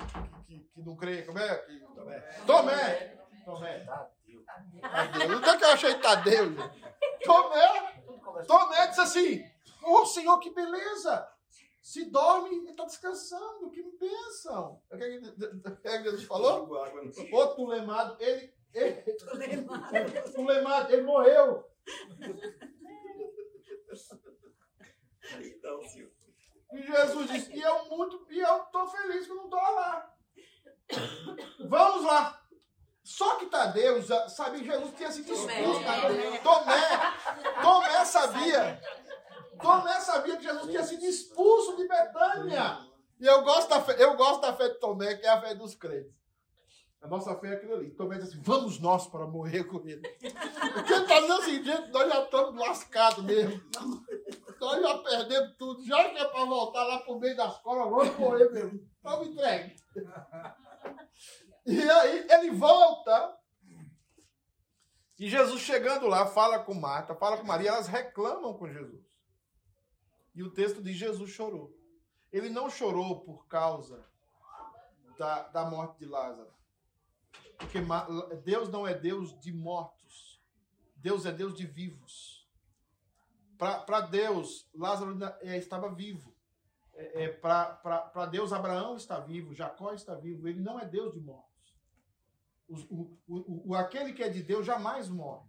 que, 0.47 0.59
que 0.59 0.81
não 0.81 0.95
crê, 0.95 1.23
como 1.23 1.39
é? 1.39 1.57
Que, 1.59 1.79
Tomé. 1.95 2.19
Tomé. 2.45 3.17
Tomé. 3.45 3.79
Tadeu. 3.85 4.43
Tadeu. 4.81 5.39
Não 5.39 5.49
é 5.53 5.57
que 5.57 5.63
eu 5.63 5.69
achei 5.69 5.95
Tadeu. 5.99 6.45
Tomé. 7.23 7.95
Tomé 8.45 8.87
disse 8.87 9.01
assim: 9.01 9.45
Ô 9.83 10.05
Senhor, 10.05 10.39
que 10.39 10.53
beleza! 10.53 11.27
Se 11.81 12.09
dorme 12.09 12.49
e 12.49 12.69
está 12.71 12.83
descansando, 12.83 13.69
que 13.69 13.83
bênção! 13.99 14.81
O 14.91 14.97
que 14.97 15.03
é 15.03 15.19
que 15.19 15.27
o 15.27 15.75
que 15.77 15.87
é 15.87 15.97
que 15.99 16.03
Jesus 16.05 16.23
falou? 16.23 16.67
Outro 17.31 17.67
lemado, 17.67 18.17
ele, 18.19 18.51
ele. 18.73 19.03
O 20.35 20.43
lemado, 20.43 20.91
ele 20.91 21.03
morreu. 21.03 21.63
Então, 25.39 25.83
senhor. 25.83 26.11
E 26.73 26.81
Jesus 26.81 27.31
disse: 27.31 27.53
E 27.55 27.61
eu 27.61 27.85
muito, 27.85 28.25
e 28.29 28.39
eu 28.39 28.63
estou 28.63 28.87
feliz 28.87 29.25
que 29.25 29.31
eu 29.31 29.35
não 29.35 29.45
estou 29.45 29.59
lá. 29.59 30.13
Vamos 31.67 32.03
lá. 32.05 32.41
Só 33.03 33.35
que 33.35 33.45
Tadeu 33.45 34.01
sabia 34.27 34.59
que 34.59 34.65
Jesus 34.65 34.95
tinha 34.95 35.11
sido 35.11 35.31
expulso. 35.31 35.83
Tomé. 35.83 36.39
Tomé, 36.39 37.61
Tomé 37.61 38.05
sabia. 38.05 38.81
Tomé 39.61 39.99
sabia 39.99 40.37
que 40.37 40.43
Jesus 40.43 40.65
tinha 40.65 40.83
sido 40.83 41.05
expulso 41.05 41.77
de 41.77 41.87
Betânia. 41.87 42.79
E 43.19 43.25
eu 43.25 43.43
gosto, 43.43 43.69
da 43.69 43.81
fé, 43.81 43.95
eu 43.99 44.15
gosto 44.17 44.41
da 44.41 44.53
fé 44.53 44.69
de 44.69 44.79
Tomé, 44.79 45.15
que 45.15 45.25
é 45.25 45.29
a 45.29 45.39
fé 45.39 45.55
dos 45.55 45.75
crentes. 45.75 46.13
A 46.99 47.07
nossa 47.07 47.35
fé 47.35 47.49
é 47.49 47.53
aquilo 47.53 47.75
ali. 47.75 47.91
Tomé 47.91 48.17
diz 48.17 48.29
assim: 48.29 48.41
vamos 48.41 48.79
nós 48.79 49.07
para 49.07 49.27
morrer 49.27 49.63
com 49.65 49.87
ele. 49.87 50.01
Porque 50.01 50.93
ele 50.93 51.03
está 51.03 51.19
dizendo 51.19 51.33
assim, 51.33 51.63
gente, 51.63 51.91
nós 51.91 52.11
já 52.11 52.23
estamos 52.23 52.59
lascados 52.59 53.23
mesmo. 53.23 53.61
Nós 54.65 54.81
já 54.81 54.97
perdemos 54.97 55.55
tudo. 55.57 55.85
Já 55.85 56.09
que 56.09 56.17
é 56.17 56.25
para 56.25 56.45
voltar 56.45 56.83
lá 56.83 56.99
pro 56.99 57.19
meio 57.19 57.37
das 57.37 57.57
cobras, 57.59 57.89
vamos 57.89 58.19
morrer 58.19 58.51
mesmo. 58.51 58.89
Vamos 59.03 59.27
entregue. 59.27 59.75
E 61.67 61.89
aí 61.89 62.27
ele 62.29 62.51
volta. 62.51 63.37
E 65.19 65.29
Jesus 65.29 65.61
chegando 65.61 66.07
lá, 66.07 66.25
fala 66.25 66.59
com 66.59 66.73
Marta, 66.73 67.15
fala 67.15 67.37
com 67.37 67.45
Maria, 67.45 67.69
elas 67.69 67.87
reclamam 67.87 68.53
com 68.53 68.67
Jesus. 68.67 69.05
E 70.33 70.43
o 70.43 70.51
texto 70.51 70.81
diz: 70.81 70.95
Jesus 70.95 71.29
chorou. 71.29 71.73
Ele 72.31 72.49
não 72.49 72.69
chorou 72.69 73.21
por 73.21 73.47
causa 73.47 74.03
da, 75.17 75.43
da 75.43 75.65
morte 75.65 75.99
de 75.99 76.05
Lázaro. 76.05 76.53
Porque 77.57 77.79
Deus 78.43 78.69
não 78.69 78.85
é 78.85 78.93
Deus 78.93 79.39
de 79.39 79.53
mortos. 79.53 80.41
Deus 80.95 81.25
é 81.25 81.31
Deus 81.31 81.53
de 81.53 81.65
vivos. 81.65 82.34
Para 83.57 84.01
Deus, 84.01 84.69
Lázaro 84.73 85.17
é, 85.41 85.57
estava 85.57 85.93
vivo. 85.93 86.33
É, 86.93 87.25
é, 87.25 87.29
Para 87.29 88.25
Deus, 88.27 88.51
Abraão 88.53 88.95
está 88.95 89.19
vivo, 89.19 89.53
Jacó 89.53 89.93
está 89.93 90.15
vivo. 90.15 90.47
Ele 90.47 90.59
não 90.61 90.79
é 90.79 90.85
Deus 90.85 91.13
de 91.13 91.19
mortos. 91.19 91.75
Os- 92.67 92.83
o, 92.89 93.17
o, 93.27 93.69
o, 93.71 93.75
aquele 93.75 94.13
que 94.13 94.23
é 94.23 94.29
de 94.29 94.41
Deus 94.41 94.65
jamais 94.65 95.07
morre. 95.09 95.47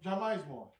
Jamais 0.00 0.44
morre. 0.46 0.72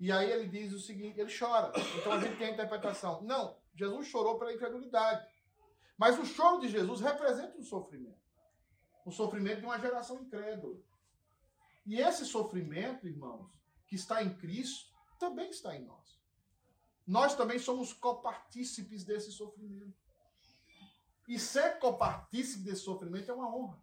E 0.00 0.10
aí 0.10 0.30
ele 0.30 0.48
diz 0.48 0.72
o 0.72 0.80
seguinte, 0.80 1.20
ele 1.20 1.32
chora. 1.36 1.72
Então 1.98 2.12
a 2.12 2.20
gente 2.20 2.36
tem 2.36 2.48
a 2.48 2.50
interpretação. 2.52 3.22
Não, 3.22 3.56
Jesus 3.74 4.08
chorou 4.08 4.38
pela 4.38 4.52
incredulidade. 4.52 5.26
Mas 5.96 6.18
o 6.18 6.26
choro 6.26 6.60
de 6.60 6.68
Jesus 6.68 7.00
representa 7.00 7.56
um 7.56 7.62
sofrimento. 7.62 8.18
O 9.04 9.12
sofrimento 9.12 9.60
de 9.60 9.66
uma 9.66 9.78
geração 9.78 10.20
incrédula. 10.20 10.76
E 11.86 12.00
esse 12.00 12.24
sofrimento, 12.24 13.06
irmãos, 13.06 13.52
que 13.94 14.00
está 14.00 14.24
em 14.24 14.34
Cristo, 14.34 14.92
também 15.20 15.50
está 15.50 15.74
em 15.76 15.84
nós. 15.84 16.20
Nós 17.06 17.36
também 17.36 17.60
somos 17.60 17.92
copartícipes 17.92 19.04
desse 19.04 19.30
sofrimento. 19.30 19.94
E 21.28 21.38
ser 21.38 21.78
copartícipe 21.78 22.64
desse 22.64 22.82
sofrimento 22.82 23.30
é 23.30 23.34
uma 23.34 23.54
honra. 23.54 23.78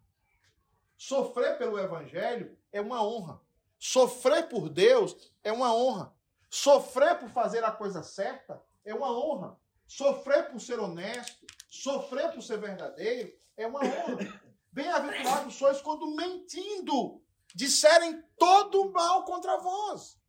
Sofrer 0.98 1.58
pelo 1.58 1.80
Evangelho 1.80 2.58
é 2.74 2.82
uma 2.82 3.02
honra. 3.02 3.42
Sofrer 3.80 4.50
por 4.50 4.68
Deus 4.70 5.32
é 5.44 5.52
uma 5.52 5.74
honra. 5.74 6.14
Sofrer 6.50 7.18
por 7.18 7.30
fazer 7.30 7.64
a 7.64 7.72
coisa 7.72 8.04
certa 8.04 8.62
é 8.84 8.94
uma 8.94 9.18
honra. 9.18 9.58
Sofrer 9.88 10.52
por 10.52 10.60
ser 10.60 10.80
honesto, 10.80 11.46
sofrer 11.70 12.34
por 12.34 12.44
ser 12.44 12.58
verdadeiro 12.58 13.34
é 13.56 13.66
uma 13.66 13.80
honra. 13.80 14.42
Bem-aventurados 14.72 15.56
sois 15.56 15.82
quando 15.82 16.16
mentindo 16.16 17.22
disserem 17.56 18.22
todo 18.38 18.82
o 18.82 18.92
mal 18.92 19.24
contra 19.24 19.58
vós. 19.58 20.20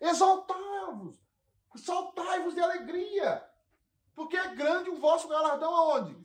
Exaltai-vos, 0.00 1.16
saltai-vos 1.76 2.54
de 2.54 2.60
alegria, 2.60 3.48
porque 4.14 4.36
é 4.36 4.54
grande 4.54 4.90
o 4.90 4.98
vosso 4.98 5.28
galardão 5.28 5.74
aonde? 5.74 6.16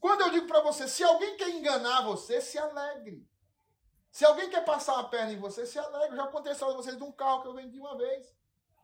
Quando 0.00 0.22
eu 0.22 0.30
digo 0.30 0.46
para 0.46 0.60
você, 0.60 0.88
se 0.88 1.04
alguém 1.04 1.36
quer 1.36 1.50
enganar 1.50 2.02
você, 2.02 2.40
se 2.40 2.58
alegre. 2.58 3.24
Se 4.10 4.24
alguém 4.24 4.50
quer 4.50 4.64
passar 4.64 4.98
a 4.98 5.04
perna 5.04 5.32
em 5.32 5.38
você, 5.38 5.64
se 5.64 5.78
alegre. 5.78 6.16
Já 6.16 6.24
aconteceu 6.24 6.68
a 6.68 6.74
vocês 6.74 6.96
de 6.96 7.02
um 7.02 7.12
carro 7.12 7.42
que 7.42 7.48
eu 7.48 7.54
vendi 7.54 7.78
uma 7.78 7.96
vez. 7.96 8.34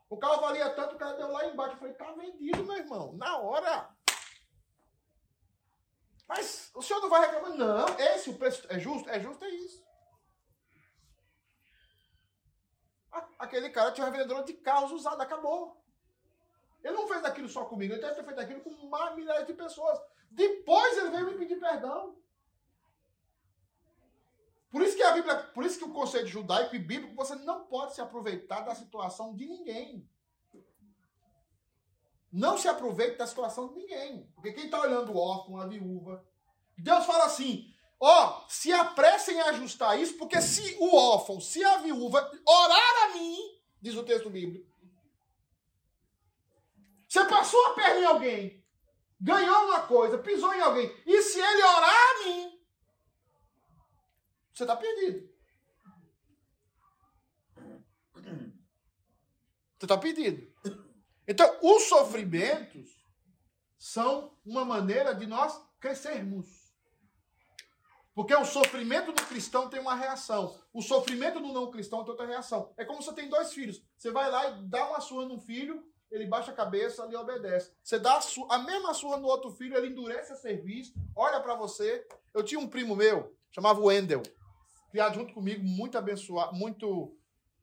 O 0.09 0.17
carro 0.17 0.41
valia 0.41 0.69
tanto, 0.71 0.95
o 0.95 0.97
cara 0.97 1.17
deu 1.17 1.31
lá 1.31 1.45
embaixo. 1.45 1.75
Eu 1.75 1.77
falei, 1.77 1.93
tá 1.93 2.11
vendido, 2.13 2.63
meu 2.63 2.77
irmão, 2.77 3.13
na 3.13 3.37
hora. 3.37 3.89
Mas 6.27 6.71
o 6.73 6.81
senhor 6.81 7.01
não 7.01 7.09
vai 7.09 7.21
reclamar? 7.21 7.57
Não, 7.57 7.99
esse 7.99 8.29
o 8.29 8.37
preço 8.37 8.65
é 8.69 8.79
justo? 8.79 9.09
É 9.09 9.19
justo, 9.19 9.43
é 9.45 9.49
isso. 9.49 9.83
Aquele 13.39 13.69
cara 13.69 13.91
tinha 13.91 14.05
uma 14.05 14.11
vendedora 14.11 14.43
de 14.43 14.53
carros 14.53 14.91
usados, 14.91 15.21
acabou. 15.21 15.81
Ele 16.83 16.93
não 16.93 17.07
fez 17.07 17.23
aquilo 17.23 17.47
só 17.49 17.65
comigo, 17.65 17.93
ele 17.93 18.01
deve 18.01 18.15
ter 18.15 18.23
feito 18.23 18.39
aquilo 18.39 18.61
com 18.61 18.69
uma 18.69 19.15
milhares 19.15 19.47
de 19.47 19.53
pessoas. 19.53 19.99
Depois 20.29 20.97
ele 20.97 21.09
veio 21.09 21.25
me 21.27 21.37
pedir 21.37 21.59
perdão. 21.59 22.17
Por 24.69 24.83
isso 24.83 24.95
que 24.95 25.01
a 25.01 25.13
Bíblia, 25.13 25.35
por 25.35 25.65
isso 25.65 25.79
que 25.79 25.85
o 25.85 25.93
conceito 25.93 26.27
judaico 26.27 26.75
e 26.75 26.79
bíblico, 26.79 27.15
você 27.15 27.33
não 27.35 27.65
pode 27.65 27.95
se 27.95 28.01
aproveitar 28.01 28.61
da 28.61 28.75
situação 28.75 29.35
de 29.35 29.47
ninguém. 29.47 30.07
Não 32.31 32.55
se 32.57 32.67
aproveite 32.67 33.17
da 33.17 33.25
situação 33.25 33.69
de 33.69 33.75
ninguém. 33.75 34.31
Porque 34.35 34.53
quem 34.53 34.65
está 34.65 34.79
olhando 34.79 35.11
o 35.11 35.17
órfão, 35.17 35.57
a 35.57 35.65
viúva, 35.65 36.23
Deus 36.77 37.03
fala 37.05 37.25
assim: 37.25 37.73
ó, 37.99 38.45
se 38.47 38.71
apressem 38.71 39.39
a 39.41 39.49
ajustar 39.49 39.99
isso, 39.99 40.17
porque 40.17 40.41
se 40.41 40.77
o 40.79 40.95
órfão, 40.95 41.41
se 41.41 41.63
a 41.63 41.77
viúva 41.77 42.19
orar 42.45 43.03
a 43.03 43.13
mim, 43.13 43.37
diz 43.81 43.95
o 43.95 44.03
texto 44.03 44.29
bíblico, 44.29 44.69
você 47.07 47.25
passou 47.25 47.63
a 47.67 47.73
perna 47.73 47.99
em 47.99 48.05
alguém, 48.05 48.65
ganhou 49.19 49.65
uma 49.65 49.81
coisa, 49.81 50.17
pisou 50.17 50.53
em 50.53 50.61
alguém, 50.61 50.95
e 51.05 51.21
se 51.21 51.39
ele 51.39 51.63
orar 51.63 51.89
a 51.89 52.23
mim, 52.23 52.59
você 54.53 54.63
está 54.63 54.75
perdido. 54.75 55.29
Você 59.77 59.85
está 59.85 59.97
perdido. 59.97 60.53
Então, 61.25 61.57
os 61.61 61.83
sofrimentos 61.83 62.89
são 63.77 64.37
uma 64.45 64.65
maneira 64.65 65.15
de 65.15 65.25
nós 65.25 65.57
crescermos. 65.79 66.58
Porque 68.13 68.35
o 68.35 68.45
sofrimento 68.45 69.11
do 69.11 69.25
cristão 69.25 69.69
tem 69.69 69.79
uma 69.79 69.95
reação. 69.95 70.59
O 70.73 70.81
sofrimento 70.81 71.39
do 71.39 71.53
não 71.53 71.71
cristão 71.71 72.03
tem 72.03 72.11
outra 72.11 72.25
reação. 72.25 72.73
É 72.77 72.83
como 72.83 73.01
você 73.01 73.13
tem 73.13 73.29
dois 73.29 73.53
filhos. 73.53 73.81
Você 73.97 74.11
vai 74.11 74.29
lá 74.29 74.49
e 74.49 74.67
dá 74.67 74.89
uma 74.89 74.99
surra 74.99 75.25
num 75.25 75.39
filho, 75.39 75.83
ele 76.11 76.25
baixa 76.25 76.51
a 76.51 76.55
cabeça 76.55 77.07
e 77.09 77.15
obedece. 77.15 77.71
Você 77.83 77.99
dá 77.99 78.19
a, 78.19 78.55
a 78.55 78.59
mesma 78.59 78.93
surra 78.93 79.17
no 79.17 79.27
outro 79.27 79.51
filho, 79.51 79.77
ele 79.77 79.87
endurece 79.87 80.33
a 80.33 80.35
serviço, 80.35 80.93
olha 81.15 81.39
para 81.39 81.55
você. 81.55 82.05
Eu 82.33 82.43
tinha 82.43 82.59
um 82.59 82.67
primo 82.67 82.95
meu, 82.95 83.35
chamava 83.51 83.79
Wendel, 83.79 84.23
criado 84.89 85.15
junto 85.15 85.33
comigo, 85.33 85.63
muito 85.63 85.97
abençoado, 85.97 86.55
muito, 86.55 87.15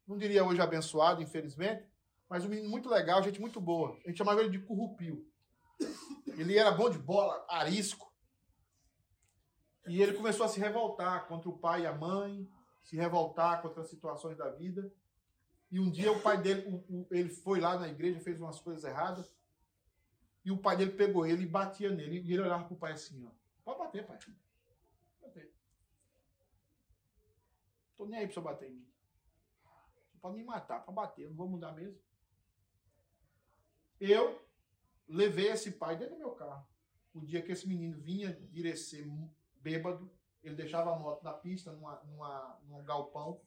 não 0.06 0.16
diria 0.16 0.44
hoje 0.44 0.60
abençoado, 0.60 1.22
infelizmente, 1.22 1.84
mas 2.28 2.44
um 2.44 2.48
menino 2.48 2.68
muito 2.68 2.88
legal, 2.88 3.22
gente 3.22 3.40
muito 3.40 3.60
boa. 3.60 3.96
A 4.04 4.08
gente 4.08 4.18
chamava 4.18 4.40
ele 4.40 4.50
de 4.50 4.58
Currupio. 4.60 5.26
Ele 6.26 6.58
era 6.58 6.70
bom 6.70 6.90
de 6.90 6.98
bola, 6.98 7.44
arisco. 7.48 8.05
E 9.88 10.02
ele 10.02 10.14
começou 10.14 10.44
a 10.44 10.48
se 10.48 10.58
revoltar 10.58 11.26
contra 11.28 11.48
o 11.48 11.58
pai 11.58 11.82
e 11.82 11.86
a 11.86 11.94
mãe, 11.94 12.48
se 12.82 12.96
revoltar 12.96 13.62
contra 13.62 13.82
as 13.82 13.88
situações 13.88 14.36
da 14.36 14.50
vida. 14.50 14.92
E 15.70 15.80
um 15.80 15.90
dia 15.90 16.12
o 16.12 16.20
pai 16.20 16.40
dele, 16.40 16.68
o- 16.68 17.02
o- 17.02 17.08
ele 17.10 17.28
foi 17.28 17.60
lá 17.60 17.78
na 17.78 17.88
igreja, 17.88 18.20
fez 18.20 18.40
umas 18.40 18.60
coisas 18.60 18.84
erradas. 18.84 19.32
E 20.44 20.50
o 20.52 20.58
pai 20.58 20.76
dele 20.76 20.92
pegou 20.92 21.26
ele 21.26 21.42
e 21.42 21.48
batia 21.48 21.90
nele. 21.90 22.20
E 22.20 22.32
ele 22.32 22.42
olhava 22.42 22.64
pro 22.64 22.76
pai 22.76 22.92
assim, 22.92 23.26
ó. 23.26 23.30
Pode 23.64 23.78
bater, 23.78 24.06
pai. 24.06 24.16
Pode 24.18 24.36
bater. 25.22 25.52
Tô 27.96 28.06
nem 28.06 28.20
aí 28.20 28.26
pra 28.26 28.34
você 28.34 28.40
bater 28.40 28.68
em 28.70 28.74
mim. 28.74 28.88
Você 30.12 30.18
pode 30.18 30.36
me 30.36 30.44
matar, 30.44 30.84
pode 30.84 30.94
bater, 30.94 31.22
eu 31.22 31.30
não 31.30 31.36
vou 31.36 31.48
mudar 31.48 31.72
mesmo. 31.72 32.00
Eu 34.00 34.40
levei 35.08 35.48
esse 35.48 35.72
pai 35.72 35.96
dentro 35.96 36.14
do 36.14 36.18
meu 36.18 36.32
carro. 36.32 36.66
O 37.14 37.20
dia 37.20 37.42
que 37.42 37.50
esse 37.52 37.66
menino 37.66 37.98
vinha 37.98 38.32
direcer 38.52 39.06
bêbado, 39.66 40.08
ele 40.44 40.54
deixava 40.54 40.94
a 40.94 40.96
moto 40.96 41.24
na 41.24 41.32
pista, 41.32 41.72
numa, 41.72 41.96
numa, 42.04 42.60
num 42.68 42.84
galpão. 42.84 43.40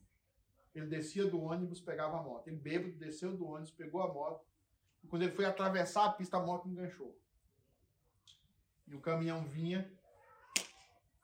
Ele 0.76 0.86
descia 0.86 1.26
do 1.26 1.42
ônibus, 1.42 1.80
pegava 1.80 2.20
a 2.20 2.22
moto. 2.22 2.48
Ele 2.50 2.58
bêbado, 2.58 2.94
desceu 2.98 3.36
do 3.38 3.48
ônibus, 3.48 3.72
pegou 3.72 4.02
a 4.02 4.14
moto. 4.14 4.46
E 5.02 5.08
quando 5.08 5.22
ele 5.22 5.32
foi 5.32 5.46
atravessar 5.46 6.06
a 6.06 6.12
pista, 6.12 6.36
a 6.36 6.46
moto 6.46 6.68
enganchou. 6.68 7.18
E 8.86 8.94
o 8.96 9.00
caminhão 9.00 9.46
vinha, 9.46 9.90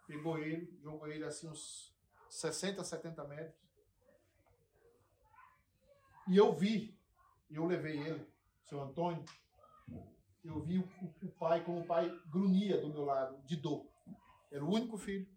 pegou 0.08 0.38
ele, 0.38 0.80
jogou 0.82 1.08
ele 1.08 1.26
assim 1.26 1.50
uns 1.50 1.94
60, 2.30 2.82
70 2.82 3.26
metros. 3.26 3.60
E 6.28 6.38
eu 6.38 6.54
vi, 6.54 6.98
eu 7.52 7.66
levei 7.66 8.00
ele, 8.00 8.26
seu 8.64 8.82
Antônio, 8.82 9.24
eu 10.44 10.60
vi 10.62 10.80
o- 10.80 10.90
o 11.24 11.32
pai 11.32 11.64
como 11.64 11.82
o 11.82 11.86
pai 11.86 12.10
grunhia 12.28 12.80
do 12.80 12.90
meu 12.90 13.04
lado, 13.04 13.38
de 13.46 13.56
dor. 13.58 13.86
Era 14.56 14.64
o 14.64 14.74
único 14.74 14.98
filho 14.98 15.28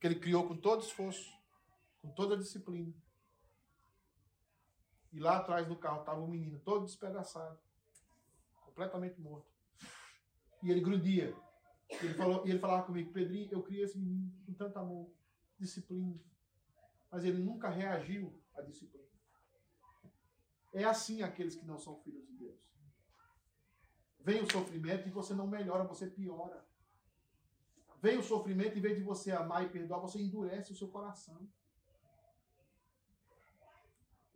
que 0.00 0.06
ele 0.08 0.18
criou 0.18 0.48
com 0.48 0.56
todo 0.56 0.82
esforço, 0.82 1.32
com 2.02 2.10
toda 2.10 2.36
disciplina. 2.36 2.92
E 5.12 5.20
lá 5.20 5.36
atrás 5.36 5.64
do 5.64 5.76
carro 5.76 6.00
estava 6.00 6.20
o 6.20 6.26
menino, 6.26 6.58
todo 6.58 6.86
despedaçado, 6.86 7.56
completamente 8.64 9.20
morto. 9.20 9.48
E 10.60 10.72
ele 10.72 10.80
grunhia. 10.80 11.32
E 11.88 12.04
ele, 12.04 12.14
falou, 12.14 12.44
e 12.44 12.50
ele 12.50 12.58
falava 12.58 12.84
comigo, 12.84 13.12
Pedrinho, 13.12 13.48
eu 13.52 13.62
criei 13.62 13.84
esse 13.84 13.96
menino 13.96 14.32
com 14.44 14.54
tanto 14.54 14.76
amor, 14.76 15.08
disciplina. 15.56 16.18
Mas 17.08 17.24
ele 17.24 17.38
nunca 17.38 17.68
reagiu 17.68 18.42
à 18.56 18.60
disciplina. 18.60 19.06
É 20.72 20.82
assim 20.82 21.22
aqueles 21.22 21.54
que 21.54 21.64
não 21.64 21.78
são 21.78 21.96
filhos 22.02 22.26
de 22.26 22.32
Deus. 22.32 22.60
Vem 24.18 24.42
o 24.42 24.50
sofrimento 24.50 25.06
e 25.06 25.12
você 25.12 25.32
não 25.32 25.46
melhora, 25.46 25.84
você 25.84 26.08
piora. 26.08 26.67
Vem 28.00 28.18
o 28.18 28.22
sofrimento, 28.22 28.78
em 28.78 28.80
vez 28.80 28.96
de 28.96 29.02
você 29.02 29.32
amar 29.32 29.64
e 29.64 29.68
perdoar, 29.68 30.00
você 30.00 30.20
endurece 30.20 30.72
o 30.72 30.76
seu 30.76 30.88
coração. 30.88 31.48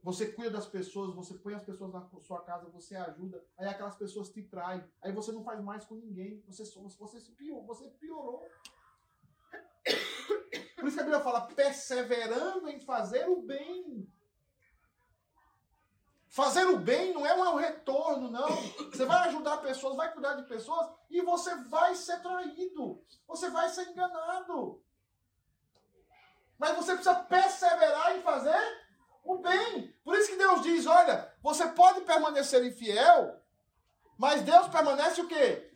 Você 0.02 0.32
cuida 0.32 0.50
das 0.50 0.66
pessoas, 0.66 1.14
você 1.14 1.34
põe 1.34 1.54
as 1.54 1.62
pessoas 1.62 1.92
na 1.92 2.04
sua 2.20 2.42
casa, 2.42 2.68
você 2.68 2.96
ajuda, 2.96 3.44
aí 3.56 3.68
aquelas 3.68 3.94
pessoas 3.94 4.30
te 4.30 4.42
traem, 4.42 4.84
aí 5.00 5.12
você 5.12 5.30
não 5.30 5.44
faz 5.44 5.62
mais 5.62 5.84
com 5.84 5.94
ninguém, 5.94 6.42
você, 6.44 6.64
você, 6.64 7.32
piorou, 7.36 7.64
você 7.64 7.88
piorou. 7.88 8.44
Por 10.74 10.88
isso 10.88 10.96
que 10.96 11.00
a 11.00 11.04
Bíblia 11.04 11.20
fala, 11.20 11.46
perseverando 11.54 12.68
em 12.68 12.80
fazer 12.80 13.28
o 13.28 13.42
bem. 13.42 14.12
Fazer 16.32 16.64
o 16.64 16.78
bem 16.78 17.12
não 17.12 17.26
é 17.26 17.34
um 17.50 17.56
retorno, 17.56 18.30
não. 18.30 18.48
Você 18.90 19.04
vai 19.04 19.28
ajudar 19.28 19.58
pessoas, 19.58 19.94
vai 19.94 20.10
cuidar 20.14 20.32
de 20.32 20.48
pessoas 20.48 20.88
e 21.10 21.20
você 21.20 21.54
vai 21.64 21.94
ser 21.94 22.22
traído. 22.22 23.04
Você 23.28 23.50
vai 23.50 23.68
ser 23.68 23.90
enganado. 23.90 24.82
Mas 26.58 26.74
você 26.74 26.94
precisa 26.94 27.16
perseverar 27.16 28.16
em 28.16 28.22
fazer 28.22 28.58
o 29.22 29.36
bem. 29.40 29.94
Por 30.02 30.16
isso 30.16 30.30
que 30.30 30.38
Deus 30.38 30.62
diz: 30.62 30.86
olha, 30.86 31.30
você 31.42 31.68
pode 31.68 32.00
permanecer 32.00 32.64
infiel, 32.64 33.38
mas 34.16 34.40
Deus 34.40 34.68
permanece 34.68 35.20
o 35.20 35.28
quê? 35.28 35.70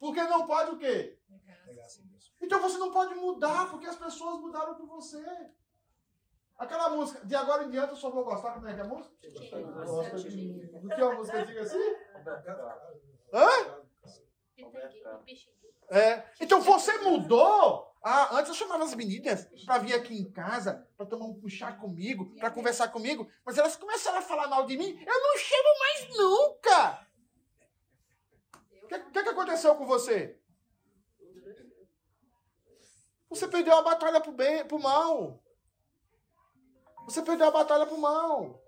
Porque 0.00 0.22
não 0.24 0.48
pode 0.48 0.72
o 0.72 0.78
quê? 0.78 1.16
Então 2.40 2.60
você 2.60 2.76
não 2.76 2.90
pode 2.90 3.14
mudar, 3.14 3.70
porque 3.70 3.86
as 3.86 3.96
pessoas 3.96 4.40
mudaram 4.40 4.74
por 4.74 4.88
você. 4.88 5.24
Aquela 6.58 6.88
música, 6.88 7.24
de 7.24 7.34
agora 7.34 7.64
em 7.64 7.70
diante 7.70 7.90
eu 7.90 7.96
só 7.96 8.10
vou 8.10 8.24
gostar, 8.24 8.52
como 8.54 8.66
é 8.66 8.74
que 8.74 8.80
é 8.80 8.82
a 8.82 8.86
música? 8.86 9.14
Gosta 9.84 10.18
de 10.18 10.36
mim. 10.36 10.58
Do 10.80 10.88
que 10.88 11.00
é 11.00 11.04
uma 11.04 11.14
música 11.16 11.38
antiga 11.38 11.62
assim? 11.62 11.96
Hã? 13.32 13.48
É. 15.90 16.24
Então 16.40 16.60
você 16.60 16.96
mudou. 16.98 17.94
Ah, 18.02 18.36
antes 18.36 18.48
eu 18.50 18.54
chamava 18.54 18.84
as 18.84 18.94
meninas 18.94 19.46
pra 19.64 19.78
vir 19.78 19.92
aqui 19.92 20.16
em 20.16 20.30
casa, 20.30 20.88
pra 20.96 21.04
tomar 21.04 21.26
um 21.26 21.48
chá 21.48 21.72
comigo, 21.72 22.34
pra 22.36 22.50
conversar 22.50 22.88
comigo, 22.88 23.28
mas 23.44 23.58
elas 23.58 23.76
começaram 23.76 24.18
a 24.18 24.22
falar 24.22 24.46
mal 24.46 24.64
de 24.64 24.78
mim. 24.78 24.98
Eu 25.04 25.20
não 25.20 25.36
chamo 25.36 25.78
mais 25.80 26.16
nunca. 26.16 27.06
O 28.84 28.86
que, 28.86 28.98
que, 28.98 29.22
que 29.24 29.28
aconteceu 29.28 29.74
com 29.74 29.84
você? 29.84 30.38
Você 33.28 33.48
perdeu 33.48 33.74
a 33.74 33.82
batalha 33.82 34.20
pro 34.20 34.32
bem, 34.32 34.64
pro 34.64 34.78
mal. 34.78 35.42
Você 37.06 37.22
perdeu 37.22 37.46
a 37.46 37.50
batalha 37.52 37.86
pro 37.86 37.96
mal. 37.96 38.60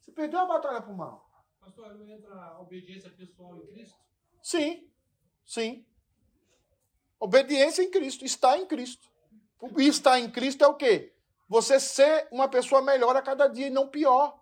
Você 0.00 0.12
perdeu 0.12 0.38
a 0.38 0.46
batalha 0.46 0.80
pro 0.80 0.94
mal. 0.94 1.28
Pastor, 1.60 1.92
não 1.94 2.08
entra 2.08 2.32
a 2.32 2.60
obediência 2.60 3.10
pessoal 3.10 3.56
em 3.56 3.66
Cristo? 3.66 3.98
Sim, 4.40 4.88
sim. 5.44 5.84
Obediência 7.18 7.82
em 7.82 7.90
Cristo, 7.90 8.24
está 8.24 8.56
em 8.56 8.66
Cristo. 8.66 9.08
O 9.60 9.80
estar 9.80 10.20
em 10.20 10.30
Cristo 10.30 10.62
é 10.62 10.68
o 10.68 10.74
quê? 10.74 11.12
Você 11.48 11.80
ser 11.80 12.28
uma 12.30 12.48
pessoa 12.48 12.80
melhor 12.80 13.16
a 13.16 13.22
cada 13.22 13.48
dia 13.48 13.66
e 13.66 13.70
não 13.70 13.88
pior. 13.88 14.38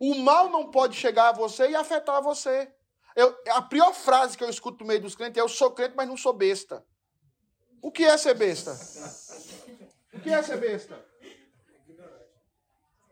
O 0.00 0.14
mal 0.16 0.48
não 0.48 0.70
pode 0.70 0.96
chegar 0.96 1.28
a 1.28 1.32
você 1.32 1.70
e 1.70 1.76
afetar 1.76 2.20
você. 2.22 2.72
Eu, 3.14 3.36
a 3.50 3.62
pior 3.62 3.92
frase 3.92 4.36
que 4.36 4.42
eu 4.42 4.50
escuto 4.50 4.80
no 4.80 4.88
meio 4.88 5.02
dos 5.02 5.14
crentes 5.14 5.38
é: 5.38 5.40
Eu 5.40 5.48
sou 5.48 5.70
crente, 5.70 5.94
mas 5.96 6.08
não 6.08 6.16
sou 6.16 6.32
besta. 6.32 6.84
O 7.80 7.92
que 7.92 8.04
é 8.04 8.16
ser 8.16 8.34
besta? 8.34 8.72
O 10.14 10.20
que 10.20 10.30
é 10.30 10.42
ser 10.42 10.56
besta? 10.56 11.04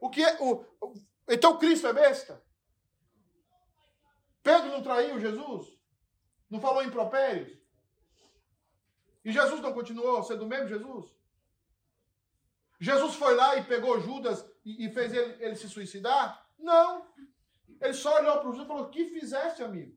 O 0.01 0.11
que 0.11 0.22
é. 0.22 0.36
O, 0.40 0.64
então 1.28 1.59
Cristo 1.59 1.86
é 1.86 1.92
besta? 1.92 2.42
Pedro 4.42 4.70
não 4.70 4.82
traiu 4.82 5.18
Jesus? 5.18 5.76
Não 6.49 6.61
falou 6.61 6.82
impropérios? 6.82 7.59
E 9.24 9.32
Jesus 9.32 9.61
não 9.61 9.72
continuou 9.72 10.22
sendo 10.22 10.44
o 10.44 10.49
mesmo 10.49 10.68
Jesus? 10.68 11.16
Jesus 12.78 13.14
foi 13.16 13.34
lá 13.34 13.57
e 13.57 13.64
pegou 13.64 14.01
Judas 14.01 14.44
e, 14.64 14.86
e 14.86 14.90
fez 14.92 15.12
ele, 15.12 15.42
ele 15.42 15.57
se 15.57 15.68
suicidar? 15.68 16.49
Não. 16.59 17.07
Ele 17.80 17.94
só 17.94 18.16
olhou 18.20 18.38
para 18.38 18.49
o 18.49 18.53
Judas 18.53 18.66
e 18.66 18.68
falou: 18.68 18.84
O 18.84 18.90
que 18.90 19.07
fizeste, 19.07 19.62
amigo? 19.62 19.97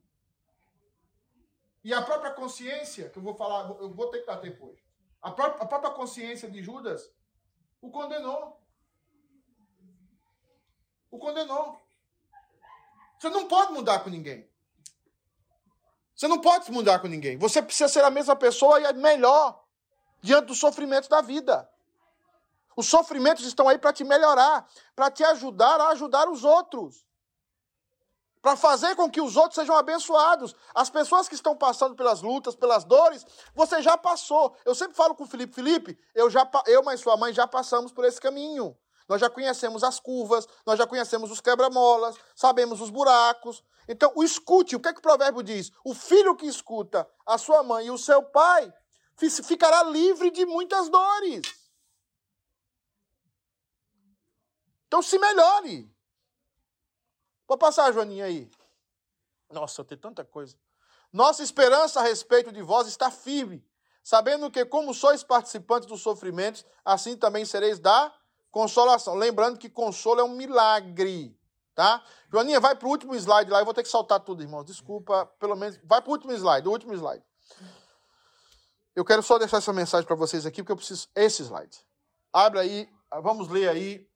E 1.83 1.93
a 1.93 2.01
própria 2.01 2.31
consciência, 2.31 3.09
que 3.09 3.17
eu 3.17 3.23
vou 3.23 3.35
falar, 3.35 3.69
eu 3.79 3.93
vou 3.93 4.09
ter 4.09 4.19
que 4.19 4.25
dar 4.25 4.37
tempo 4.37 4.67
hoje. 4.67 4.83
A 5.21 5.31
própria, 5.31 5.63
a 5.63 5.67
própria 5.67 5.91
consciência 5.91 6.49
de 6.49 6.61
Judas 6.61 7.13
o 7.81 7.89
condenou. 7.89 8.58
O 11.11 11.17
condenou. 11.17 11.79
Você 13.17 13.29
não 13.29 13.47
pode 13.47 13.73
mudar 13.73 13.99
com 13.99 14.09
ninguém. 14.09 14.49
Você 16.15 16.27
não 16.27 16.39
pode 16.39 16.65
se 16.65 16.71
mudar 16.71 16.99
com 16.99 17.07
ninguém. 17.07 17.37
Você 17.37 17.61
precisa 17.61 17.89
ser 17.89 18.03
a 18.03 18.09
mesma 18.09 18.35
pessoa 18.35 18.79
e 18.79 18.85
é 18.85 18.93
melhor 18.93 19.63
diante 20.21 20.45
dos 20.45 20.59
sofrimentos 20.59 21.09
da 21.09 21.21
vida. 21.21 21.69
Os 22.75 22.87
sofrimentos 22.87 23.45
estão 23.45 23.67
aí 23.67 23.77
para 23.77 23.93
te 23.93 24.03
melhorar, 24.03 24.67
para 24.95 25.09
te 25.09 25.23
ajudar 25.23 25.79
a 25.81 25.89
ajudar 25.89 26.29
os 26.29 26.43
outros 26.43 27.05
para 28.41 28.55
fazer 28.55 28.95
com 28.95 29.09
que 29.09 29.21
os 29.21 29.35
outros 29.35 29.55
sejam 29.55 29.75
abençoados. 29.75 30.55
As 30.73 30.89
pessoas 30.89 31.27
que 31.27 31.35
estão 31.35 31.55
passando 31.55 31.95
pelas 31.95 32.21
lutas, 32.21 32.55
pelas 32.55 32.83
dores, 32.83 33.25
você 33.53 33.81
já 33.81 33.97
passou. 33.97 34.55
Eu 34.65 34.73
sempre 34.73 34.95
falo 34.95 35.15
com 35.15 35.23
o 35.23 35.27
Felipe, 35.27 35.53
Felipe, 35.53 35.99
eu 36.15 36.29
já 36.29 36.49
eu 36.65 36.83
mais 36.83 37.01
sua 37.01 37.17
mãe 37.17 37.33
já 37.33 37.47
passamos 37.47 37.91
por 37.91 38.05
esse 38.05 38.19
caminho. 38.19 38.77
Nós 39.09 39.19
já 39.19 39.27
conhecemos 39.27 39.83
as 39.83 39.99
curvas, 39.99 40.47
nós 40.63 40.77
já 40.77 40.85
conhecemos 40.85 41.31
os 41.31 41.41
quebra-molas, 41.41 42.15
sabemos 42.35 42.79
os 42.79 42.91
buracos. 42.91 43.63
Então, 43.87 44.13
o 44.15 44.23
escute, 44.23 44.75
o 44.75 44.79
que 44.79 44.87
é 44.87 44.93
que 44.93 44.99
o 44.99 45.01
provérbio 45.01 45.41
diz? 45.41 45.71
O 45.83 45.95
filho 45.95 46.35
que 46.35 46.45
escuta 46.45 47.09
a 47.25 47.39
sua 47.39 47.63
mãe 47.63 47.87
e 47.87 47.91
o 47.91 47.97
seu 47.97 48.21
pai 48.21 48.71
ficará 49.17 49.81
livre 49.81 50.29
de 50.29 50.45
muitas 50.45 50.89
dores. 50.89 51.41
Então, 54.87 55.01
se 55.01 55.17
melhore. 55.17 55.91
Pode 57.47 57.59
passar 57.59 57.85
a 57.85 57.91
Joaninha 57.91 58.25
aí. 58.25 58.49
Nossa, 59.49 59.83
tenho 59.83 59.99
tanta 59.99 60.23
coisa. 60.23 60.55
Nossa 61.11 61.41
esperança 61.41 61.99
a 61.99 62.03
respeito 62.03 62.51
de 62.51 62.61
vós 62.61 62.87
está 62.87 63.09
firme, 63.09 63.67
sabendo 64.03 64.51
que, 64.51 64.63
como 64.65 64.93
sois 64.93 65.23
participantes 65.23 65.89
dos 65.89 66.01
sofrimentos, 66.01 66.63
assim 66.85 67.17
também 67.17 67.43
sereis 67.43 67.79
da 67.79 68.13
consolação. 68.51 69.15
Lembrando 69.15 69.57
que 69.57 69.69
consolo 69.69 70.19
é 70.19 70.23
um 70.23 70.35
milagre. 70.35 71.37
Tá? 71.75 72.03
Joaninha, 72.31 72.59
vai 72.59 72.75
para 72.75 72.87
o 72.87 72.91
último 72.91 73.15
slide 73.15 73.49
lá. 73.49 73.59
Eu 73.59 73.65
vou 73.65 73.73
ter 73.73 73.83
que 73.83 73.89
saltar 73.89 74.19
tudo, 74.19 74.43
irmão. 74.43 74.63
Desculpa, 74.63 75.25
pelo 75.39 75.55
menos. 75.55 75.79
Vai 75.83 76.01
para 76.01 76.09
o 76.09 76.13
último 76.13 76.33
slide, 76.33 76.67
o 76.67 76.71
último 76.71 76.93
slide. 76.93 77.23
Eu 78.95 79.05
quero 79.05 79.23
só 79.23 79.37
deixar 79.37 79.57
essa 79.57 79.71
mensagem 79.71 80.05
para 80.05 80.15
vocês 80.15 80.45
aqui, 80.45 80.61
porque 80.61 80.73
eu 80.73 80.77
preciso. 80.77 81.07
Esse 81.15 81.41
slide. 81.43 81.77
Abre 82.33 82.59
aí, 82.59 82.89
vamos 83.23 83.47
ler 83.47 83.69
aí. 83.69 84.09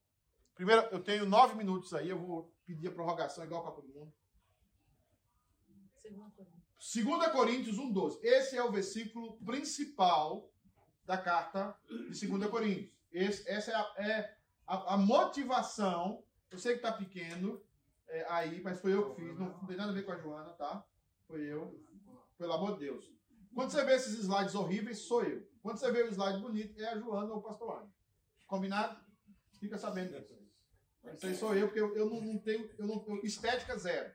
Primeiro, 0.55 0.81
eu 0.91 1.01
tenho 1.01 1.25
nove 1.25 1.55
minutos 1.55 1.93
aí, 1.93 2.09
eu 2.09 2.19
vou 2.19 2.53
pedir 2.65 2.89
a 2.89 2.91
prorrogação 2.91 3.43
igual 3.45 3.63
para 3.63 3.71
todo 3.71 3.87
mundo. 3.87 4.13
2 6.83 7.31
Coríntios 7.31 7.77
1,12. 7.77 8.19
Esse 8.21 8.57
é 8.57 8.63
o 8.63 8.71
versículo 8.71 9.37
principal 9.37 10.51
da 11.05 11.17
carta 11.17 11.75
de 11.87 12.27
2 12.27 12.47
Coríntios. 12.51 12.91
Esse, 13.13 13.47
essa 13.47 13.71
é, 13.71 13.75
a, 13.75 13.93
é 13.97 14.37
a, 14.65 14.95
a, 14.95 14.97
motivação. 14.97 16.23
Eu 16.49 16.57
sei 16.57 16.73
que 16.73 16.79
está 16.79 16.91
pequeno 16.91 17.63
é, 18.07 18.25
aí, 18.27 18.61
mas 18.61 18.81
foi 18.81 18.93
eu 18.93 19.13
que 19.13 19.21
fiz. 19.21 19.37
Não, 19.37 19.49
não, 19.49 19.65
tem 19.65 19.77
nada 19.77 19.91
a 19.91 19.93
ver 19.93 20.03
com 20.03 20.11
a 20.11 20.17
Joana, 20.17 20.51
tá? 20.53 20.83
Foi 21.27 21.41
eu. 21.41 21.79
Pelo 22.37 22.53
amor 22.53 22.73
de 22.73 22.85
Deus. 22.85 23.13
Quando 23.53 23.69
você 23.69 23.85
vê 23.85 23.93
esses 23.93 24.17
slides 24.19 24.55
horríveis, 24.55 24.99
sou 24.99 25.23
eu. 25.23 25.47
Quando 25.61 25.77
você 25.77 25.91
vê 25.91 26.01
o 26.01 26.09
slide 26.09 26.41
bonito, 26.41 26.79
é 26.81 26.87
a 26.87 26.97
Joana 26.97 27.31
ou 27.31 27.37
o 27.37 27.43
pastor 27.43 27.77
Ana. 27.77 27.93
Combinado? 28.47 28.99
Fica 29.59 29.77
sabendo 29.77 30.19
disso. 30.19 30.33
Isso 31.15 31.25
aí 31.27 31.35
sou 31.35 31.55
eu, 31.55 31.67
porque 31.67 31.79
eu, 31.79 31.95
eu 31.95 32.09
não, 32.09 32.21
não, 32.21 32.39
tenho. 32.39 32.69
Eu 32.77 32.87
não, 32.87 33.05
eu, 33.07 33.21
estética 33.23 33.77
zero. 33.77 34.13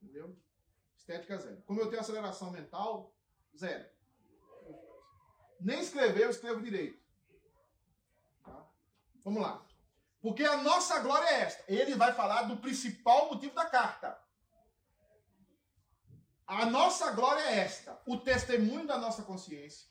Entendeu? 0.00 0.38
Estética 0.96 1.38
zero. 1.38 1.60
Como 1.62 1.80
eu 1.80 1.88
tenho 1.88 2.00
aceleração 2.00 2.50
mental, 2.52 3.14
zero. 3.56 3.88
Nem 5.60 5.80
escrever, 5.80 6.24
eu 6.24 6.30
escrevo 6.30 6.62
direito. 6.62 7.00
Tá? 8.44 8.66
Vamos 9.24 9.42
lá. 9.42 9.64
Porque 10.20 10.44
a 10.44 10.62
nossa 10.62 10.98
glória 11.00 11.26
é 11.28 11.40
esta. 11.40 11.64
Ele 11.68 11.94
vai 11.94 12.12
falar 12.12 12.42
do 12.42 12.56
principal 12.56 13.28
motivo 13.30 13.54
da 13.54 13.66
carta. 13.66 14.18
A 16.46 16.64
nossa 16.64 17.10
glória 17.12 17.42
é 17.42 17.58
esta: 17.58 18.00
o 18.06 18.16
testemunho 18.16 18.86
da 18.86 18.98
nossa 18.98 19.22
consciência, 19.22 19.86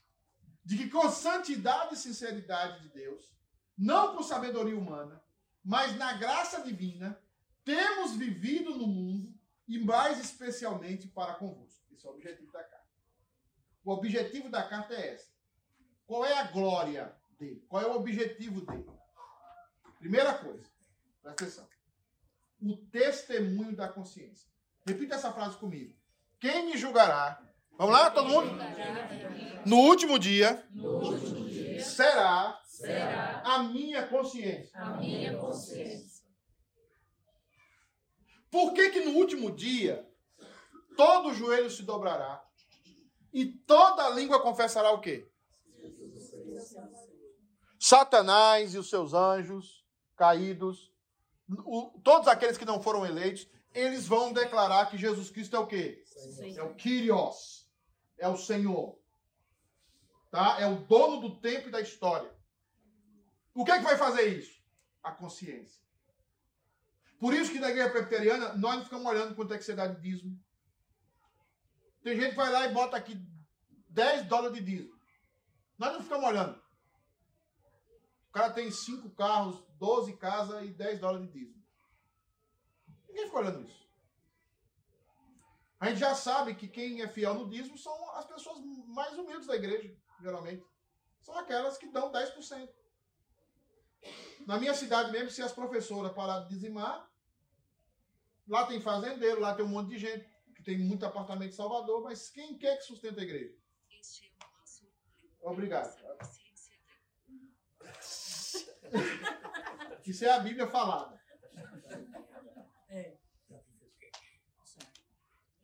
de 0.66 0.78
que 0.78 0.90
com 0.90 1.10
santidade 1.10 1.94
e 1.94 1.98
sinceridade 1.98 2.82
de 2.82 2.90
Deus, 2.90 3.32
não 3.78 4.16
com 4.16 4.24
sabedoria 4.24 4.78
humana, 4.78 5.24
mas 5.64 5.96
na 5.96 6.14
graça 6.14 6.62
divina, 6.62 7.22
temos 7.64 8.16
vivido 8.16 8.76
no 8.76 8.88
mundo 8.88 9.38
e 9.68 9.78
mais 9.78 10.20
especialmente 10.20 11.08
para 11.08 11.36
convosco. 11.36 11.86
Esse 11.94 12.08
é 12.08 12.10
o 12.10 12.14
objetivo 12.14 12.52
da 12.52 12.64
carta. 12.64 12.88
O 13.84 13.92
objetivo 13.92 14.50
da 14.50 14.64
carta 14.68 14.96
é 14.96 15.14
esse. 15.14 15.37
Qual 16.08 16.26
é 16.26 16.40
a 16.40 16.44
glória 16.44 17.14
dele? 17.38 17.64
Qual 17.68 17.84
é 17.84 17.86
o 17.86 17.96
objetivo 17.96 18.62
dele? 18.62 18.90
Primeira 20.00 20.34
coisa, 20.34 20.64
presta 21.22 21.44
atenção. 21.44 21.68
O 22.62 22.78
testemunho 22.78 23.76
da 23.76 23.90
consciência. 23.90 24.50
Repita 24.86 25.16
essa 25.16 25.34
frase 25.34 25.58
comigo. 25.58 25.94
Quem 26.40 26.66
me 26.66 26.78
julgará? 26.78 27.44
Vamos 27.78 27.94
lá, 27.94 28.10
todo 28.10 28.30
mundo? 28.30 28.52
No 29.66 29.78
último 29.78 30.18
dia, 30.18 30.66
no 30.72 30.98
último 30.98 31.46
dia 31.48 31.84
será 31.84 32.60
será 32.64 33.42
a 33.44 33.64
minha 33.64 34.08
consciência. 34.08 34.80
A 34.80 34.98
minha 34.98 35.38
consciência. 35.38 36.26
Por 38.50 38.74
que 38.74 38.90
que 38.92 39.02
no 39.02 39.12
último 39.12 39.52
dia 39.52 40.08
todo 40.96 41.34
joelho 41.34 41.70
se 41.70 41.84
dobrará 41.84 42.44
e 43.34 43.46
toda 43.46 44.10
língua 44.10 44.42
confessará 44.42 44.92
o 44.92 45.02
quê? 45.02 45.30
Satanás 47.88 48.74
e 48.74 48.78
os 48.78 48.90
seus 48.90 49.14
anjos 49.14 49.82
caídos, 50.18 50.92
o, 51.50 51.98
todos 52.04 52.28
aqueles 52.28 52.58
que 52.58 52.66
não 52.66 52.84
foram 52.84 53.06
eleitos, 53.06 53.48
eles 53.74 54.06
vão 54.06 54.34
declarar 54.34 54.90
que 54.90 54.98
Jesus 54.98 55.30
Cristo 55.30 55.56
é 55.56 55.60
o 55.60 55.68
quê? 55.68 56.04
É 56.58 56.64
o 56.64 56.76
Kyrios, 56.76 57.66
é 58.18 58.28
o 58.28 58.36
Senhor. 58.36 59.00
Tá? 60.30 60.60
É 60.60 60.68
o 60.68 60.82
dono 60.86 61.22
do 61.22 61.40
tempo 61.40 61.70
e 61.70 61.72
da 61.72 61.80
história. 61.80 62.30
O 63.54 63.64
que 63.64 63.72
é 63.72 63.78
que 63.78 63.86
vai 63.86 63.98
fazer 63.98 64.38
isso? 64.38 64.62
A 65.02 65.12
consciência. 65.12 65.82
Por 67.18 67.34
isso 67.34 67.54
que 67.54 67.60
na 67.60 67.70
igreja 67.70 67.90
presbiteriana 67.90 68.54
nós 68.56 68.76
não 68.76 68.84
ficamos 68.84 69.08
olhando 69.08 69.34
quanto 69.34 69.54
é 69.54 69.58
que 69.58 69.64
você 69.64 69.74
dá 69.74 69.88
de 69.88 70.02
dízimo. 70.02 70.38
Tem 72.04 72.20
gente 72.20 72.32
que 72.32 72.36
vai 72.36 72.52
lá 72.52 72.66
e 72.66 72.74
bota 72.74 72.98
aqui 72.98 73.18
10 73.90 74.26
dólares 74.26 74.58
de 74.58 74.64
dízimo. 74.64 75.00
Nós 75.78 75.94
não 75.94 76.04
ficamos 76.04 76.28
olhando. 76.28 76.67
O 78.38 78.40
cara 78.40 78.54
tem 78.54 78.70
5 78.70 79.10
carros, 79.16 79.64
12 79.80 80.16
casas 80.16 80.64
e 80.64 80.68
10 80.68 81.00
dólares 81.00 81.26
de 81.26 81.40
dízimo. 81.40 81.64
Ninguém 83.08 83.26
fica 83.26 83.38
olhando 83.40 83.68
isso. 83.68 83.90
A 85.80 85.90
gente 85.90 86.00
já 86.00 86.14
sabe 86.14 86.54
que 86.54 86.68
quem 86.68 87.02
é 87.02 87.08
fiel 87.08 87.34
no 87.34 87.50
dízimo 87.50 87.80
são 87.80 88.12
as 88.12 88.26
pessoas 88.26 88.64
mais 88.90 89.18
humildes 89.18 89.48
da 89.48 89.56
igreja, 89.56 89.92
geralmente. 90.22 90.64
São 91.20 91.36
aquelas 91.36 91.80
que 91.80 91.88
dão 91.88 92.12
10%. 92.12 92.70
Na 94.46 94.60
minha 94.60 94.76
cidade 94.76 95.12
mesmo, 95.12 95.32
se 95.32 95.42
as 95.42 95.52
professoras 95.52 96.14
pararem 96.14 96.48
de 96.48 96.54
dizimar, 96.54 97.12
lá 98.48 98.68
tem 98.68 98.80
fazendeiro, 98.80 99.42
lá 99.42 99.56
tem 99.56 99.66
um 99.66 99.70
monte 99.70 99.90
de 99.90 99.98
gente, 99.98 100.30
que 100.54 100.62
tem 100.62 100.78
muito 100.78 101.04
apartamento 101.08 101.54
em 101.54 101.56
Salvador, 101.56 102.04
mas 102.04 102.30
quem 102.30 102.56
quer 102.56 102.78
que 102.78 102.84
sustenta 102.84 103.20
a 103.20 103.24
igreja? 103.24 103.58
Obrigado. 105.42 106.07
Isso 110.06 110.24
é 110.26 110.32
a 110.32 110.40
Bíblia 110.40 110.68
falada. 110.68 111.18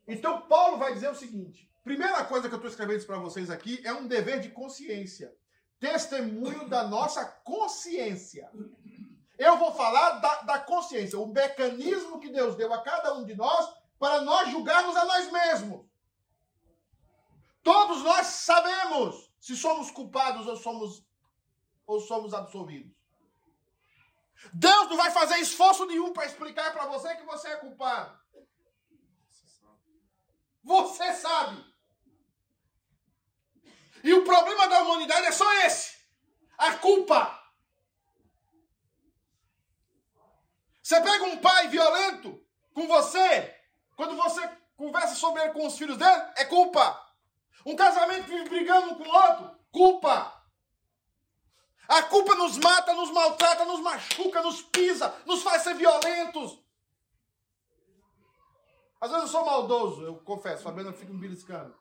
Então, 0.06 0.42
Paulo 0.42 0.76
vai 0.76 0.92
dizer 0.92 1.10
o 1.10 1.14
seguinte: 1.14 1.70
primeira 1.82 2.24
coisa 2.24 2.48
que 2.48 2.54
eu 2.54 2.58
estou 2.58 2.70
escrevendo 2.70 3.06
para 3.06 3.18
vocês 3.18 3.50
aqui 3.50 3.80
é 3.84 3.92
um 3.92 4.06
dever 4.06 4.40
de 4.40 4.50
consciência 4.50 5.34
testemunho 5.84 6.66
da 6.68 6.86
nossa 6.88 7.24
consciência. 7.44 8.50
Eu 9.36 9.58
vou 9.58 9.72
falar 9.72 10.18
da, 10.20 10.42
da, 10.42 10.58
consciência, 10.60 11.18
o 11.18 11.26
mecanismo 11.26 12.20
que 12.20 12.30
Deus 12.30 12.56
deu 12.56 12.72
a 12.72 12.82
cada 12.82 13.14
um 13.14 13.24
de 13.24 13.34
nós 13.34 13.74
para 13.98 14.22
nós 14.22 14.50
julgarmos 14.50 14.96
a 14.96 15.04
nós 15.04 15.30
mesmos. 15.30 15.84
Todos 17.62 18.02
nós 18.02 18.26
sabemos 18.26 19.30
se 19.40 19.56
somos 19.56 19.90
culpados 19.90 20.46
ou 20.46 20.56
somos, 20.56 21.04
ou 21.86 22.00
somos 22.00 22.32
absolvidos. 22.32 22.93
Deus 24.52 24.88
não 24.88 24.96
vai 24.96 25.10
fazer 25.10 25.38
esforço 25.38 25.86
nenhum 25.86 26.12
para 26.12 26.26
explicar 26.26 26.72
para 26.72 26.86
você 26.86 27.14
que 27.16 27.24
você 27.24 27.48
é 27.48 27.56
culpado. 27.56 28.18
Você 30.62 31.12
sabe. 31.14 31.64
E 34.02 34.12
o 34.12 34.24
problema 34.24 34.68
da 34.68 34.82
humanidade 34.82 35.26
é 35.26 35.32
só 35.32 35.50
esse: 35.64 35.96
a 36.58 36.74
culpa. 36.74 37.42
Você 40.82 41.00
pega 41.00 41.24
um 41.24 41.38
pai 41.38 41.68
violento 41.68 42.46
com 42.74 42.86
você, 42.86 43.58
quando 43.96 44.14
você 44.16 44.46
conversa 44.76 45.14
sobre 45.14 45.42
ele 45.42 45.52
com 45.52 45.66
os 45.66 45.78
filhos 45.78 45.96
dele, 45.96 46.22
é 46.36 46.44
culpa. 46.44 47.02
Um 47.64 47.74
casamento 47.74 48.26
brigando 48.48 48.92
um 48.92 48.94
com 48.96 49.08
o 49.08 49.14
outro, 49.14 49.58
culpa. 49.72 50.33
A 51.88 52.02
culpa 52.04 52.34
nos 52.34 52.56
mata, 52.58 52.92
nos 52.94 53.10
maltrata, 53.10 53.64
nos 53.64 53.80
machuca, 53.80 54.42
nos 54.42 54.62
pisa, 54.62 55.14
nos 55.26 55.42
faz 55.42 55.62
ser 55.62 55.74
violentos. 55.74 56.62
Às 59.00 59.10
vezes 59.10 59.26
eu 59.26 59.32
sou 59.32 59.44
maldoso, 59.44 60.02
eu 60.02 60.16
confesso, 60.16 60.62
Fabiana 60.62 60.92
fica 60.92 61.12
me 61.12 61.18
beliscando. 61.20 61.74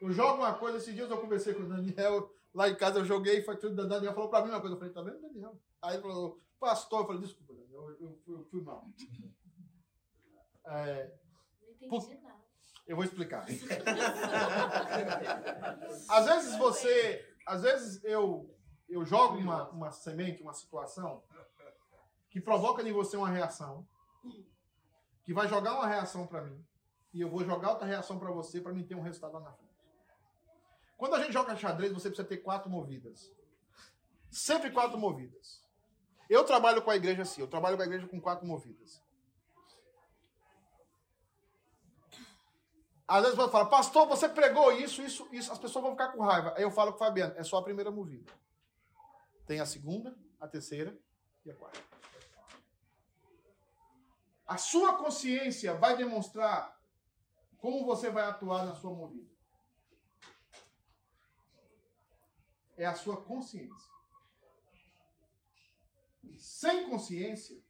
Eu 0.00 0.12
jogo 0.12 0.38
uma 0.38 0.54
coisa, 0.54 0.78
esses 0.78 0.94
dias 0.94 1.10
eu 1.10 1.20
conversei 1.20 1.52
com 1.52 1.62
o 1.62 1.68
Daniel, 1.68 2.30
lá 2.54 2.68
em 2.68 2.76
casa 2.76 3.00
eu 3.00 3.04
joguei, 3.04 3.42
foi 3.42 3.56
tudo, 3.56 3.82
o 3.82 3.88
Daniel 3.88 4.14
falou 4.14 4.30
pra 4.30 4.42
mim 4.42 4.50
uma 4.50 4.60
coisa, 4.60 4.76
eu 4.76 4.78
falei, 4.78 4.94
tá 4.94 5.02
vendo, 5.02 5.20
Daniel? 5.20 5.58
Aí 5.82 5.94
ele 5.94 6.02
falou, 6.02 6.40
pastor, 6.60 7.00
eu 7.00 7.06
falei, 7.06 7.22
desculpa, 7.22 7.54
Daniel, 7.54 7.90
eu, 7.90 8.00
eu, 8.06 8.14
fui- 8.24 8.34
eu 8.36 8.44
fui 8.44 8.62
mal. 8.62 8.86
É, 10.66 11.10
Não 11.60 11.70
entendi 11.72 11.88
Por- 11.88 12.08
nada. 12.22 12.40
eu 12.86 12.94
vou 12.94 13.04
explicar. 13.04 13.44
às 16.08 16.26
vezes 16.26 16.56
você, 16.56 17.26
às 17.46 17.62
vezes 17.62 18.04
eu, 18.04 18.48
eu 18.90 19.04
jogo 19.06 19.38
uma, 19.38 19.68
uma 19.70 19.92
semente, 19.92 20.42
uma 20.42 20.52
situação 20.52 21.22
que 22.28 22.40
provoca 22.40 22.82
em 22.82 22.92
você 22.92 23.16
uma 23.16 23.28
reação, 23.28 23.86
que 25.22 25.32
vai 25.32 25.48
jogar 25.48 25.74
uma 25.74 25.86
reação 25.86 26.26
para 26.26 26.42
mim, 26.42 26.64
e 27.12 27.20
eu 27.20 27.30
vou 27.30 27.44
jogar 27.44 27.70
outra 27.70 27.86
reação 27.86 28.18
para 28.18 28.30
você 28.30 28.60
para 28.60 28.72
mim 28.72 28.84
ter 28.84 28.94
um 28.94 29.02
resultado 29.02 29.34
lá 29.34 29.40
na 29.40 29.52
frente. 29.52 29.70
Quando 30.96 31.14
a 31.14 31.20
gente 31.20 31.32
joga 31.32 31.56
xadrez, 31.56 31.92
você 31.92 32.08
precisa 32.08 32.28
ter 32.28 32.38
quatro 32.38 32.68
movidas. 32.68 33.32
Sempre 34.30 34.70
quatro 34.70 34.98
movidas. 34.98 35.64
Eu 36.28 36.44
trabalho 36.44 36.82
com 36.82 36.90
a 36.90 36.96
igreja 36.96 37.22
assim, 37.22 37.40
eu 37.40 37.48
trabalho 37.48 37.76
com 37.76 37.82
a 37.82 37.86
igreja 37.86 38.06
com 38.06 38.20
quatro 38.20 38.46
movidas. 38.46 39.02
Às 43.08 43.22
vezes 43.22 43.36
você 43.36 43.50
fala, 43.50 43.68
pastor, 43.68 44.06
você 44.06 44.28
pregou 44.28 44.70
isso, 44.70 45.02
isso, 45.02 45.26
isso, 45.32 45.50
as 45.50 45.58
pessoas 45.58 45.82
vão 45.82 45.92
ficar 45.92 46.12
com 46.12 46.22
raiva. 46.22 46.54
Aí 46.56 46.62
eu 46.62 46.70
falo 46.70 46.92
com 46.92 46.96
o 46.96 46.98
Fabiano, 46.98 47.34
é 47.36 47.42
só 47.42 47.56
a 47.56 47.62
primeira 47.62 47.90
movida. 47.90 48.30
Tem 49.50 49.58
a 49.58 49.66
segunda, 49.66 50.16
a 50.38 50.46
terceira 50.46 50.96
e 51.44 51.50
a 51.50 51.54
quarta. 51.56 51.82
A 54.46 54.56
sua 54.56 54.96
consciência 54.96 55.74
vai 55.74 55.96
demonstrar 55.96 56.80
como 57.58 57.84
você 57.84 58.10
vai 58.10 58.22
atuar 58.28 58.64
na 58.64 58.76
sua 58.76 58.94
movida. 58.94 59.28
É 62.76 62.86
a 62.86 62.94
sua 62.94 63.20
consciência. 63.24 63.90
Sem 66.38 66.88
consciência, 66.88 67.60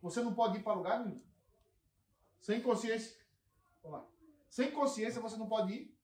você 0.00 0.22
não 0.22 0.34
pode 0.34 0.56
ir 0.56 0.62
para 0.62 0.72
lugar 0.72 1.04
nenhum. 1.04 1.22
Sem 2.40 2.62
consciência, 2.62 3.14
Vamos 3.82 4.00
lá. 4.00 4.08
Sem 4.48 4.70
consciência, 4.70 5.20
você 5.20 5.36
não 5.36 5.50
pode 5.50 5.74
ir 5.74 5.98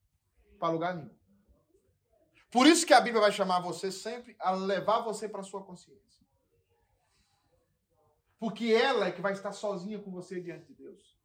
para 0.58 0.68
lugar 0.68 0.94
nenhum. 0.94 1.21
Por 2.52 2.66
isso 2.66 2.86
que 2.86 2.92
a 2.92 3.00
Bíblia 3.00 3.22
vai 3.22 3.32
chamar 3.32 3.60
você 3.60 3.90
sempre 3.90 4.36
a 4.38 4.50
levar 4.50 5.00
você 5.00 5.26
para 5.26 5.40
a 5.40 5.44
sua 5.44 5.64
consciência. 5.64 6.20
Porque 8.38 8.66
ela 8.66 9.06
é 9.06 9.12
que 9.12 9.22
vai 9.22 9.32
estar 9.32 9.52
sozinha 9.52 9.98
com 9.98 10.10
você 10.10 10.38
diante 10.38 10.66
de 10.66 10.74
Deus. 10.74 11.16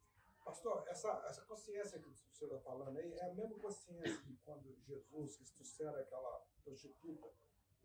Pastor, 0.42 0.82
essa, 0.88 1.22
essa 1.28 1.42
consciência 1.42 1.98
que 1.98 2.08
o 2.08 2.14
senhor 2.32 2.56
está 2.56 2.70
falando 2.70 2.96
aí 2.96 3.12
é 3.12 3.30
a 3.30 3.34
mesma 3.34 3.58
consciência 3.58 4.16
que 4.22 4.38
quando 4.42 4.74
Jesus 4.86 5.36
ressuscitaram 5.38 6.00
aquela 6.00 6.42
prostituta 6.64 7.28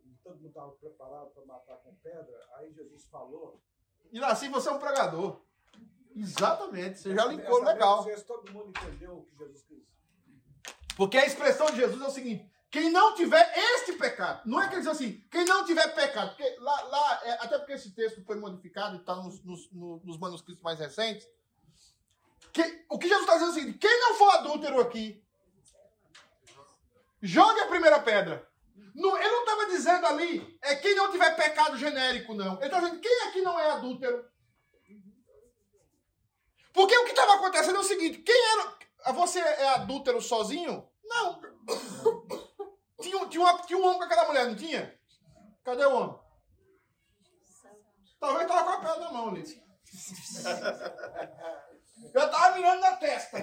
e 0.05 0.15
todo 0.23 0.35
mundo 0.37 0.47
estava 0.47 0.71
preparado 0.71 1.31
para 1.31 1.45
matar 1.45 1.75
com 1.77 1.93
pedra, 1.95 2.47
aí 2.53 2.71
Jesus 2.71 3.05
falou. 3.07 3.61
E 4.09 4.23
assim 4.23 4.49
você 4.49 4.69
é 4.69 4.71
um 4.71 4.79
pregador. 4.79 5.41
Exatamente, 6.15 6.99
você 6.99 7.13
já 7.13 7.23
essa 7.33 7.63
legal. 7.65 7.97
consciência, 7.97 8.25
Todo 8.25 8.53
mundo 8.53 8.69
entendeu 8.69 9.17
o 9.17 9.25
que 9.25 9.35
Jesus 9.35 9.63
quis. 9.63 9.83
Porque 10.95 11.17
a 11.17 11.25
expressão 11.25 11.65
de 11.65 11.77
Jesus 11.77 12.01
é 12.01 12.07
o 12.07 12.11
seguinte: 12.11 12.52
quem 12.73 12.89
não 12.89 13.13
tiver 13.13 13.53
este 13.75 13.93
pecado, 13.93 14.41
não 14.49 14.59
é 14.59 14.67
que 14.67 14.73
ele 14.73 14.81
diz 14.81 14.89
assim, 14.89 15.23
quem 15.29 15.45
não 15.45 15.63
tiver 15.63 15.87
pecado, 15.93 16.29
porque 16.29 16.55
lá, 16.57 16.81
lá 16.85 17.21
é, 17.23 17.31
até 17.33 17.59
porque 17.59 17.73
esse 17.73 17.91
texto 17.91 18.25
foi 18.25 18.35
modificado 18.35 18.95
e 18.95 18.99
está 18.99 19.15
nos, 19.15 19.43
nos, 19.43 19.71
no- 19.71 20.01
nos 20.03 20.17
manuscritos 20.17 20.59
mais 20.63 20.79
recentes. 20.79 21.27
Que, 22.51 22.83
o 22.89 22.97
que 22.97 23.07
Jesus 23.07 23.29
está 23.29 23.33
dizendo 23.35 23.49
é 23.49 23.51
o 23.51 23.59
seguinte: 23.59 23.77
quem 23.77 23.99
não 23.99 24.15
for 24.15 24.29
adúltero 24.31 24.81
aqui, 24.81 25.23
jogue 27.21 27.59
a 27.59 27.67
primeira 27.67 27.99
pedra. 27.99 28.49
Não- 28.95 29.15
ele 29.17 29.29
não 29.29 29.41
estava 29.41 29.65
dizendo 29.67 30.07
ali, 30.07 30.57
é 30.63 30.75
quem 30.75 30.95
não 30.95 31.11
tiver 31.11 31.35
pecado 31.35 31.77
genérico, 31.77 32.33
não. 32.33 32.55
Ele 32.55 32.65
está 32.65 32.79
dizendo, 32.79 32.99
quem 32.99 33.21
aqui 33.27 33.41
não 33.43 33.59
é 33.59 33.69
adúltero? 33.69 34.27
Porque 36.73 36.97
o 36.97 37.03
que 37.05 37.11
estava 37.11 37.35
acontecendo 37.35 37.75
é 37.75 37.81
o 37.81 37.83
seguinte: 37.83 38.17
quem 38.17 38.35
era. 38.53 39.13
Você 39.13 39.37
é 39.37 39.69
adúltero 39.75 40.19
sozinho? 40.19 40.89
Não. 41.03 41.39
Tinha, 43.13 43.23
um- 43.23 43.29
tinha, 43.29 43.43
uma, 43.43 43.61
tinha 43.61 43.77
um 43.77 43.85
homem 43.85 43.99
com 43.99 44.05
aquela 44.05 44.27
mulher, 44.27 44.47
não 44.47 44.55
tinha? 44.55 44.99
Cadê 45.63 45.85
o 45.85 45.95
homem? 45.95 46.19
Talvez 48.19 48.47
tava 48.47 48.63
com 48.63 48.69
a 48.69 48.79
pedra 48.79 48.99
na 49.01 49.11
mão 49.11 49.29
ali. 49.29 49.43
Eu 52.13 52.31
tava 52.31 52.55
mirando 52.55 52.81
na 52.81 52.95
testa. 52.95 53.37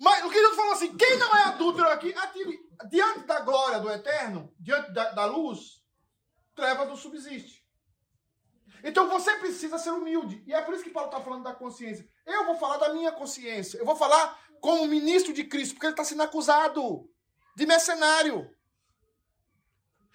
Mas 0.00 0.24
o 0.24 0.30
que 0.30 0.38
Jesus 0.38 0.56
falou 0.56 0.72
assim: 0.72 0.96
quem 0.96 1.18
não 1.18 1.36
é 1.36 1.42
adúltero 1.44 1.88
aqui. 1.88 2.14
Diante 2.88 3.26
da 3.26 3.40
glória 3.40 3.80
do 3.80 3.90
eterno, 3.90 4.54
diante 4.58 4.92
da, 4.92 5.10
da 5.10 5.24
luz, 5.24 5.82
trevas 6.54 6.88
não 6.88 6.96
subsiste. 6.96 7.66
Então 8.84 9.08
você 9.08 9.36
precisa 9.38 9.76
ser 9.76 9.90
humilde. 9.90 10.42
E 10.46 10.54
é 10.54 10.62
por 10.62 10.74
isso 10.74 10.84
que 10.84 10.90
Paulo 10.90 11.10
está 11.10 11.20
falando 11.22 11.42
da 11.42 11.54
consciência. 11.54 12.08
Eu 12.24 12.46
vou 12.46 12.56
falar 12.56 12.78
da 12.78 12.94
minha 12.94 13.12
consciência. 13.12 13.78
Eu 13.78 13.84
vou 13.84 13.96
falar 13.96 14.38
como 14.60 14.86
ministro 14.86 15.32
de 15.32 15.44
Cristo, 15.44 15.74
porque 15.74 15.86
ele 15.86 15.92
está 15.92 16.04
sendo 16.04 16.22
acusado 16.22 17.08
de 17.56 17.66
mercenário. 17.66 18.50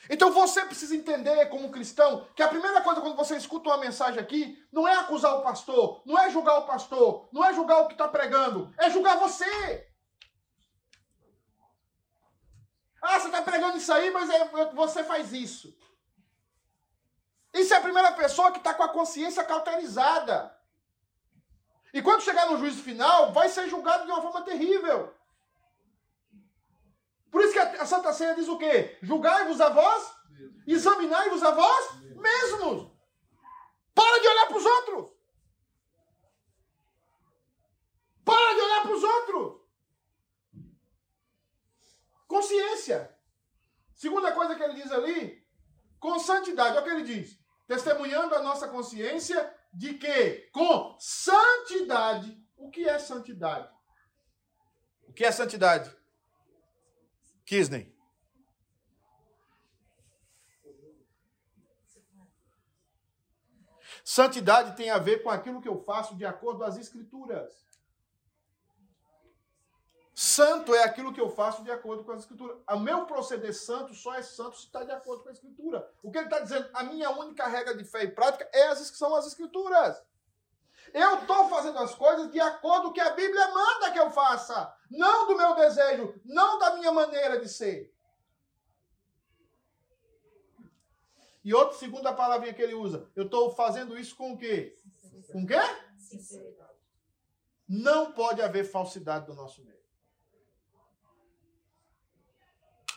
Então 0.09 0.31
você 0.31 0.63
precisa 0.65 0.95
entender, 0.95 1.47
como 1.47 1.71
cristão, 1.71 2.27
que 2.35 2.43
a 2.43 2.47
primeira 2.47 2.81
coisa 2.81 3.01
quando 3.01 3.15
você 3.15 3.35
escuta 3.35 3.69
uma 3.69 3.77
mensagem 3.77 4.19
aqui, 4.19 4.63
não 4.71 4.87
é 4.87 4.95
acusar 4.95 5.35
o 5.35 5.41
pastor, 5.41 6.03
não 6.05 6.17
é 6.17 6.29
julgar 6.29 6.59
o 6.59 6.65
pastor, 6.65 7.27
não 7.31 7.43
é 7.43 7.53
julgar 7.53 7.81
o 7.81 7.87
que 7.87 7.93
está 7.93 8.07
pregando, 8.07 8.73
é 8.77 8.89
julgar 8.89 9.17
você. 9.17 9.89
Ah, 13.01 13.19
você 13.19 13.27
está 13.27 13.41
pregando 13.41 13.77
isso 13.77 13.91
aí, 13.91 14.11
mas 14.11 14.29
é- 14.29 14.73
você 14.73 15.03
faz 15.03 15.31
isso. 15.31 15.75
Isso 17.53 17.73
é 17.73 17.77
a 17.77 17.81
primeira 17.81 18.11
pessoa 18.11 18.51
que 18.51 18.57
está 18.57 18.73
com 18.73 18.83
a 18.83 18.89
consciência 18.89 19.43
cauterizada. 19.43 20.55
E 21.95 22.01
quando 22.01 22.23
chegar 22.23 22.51
no 22.51 22.57
juízo 22.57 22.83
final, 22.83 23.31
vai 23.31 23.47
ser 23.47 23.69
julgado 23.69 24.05
de 24.05 24.11
uma 24.11 24.21
forma 24.21 24.41
terrível. 24.43 25.15
Por 27.31 27.41
isso 27.41 27.53
que 27.53 27.59
a 27.59 27.85
Santa 27.85 28.11
Ceia 28.11 28.35
diz 28.35 28.49
o 28.49 28.57
quê? 28.57 28.99
Julgai-vos 29.01 29.61
a 29.61 29.69
vós, 29.69 30.13
examinai-vos 30.67 31.41
a 31.41 31.51
vós 31.51 32.01
mesmos. 32.17 32.91
Para 33.93 34.19
de 34.19 34.27
olhar 34.27 34.47
para 34.47 34.57
os 34.57 34.65
outros. 34.65 35.11
Para 38.25 38.53
de 38.55 38.59
olhar 38.59 38.81
para 38.81 38.95
os 38.97 39.03
outros. 39.03 39.61
Consciência. 42.27 43.17
Segunda 43.93 44.33
coisa 44.33 44.53
que 44.53 44.63
ele 44.63 44.81
diz 44.81 44.91
ali, 44.91 45.47
com 45.97 46.19
santidade. 46.19 46.71
Olha 46.71 46.81
o 46.81 46.83
que 46.83 46.89
ele 46.89 47.03
diz. 47.03 47.39
Testemunhando 47.65 48.35
a 48.35 48.41
nossa 48.41 48.67
consciência 48.67 49.55
de 49.76 49.95
que 49.95 50.49
com 50.53 50.95
santidade. 50.97 52.41
O 52.55 52.71
que 52.71 52.88
é 52.88 52.97
santidade? 52.97 53.69
O 55.03 55.11
que 55.11 55.26
é 55.26 55.32
santidade? 55.32 55.93
Kisney. 57.45 57.93
Santidade 64.03 64.78
tem 64.78 64.89
a 64.89 64.97
ver 64.97 65.23
com 65.23 65.30
aquilo 65.30 65.61
que 65.61 65.67
eu 65.67 65.84
faço 65.84 66.15
de 66.15 66.26
acordo 66.26 66.63
as 66.63 66.78
escrituras. 66.78 67.64
Santo 70.18 70.74
é 70.74 70.82
aquilo 70.82 71.11
que 71.11 71.20
eu 71.20 71.30
faço 71.30 71.61
de 71.61 71.70
acordo 71.70 72.05
com 72.05 72.13
as 72.13 72.22
escrituras. 72.22 72.57
O 72.72 72.80
meu 72.80 73.05
proceder 73.05 73.53
santo 73.53 73.93
só 73.93 74.13
é 74.13 74.22
santo 74.22 74.55
se 74.55 74.68
está 74.68 74.82
de 74.82 74.91
acordo 74.93 75.24
com 75.24 75.30
a 75.30 75.34
escritura. 75.34 75.91
O 76.01 76.09
que 76.09 76.18
ele 76.18 76.28
está 76.28 76.39
dizendo, 76.39 76.70
a 76.74 76.84
minha 76.84 77.09
única 77.09 77.45
regra 77.47 77.76
de 77.76 77.84
fé 77.84 78.03
e 78.05 78.11
prática 78.11 78.49
é 78.53 78.68
as, 78.68 78.80
são 78.80 79.13
as 79.13 79.28
escrituras. 79.28 80.01
Eu 80.93 81.20
estou 81.20 81.49
fazendo 81.49 81.80
as 81.80 81.93
coisas 81.93 82.32
de 82.32 82.39
acordo 82.39 82.84
com 82.84 82.88
o 82.91 82.93
que 82.93 83.01
a 83.01 83.09
Bíblia 83.09 83.45
manda 83.49 83.91
que 83.91 83.99
eu 83.99 84.09
faça. 84.09 84.74
Não 84.89 85.28
do 85.28 85.36
meu 85.36 85.53
desejo, 85.53 86.18
não 86.24 86.59
da 86.59 86.78
minha 86.78 86.93
maneira 86.93 87.38
de 87.38 87.49
ser. 87.49 87.93
E 91.43 91.53
outra 91.53 91.78
segunda 91.78 92.13
palavrinha 92.13 92.53
que 92.53 92.61
ele 92.61 92.74
usa, 92.74 93.11
eu 93.18 93.26
estou 93.26 93.53
fazendo 93.53 93.99
isso 93.99 94.16
com 94.16 94.32
o 94.32 94.38
quê? 94.38 94.78
Com 95.34 95.43
o 95.43 95.45
quê? 95.45 95.59
Não 97.68 98.13
pode 98.13 98.41
haver 98.41 98.63
falsidade 98.63 99.26
do 99.26 99.34
nosso 99.34 99.61
meio. 99.66 99.84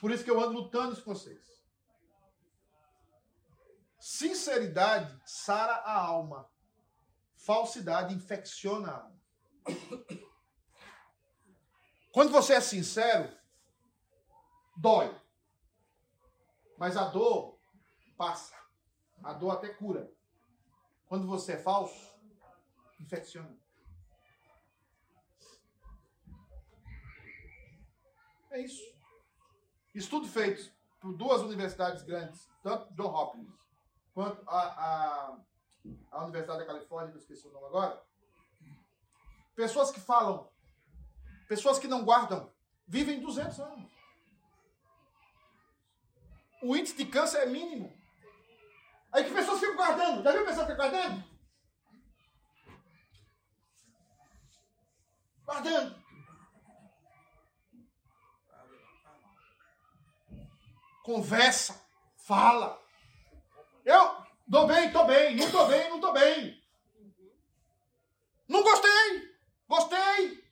Por 0.01 0.11
isso 0.11 0.25
que 0.25 0.31
eu 0.31 0.41
ando 0.41 0.53
lutando 0.53 0.93
isso 0.93 1.03
com 1.03 1.15
vocês. 1.15 1.49
Sinceridade 3.99 5.21
sara 5.27 5.75
a 5.75 5.99
alma. 5.99 6.49
Falsidade 7.37 8.15
infecciona 8.15 8.91
a 8.91 9.03
alma. 9.03 9.21
Quando 12.13 12.33
você 12.33 12.55
é 12.55 12.61
sincero, 12.61 13.37
dói. 14.77 15.15
Mas 16.79 16.97
a 16.97 17.09
dor 17.09 17.59
passa. 18.17 18.57
A 19.23 19.33
dor 19.33 19.51
até 19.51 19.69
cura. 19.69 20.11
Quando 21.07 21.27
você 21.27 21.53
é 21.53 21.59
falso, 21.59 22.17
infecciona. 23.01 23.59
É 28.51 28.61
isso. 28.61 28.98
Estudo 29.99 30.29
feito 30.29 30.73
por 31.01 31.13
duas 31.13 31.43
universidades 31.43 32.05
grandes, 32.05 32.49
tanto 32.63 32.95
John 32.95 33.13
Hopkins 33.13 33.53
quanto 34.15 34.49
a, 34.49 34.61
a, 34.61 35.39
a 36.13 36.25
Universidade 36.25 36.61
da 36.61 36.67
Califórnia, 36.67 37.11
que 37.11 37.19
eu 37.19 37.21
esqueci 37.21 37.49
o 37.49 37.51
nome 37.51 37.67
agora. 37.67 38.01
Pessoas 39.57 39.91
que 39.91 39.99
falam, 39.99 40.49
pessoas 41.49 41.81
que 41.81 41.89
não 41.89 42.05
guardam, 42.05 42.49
vivem 42.87 43.21
200 43.21 43.59
anos. 43.59 43.91
O 46.63 46.77
índice 46.77 46.97
de 46.97 47.07
câncer 47.07 47.39
é 47.39 47.47
mínimo. 47.47 47.93
Aí 49.11 49.25
que 49.25 49.35
pessoas 49.35 49.59
ficam 49.59 49.75
guardando? 49.75 50.23
Já 50.23 50.33
viu 50.33 50.45
pessoa 50.45 50.67
que 50.67 50.75
guardando? 50.75 51.25
Guardando. 55.45 55.98
Conversa, 61.09 61.75
fala. 62.19 62.79
Eu 63.83 64.15
tô 64.51 64.67
bem, 64.67 64.93
tô 64.93 65.07
bem, 65.07 65.37
não 65.37 65.51
tô 65.51 65.65
bem, 65.65 65.89
não 65.89 66.01
tô 66.01 66.13
bem. 66.13 66.63
Não 68.47 68.63
gostei, 68.63 69.35
gostei. 69.67 70.45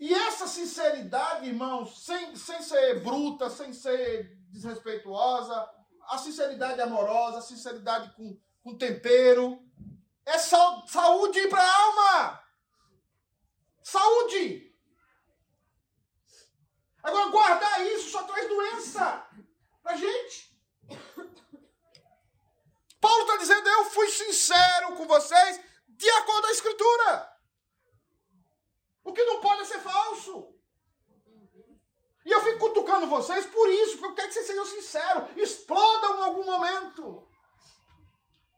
E 0.00 0.12
essa 0.12 0.48
sinceridade, 0.48 1.46
irmãos, 1.46 2.04
sem, 2.04 2.34
sem 2.34 2.60
ser 2.62 3.00
bruta, 3.00 3.48
sem 3.48 3.72
ser 3.72 4.36
desrespeituosa, 4.48 5.70
a 6.08 6.18
sinceridade 6.18 6.80
amorosa, 6.80 7.38
a 7.38 7.42
sinceridade 7.42 8.12
com, 8.16 8.36
com 8.64 8.76
tempero, 8.76 9.62
é 10.26 10.36
sa 10.36 10.82
saúde 10.88 11.46
para 11.46 11.62
a 11.62 11.82
alma. 11.84 12.44
Saúde. 13.84 14.69
Agora, 17.02 17.30
guardar 17.30 17.86
isso 17.86 18.10
só 18.10 18.22
traz 18.24 18.48
doença 18.48 19.26
pra 19.82 19.96
gente. 19.96 20.50
Paulo 23.00 23.22
está 23.22 23.36
dizendo: 23.36 23.68
eu 23.68 23.84
fui 23.86 24.08
sincero 24.10 24.96
com 24.96 25.06
vocês 25.06 25.60
de 25.88 26.10
acordo 26.10 26.42
com 26.42 26.48
a 26.48 26.52
Escritura. 26.52 27.30
O 29.04 29.12
que 29.12 29.24
não 29.24 29.40
pode 29.40 29.62
é 29.62 29.64
ser 29.64 29.80
falso. 29.80 30.54
E 32.24 32.30
eu 32.30 32.40
fico 32.42 32.58
cutucando 32.58 33.06
vocês 33.06 33.46
por 33.46 33.68
isso, 33.70 33.98
porque 33.98 34.12
eu 34.12 34.14
quero 34.14 34.28
que 34.28 34.34
vocês 34.34 34.46
sejam 34.46 34.66
sinceros. 34.66 35.36
Explodam 35.36 36.18
em 36.18 36.22
algum 36.22 36.44
momento. 36.44 37.26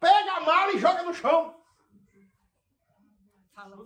Pega 0.01 0.33
a 0.33 0.41
mala 0.41 0.73
e 0.73 0.79
joga 0.79 1.05
no 1.05 1.15
chão. 1.15 1.62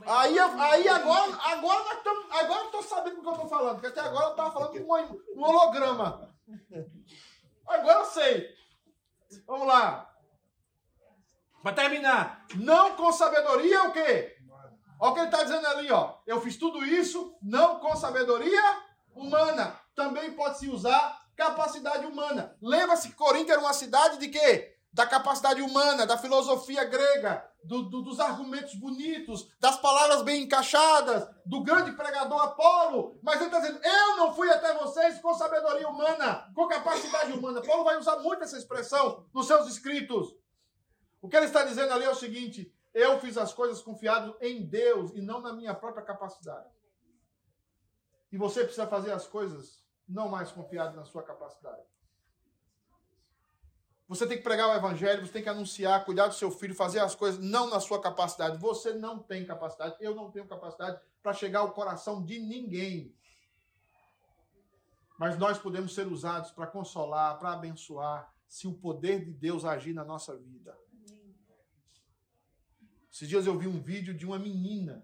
Aí, 0.07 0.39
aí 0.39 0.89
agora, 0.89 1.39
agora, 1.43 1.85
nós 1.85 2.03
tamo, 2.03 2.25
agora 2.31 2.61
eu 2.61 2.67
estou 2.67 2.83
sabendo 2.83 3.17
do 3.17 3.23
que 3.23 3.29
eu 3.29 3.33
estou 3.33 3.49
falando, 3.49 3.75
porque 3.75 3.89
até 3.89 4.01
agora 4.01 4.27
eu 4.27 4.31
estava 4.31 4.51
falando 4.53 4.71
com 4.71 4.79
um, 4.79 5.41
um 5.41 5.43
holograma. 5.43 6.35
Agora 7.67 7.99
eu 7.99 8.05
sei. 8.05 8.49
Vamos 9.47 9.67
lá. 9.67 10.09
Para 11.63 11.75
terminar, 11.75 12.47
não 12.55 12.95
com 12.95 13.13
sabedoria 13.13 13.83
o 13.85 13.93
quê? 13.93 14.37
Olha 15.01 15.11
o 15.11 15.15
que 15.15 15.21
ele 15.21 15.27
está 15.27 15.43
dizendo 15.43 15.67
ali, 15.67 15.91
ó. 15.91 16.19
Eu 16.27 16.41
fiz 16.41 16.57
tudo 16.57 16.85
isso 16.85 17.37
não 17.43 17.81
com 17.81 17.95
sabedoria 17.97 18.63
humana. 19.13 19.79
Também 19.95 20.33
pode 20.33 20.59
se 20.59 20.69
usar 20.69 21.27
capacidade 21.35 22.07
humana. 22.07 22.57
Lembra-se 22.63 23.09
que 23.09 23.15
Corinto 23.15 23.51
era 23.51 23.61
uma 23.61 23.73
cidade 23.73 24.19
de 24.19 24.29
quê? 24.29 24.76
Da 24.97 25.07
capacidade 25.07 25.61
humana, 25.61 26.07
da 26.07 26.17
filosofia 26.17 26.83
grega, 26.85 27.47
do, 27.63 27.83
do, 27.83 28.01
dos 28.01 28.19
argumentos 28.19 28.75
bonitos, 28.77 29.47
das 29.61 29.79
palavras 29.79 30.23
bem 30.23 30.45
encaixadas, 30.45 31.29
do 31.45 31.63
grande 31.63 31.93
pregador 31.93 32.41
Apolo. 32.41 33.21
Mas 33.23 33.37
ele 33.37 33.45
está 33.45 33.61
dizendo: 33.61 33.79
eu 33.85 34.17
não 34.17 34.33
fui 34.33 34.51
até 34.51 34.73
vocês 34.79 35.19
com 35.21 35.35
sabedoria 35.35 35.87
humana, 35.87 36.51
com 36.55 36.67
capacidade 36.67 37.31
humana. 37.31 37.61
Paulo 37.61 37.85
vai 37.85 37.99
usar 37.99 38.21
muito 38.21 38.43
essa 38.43 38.57
expressão 38.57 39.27
nos 39.35 39.47
seus 39.47 39.69
escritos. 39.69 40.35
O 41.21 41.29
que 41.29 41.37
ele 41.37 41.45
está 41.45 41.63
dizendo 41.63 41.93
ali 41.93 42.07
é 42.07 42.11
o 42.11 42.15
seguinte: 42.15 42.75
eu 42.95 43.21
fiz 43.21 43.37
as 43.37 43.53
coisas 43.53 43.83
confiado 43.83 44.35
em 44.41 44.67
Deus 44.67 45.11
e 45.15 45.21
não 45.21 45.43
na 45.43 45.53
minha 45.53 45.75
própria 45.75 46.07
capacidade. 46.07 46.71
E 48.33 48.39
você 48.39 48.61
precisa 48.61 48.87
fazer 48.87 49.13
as 49.13 49.27
coisas 49.27 49.85
não 50.09 50.31
mais 50.31 50.51
confiado 50.51 50.97
na 50.97 51.05
sua 51.05 51.23
capacidade. 51.23 51.85
Você 54.09 54.25
tem 54.27 54.37
que 54.37 54.45
pregar 54.45 54.69
o 54.69 54.75
evangelho, 54.75 55.27
você 55.27 55.33
tem 55.33 55.43
que 55.43 55.49
anunciar, 55.49 56.05
cuidar 56.05 56.29
do 56.29 56.35
seu 56.35 56.51
filho, 56.51 56.75
fazer 56.75 57.01
as 57.01 57.15
coisas 57.15 57.43
não 57.43 57.69
na 57.69 57.81
sua 57.81 58.01
capacidade. 58.01 58.57
Você 58.59 58.93
não 58.93 59.19
tem 59.19 59.45
capacidade, 59.45 59.97
eu 60.01 60.15
não 60.15 60.31
tenho 60.31 60.47
capacidade 60.47 61.01
para 61.21 61.33
chegar 61.33 61.61
ao 61.61 61.73
coração 61.73 62.23
de 62.23 62.39
ninguém. 62.39 63.13
Mas 65.19 65.37
nós 65.37 65.59
podemos 65.59 65.93
ser 65.93 66.07
usados 66.07 66.53
para 66.53 66.69
consolar, 66.69 67.37
para 67.39 67.53
abençoar, 67.53 68.33
se 68.47 68.69
o 68.69 68.75
poder 68.75 69.25
de 69.25 69.33
Deus 69.33 69.65
agir 69.65 69.93
na 69.93 70.05
nossa 70.05 70.37
vida. 70.37 70.79
Esses 73.13 73.29
dias 73.29 73.47
eu 73.47 73.59
vi 73.59 73.67
um 73.67 73.81
vídeo 73.81 74.15
de 74.15 74.25
uma 74.25 74.39
menina. 74.39 75.03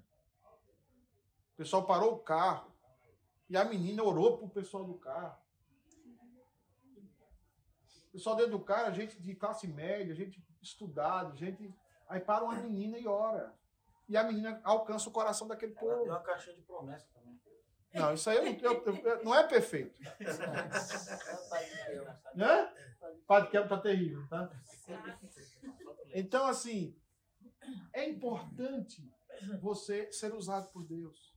O 1.54 1.56
pessoal 1.56 1.84
parou 1.86 2.12
o 2.12 2.18
carro 2.18 2.70
e 3.48 3.56
a 3.56 3.64
menina 3.64 4.02
orou 4.04 4.36
para 4.36 4.46
o 4.46 4.50
pessoal 4.50 4.84
do 4.84 4.94
carro. 4.94 5.41
Pessoal 8.12 8.36
dentro 8.36 8.52
do 8.52 8.60
carro, 8.60 8.94
gente 8.94 9.20
de 9.20 9.34
classe 9.34 9.66
média, 9.66 10.14
gente 10.14 10.40
estudada, 10.60 11.34
gente. 11.34 11.74
Aí 12.06 12.20
para 12.20 12.44
uma 12.44 12.56
menina 12.56 12.98
e 12.98 13.06
ora. 13.06 13.54
E 14.08 14.16
a 14.16 14.22
menina 14.22 14.60
alcança 14.62 15.08
o 15.08 15.12
coração 15.12 15.48
daquele 15.48 15.72
povo. 15.72 15.90
Ela 15.90 16.02
deu 16.02 16.12
uma 16.12 16.20
caixinha 16.20 16.54
de 16.54 16.62
promessa 16.62 17.08
também. 17.14 17.40
Não, 17.94 18.14
isso 18.14 18.30
aí 18.30 18.36
eu, 18.36 18.72
eu, 18.72 18.96
eu, 18.96 19.24
não 19.24 19.34
é 19.34 19.46
perfeito. 19.46 20.00
né? 22.34 22.72
Padre 23.26 23.50
Quebra 23.50 23.68
tá 23.68 23.78
terrível, 23.78 24.26
tá? 24.28 24.50
Então, 26.14 26.46
assim, 26.46 26.96
é 27.92 28.08
importante 28.08 29.06
você 29.60 30.10
ser 30.12 30.32
usado 30.34 30.70
por 30.72 30.84
Deus. 30.84 31.32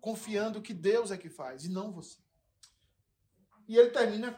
Confiando 0.00 0.62
que 0.62 0.74
Deus 0.74 1.10
é 1.10 1.18
que 1.18 1.28
faz 1.28 1.64
e 1.64 1.68
não 1.68 1.92
você. 1.92 2.20
E 3.66 3.76
ele 3.76 3.90
termina 3.90 4.32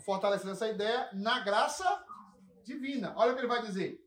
fortalecendo 0.00 0.52
essa 0.52 0.68
ideia 0.68 1.08
na 1.12 1.40
graça 1.40 2.04
divina. 2.64 3.14
Olha 3.16 3.32
o 3.32 3.34
que 3.34 3.40
ele 3.40 3.48
vai 3.48 3.62
dizer. 3.62 4.04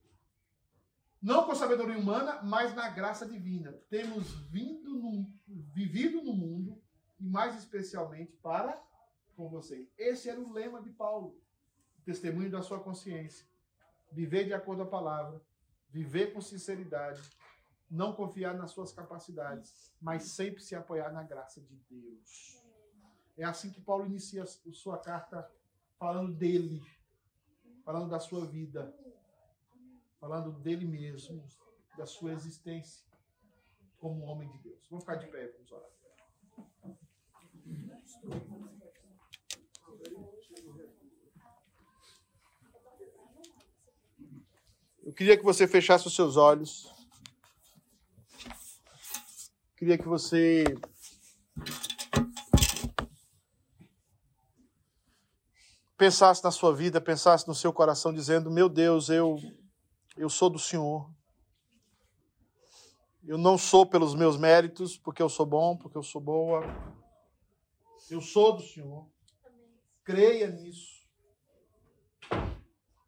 Não 1.22 1.46
com 1.46 1.56
sabedoria 1.56 1.98
humana, 1.98 2.42
mas 2.44 2.76
na 2.76 2.90
graça 2.90 3.26
divina. 3.26 3.72
Temos 3.90 4.32
vindo 4.50 4.94
no, 4.94 5.26
vivido 5.48 6.22
no 6.22 6.34
mundo 6.34 6.82
e 7.20 7.26
mais 7.26 7.58
especialmente 7.58 8.34
para 8.38 8.82
com 9.36 9.48
vocês. 9.48 9.90
Esse 9.98 10.30
era 10.30 10.40
o 10.40 10.52
lema 10.52 10.82
de 10.82 10.90
Paulo. 10.90 11.40
Testemunho 12.04 12.52
da 12.52 12.62
sua 12.62 12.80
consciência. 12.82 13.48
Viver 14.12 14.46
de 14.46 14.54
acordo 14.54 14.82
com 14.82 14.88
a 14.90 14.92
palavra. 14.92 15.42
Viver 15.90 16.34
com 16.34 16.42
sinceridade. 16.42 17.22
Não 17.90 18.14
confiar 18.14 18.54
nas 18.56 18.72
suas 18.72 18.92
capacidades, 18.92 19.94
mas 20.02 20.24
sempre 20.24 20.62
se 20.62 20.76
apoiar 20.76 21.12
na 21.12 21.24
graça 21.24 21.62
de 21.62 21.76
Deus. 21.90 22.62
É 23.38 23.44
assim 23.46 23.72
que 23.72 23.80
Paulo 23.80 24.06
inicia 24.06 24.44
a 24.44 24.74
sua 24.74 24.98
carta 24.98 25.50
falando 26.04 26.34
dele, 26.34 26.84
falando 27.86 28.10
da 28.10 28.20
sua 28.20 28.46
vida, 28.46 28.94
falando 30.20 30.52
dele 30.60 30.86
mesmo, 30.86 31.42
da 31.98 32.06
sua 32.06 32.34
existência 32.34 33.06
como 34.00 34.26
homem 34.26 34.50
de 34.50 34.58
Deus. 34.58 34.86
Vamos 34.90 35.06
ficar 35.06 35.16
de 35.16 35.28
pé, 35.28 35.48
vamos 35.48 35.72
orar. 35.72 35.90
Eu 45.06 45.14
queria 45.14 45.38
que 45.38 45.44
você 45.44 45.66
fechasse 45.70 46.06
os 46.06 46.16
seus 46.16 46.36
olhos. 46.36 46.94
Queria 49.78 49.98
que 49.98 50.08
você 50.08 50.66
pensasse 56.04 56.44
na 56.44 56.52
sua 56.52 56.76
vida, 56.76 57.00
pensasse 57.00 57.48
no 57.48 57.56
seu 57.56 57.72
coração, 57.72 58.14
dizendo: 58.14 58.52
Meu 58.52 58.68
Deus, 58.68 59.08
eu, 59.08 59.38
eu 60.18 60.30
sou 60.30 60.50
do 60.50 60.60
Senhor. 60.60 61.10
Eu 63.24 63.38
não 63.38 63.58
sou 63.58 63.86
pelos 63.86 64.14
meus 64.14 64.36
méritos, 64.36 64.98
porque 64.98 65.22
eu 65.22 65.30
sou 65.30 65.46
bom, 65.46 65.78
porque 65.78 65.98
eu 65.98 66.04
sou 66.04 66.20
boa. 66.20 66.62
Eu 68.10 68.20
sou 68.20 68.58
do 68.58 68.62
Senhor. 68.62 69.10
Creia 70.04 70.50
nisso. 70.50 71.08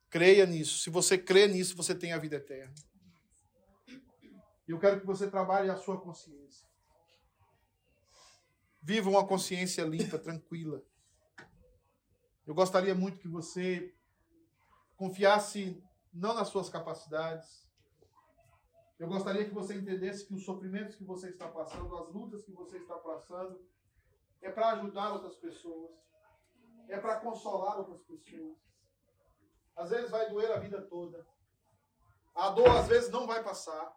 Creia 0.09 0.45
nisso. 0.45 0.79
Se 0.79 0.89
você 0.89 1.17
crê 1.17 1.49
nisso, 1.49 1.75
você 1.75 1.93
tem 1.93 2.13
a 2.13 2.17
vida 2.17 2.37
eterna. 2.37 2.73
E 4.65 4.71
eu 4.71 4.79
quero 4.79 5.01
que 5.01 5.05
você 5.05 5.29
trabalhe 5.29 5.69
a 5.69 5.75
sua 5.75 5.99
consciência. 5.99 6.65
Viva 8.81 9.09
uma 9.09 9.27
consciência 9.27 9.83
limpa, 9.83 10.17
tranquila. 10.17 10.81
Eu 12.45 12.53
gostaria 12.53 12.93
muito 12.93 13.19
que 13.19 13.27
você 13.27 13.93
confiasse 14.95 15.83
não 16.13 16.33
nas 16.33 16.47
suas 16.49 16.69
capacidades. 16.69 17.65
Eu 18.99 19.07
gostaria 19.07 19.43
que 19.43 19.53
você 19.53 19.75
entendesse 19.75 20.25
que 20.25 20.33
os 20.33 20.45
sofrimentos 20.45 20.95
que 20.95 21.03
você 21.03 21.29
está 21.29 21.47
passando, 21.47 21.97
as 21.97 22.07
lutas 22.13 22.45
que 22.45 22.51
você 22.51 22.77
está 22.77 22.95
passando, 22.97 23.59
é 24.41 24.49
para 24.51 24.69
ajudar 24.73 25.13
outras 25.13 25.35
pessoas, 25.35 25.91
é 26.87 26.97
para 26.97 27.19
consolar 27.19 27.79
outras 27.79 28.01
pessoas. 28.03 28.57
Às 29.75 29.89
vezes 29.89 30.11
vai 30.11 30.29
doer 30.29 30.51
a 30.51 30.59
vida 30.59 30.81
toda. 30.83 31.25
A 32.33 32.49
dor 32.51 32.69
às 32.69 32.87
vezes 32.87 33.09
não 33.09 33.25
vai 33.25 33.43
passar. 33.43 33.93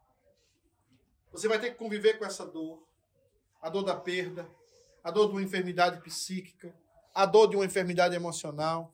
Você 1.31 1.47
vai 1.47 1.61
ter 1.61 1.71
que 1.71 1.77
conviver 1.77 2.19
com 2.19 2.25
essa 2.25 2.47
dor. 2.47 2.83
A 3.61 3.69
dor 3.69 3.83
da 3.83 3.95
perda, 3.95 4.49
a 5.05 5.11
dor 5.11 5.27
de 5.27 5.33
uma 5.33 5.43
enfermidade 5.43 6.01
psíquica, 6.01 6.75
a 7.19 7.27
dor 7.27 7.49
de 7.49 7.57
uma 7.57 7.65
enfermidade 7.65 8.15
emocional, 8.15 8.93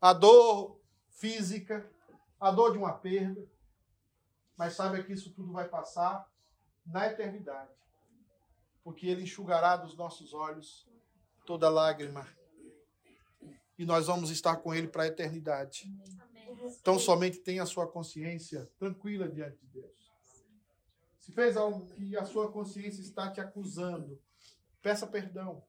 a 0.00 0.12
dor 0.12 0.80
física, 1.08 1.84
a 2.38 2.48
dor 2.52 2.70
de 2.70 2.78
uma 2.78 2.92
perda. 2.92 3.44
Mas 4.56 4.74
saiba 4.74 5.02
que 5.02 5.12
isso 5.12 5.32
tudo 5.32 5.52
vai 5.52 5.66
passar 5.66 6.30
na 6.86 7.08
eternidade. 7.08 7.72
Porque 8.84 9.08
Ele 9.08 9.24
enxugará 9.24 9.76
dos 9.76 9.96
nossos 9.96 10.32
olhos 10.32 10.88
toda 11.44 11.68
lágrima. 11.68 12.24
E 13.76 13.84
nós 13.84 14.06
vamos 14.06 14.30
estar 14.30 14.58
com 14.58 14.72
Ele 14.72 14.86
para 14.86 15.02
a 15.02 15.08
eternidade. 15.08 15.92
Então 16.80 17.00
somente 17.00 17.38
tenha 17.38 17.64
a 17.64 17.66
sua 17.66 17.88
consciência 17.88 18.70
tranquila 18.78 19.28
diante 19.28 19.58
de 19.58 19.80
Deus. 19.80 20.12
Se 21.18 21.32
fez 21.32 21.56
algo 21.56 21.84
que 21.86 22.16
a 22.16 22.24
sua 22.24 22.52
consciência 22.52 23.00
está 23.00 23.28
te 23.28 23.40
acusando, 23.40 24.22
peça 24.80 25.04
perdão. 25.04 25.64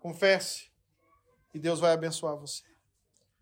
Confesse. 0.00 0.70
E 1.52 1.58
Deus 1.58 1.80
vai 1.80 1.92
abençoar 1.92 2.36
você. 2.36 2.62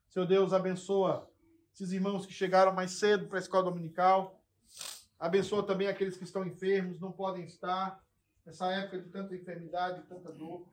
Seu 0.08 0.26
Deus 0.26 0.52
abençoa 0.52 1.30
esses 1.74 1.92
irmãos 1.92 2.24
que 2.24 2.32
chegaram 2.32 2.72
mais 2.72 2.92
cedo 2.92 3.26
para 3.26 3.38
a 3.38 3.40
escola 3.40 3.64
dominical. 3.64 4.42
Abençoa 5.18 5.62
também 5.62 5.88
aqueles 5.88 6.16
que 6.16 6.24
estão 6.24 6.46
enfermos, 6.46 7.00
não 7.00 7.12
podem 7.12 7.44
estar 7.44 8.02
nessa 8.44 8.72
época 8.72 9.00
de 9.00 9.10
tanta 9.10 9.34
enfermidade, 9.34 10.00
de 10.00 10.06
tanta 10.06 10.32
dor. 10.32 10.66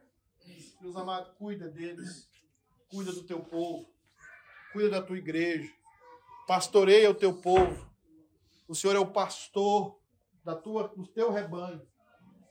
Deus 0.82 0.96
amado, 0.96 1.36
cuida 1.36 1.70
deles. 1.70 2.30
Cuida 2.90 3.12
do 3.12 3.24
teu 3.24 3.42
povo. 3.42 3.92
Cuida 4.72 4.90
da 4.90 5.02
tua 5.02 5.18
igreja. 5.18 5.72
Pastoreia 6.48 7.10
o 7.10 7.16
teu 7.16 7.34
povo. 7.34 7.90
O 8.68 8.76
Senhor 8.76 8.96
é 8.96 9.00
o 9.00 9.12
pastor 9.12 10.00
da 10.44 10.56
tua, 10.56 10.88
do 10.90 11.08
teu 11.08 11.32
rebanho. 11.32 11.82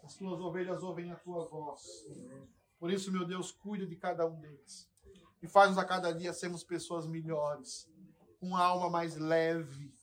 As 0.03 0.15
tuas 0.17 0.41
ovelhas 0.41 0.83
ouvem 0.83 1.11
a 1.11 1.17
tua 1.17 1.47
voz. 1.47 1.81
Por 2.83 2.91
isso, 2.91 3.13
meu 3.13 3.25
Deus, 3.25 3.53
cuida 3.53 3.87
de 3.87 3.95
cada 3.95 4.27
um 4.27 4.41
deles. 4.41 4.91
E 5.41 5.47
faz-nos 5.47 5.79
a 5.79 5.85
cada 5.85 6.13
dia 6.13 6.33
sermos 6.33 6.65
pessoas 6.65 7.07
melhores, 7.07 7.89
com 8.41 8.49
uma 8.49 8.61
alma 8.61 8.91
mais 8.91 9.15
leve, 9.15 9.95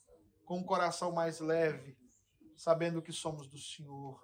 com 0.45 0.59
um 0.59 0.63
coração 0.63 1.11
mais 1.11 1.41
leve, 1.41 1.97
sabendo 2.55 3.01
que 3.01 3.11
somos 3.11 3.49
do 3.49 3.57
Senhor. 3.57 4.23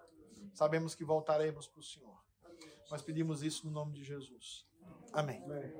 Sabemos 0.53 0.95
que 0.95 1.03
voltaremos 1.03 1.67
para 1.67 1.81
o 1.81 1.83
Senhor. 1.83 2.17
Nós 2.89 3.01
pedimos 3.01 3.43
isso 3.43 3.65
no 3.65 3.73
nome 3.73 3.91
de 3.91 4.05
Jesus. 4.05 4.65
Amém. 5.11 5.43
Amém. 5.43 5.73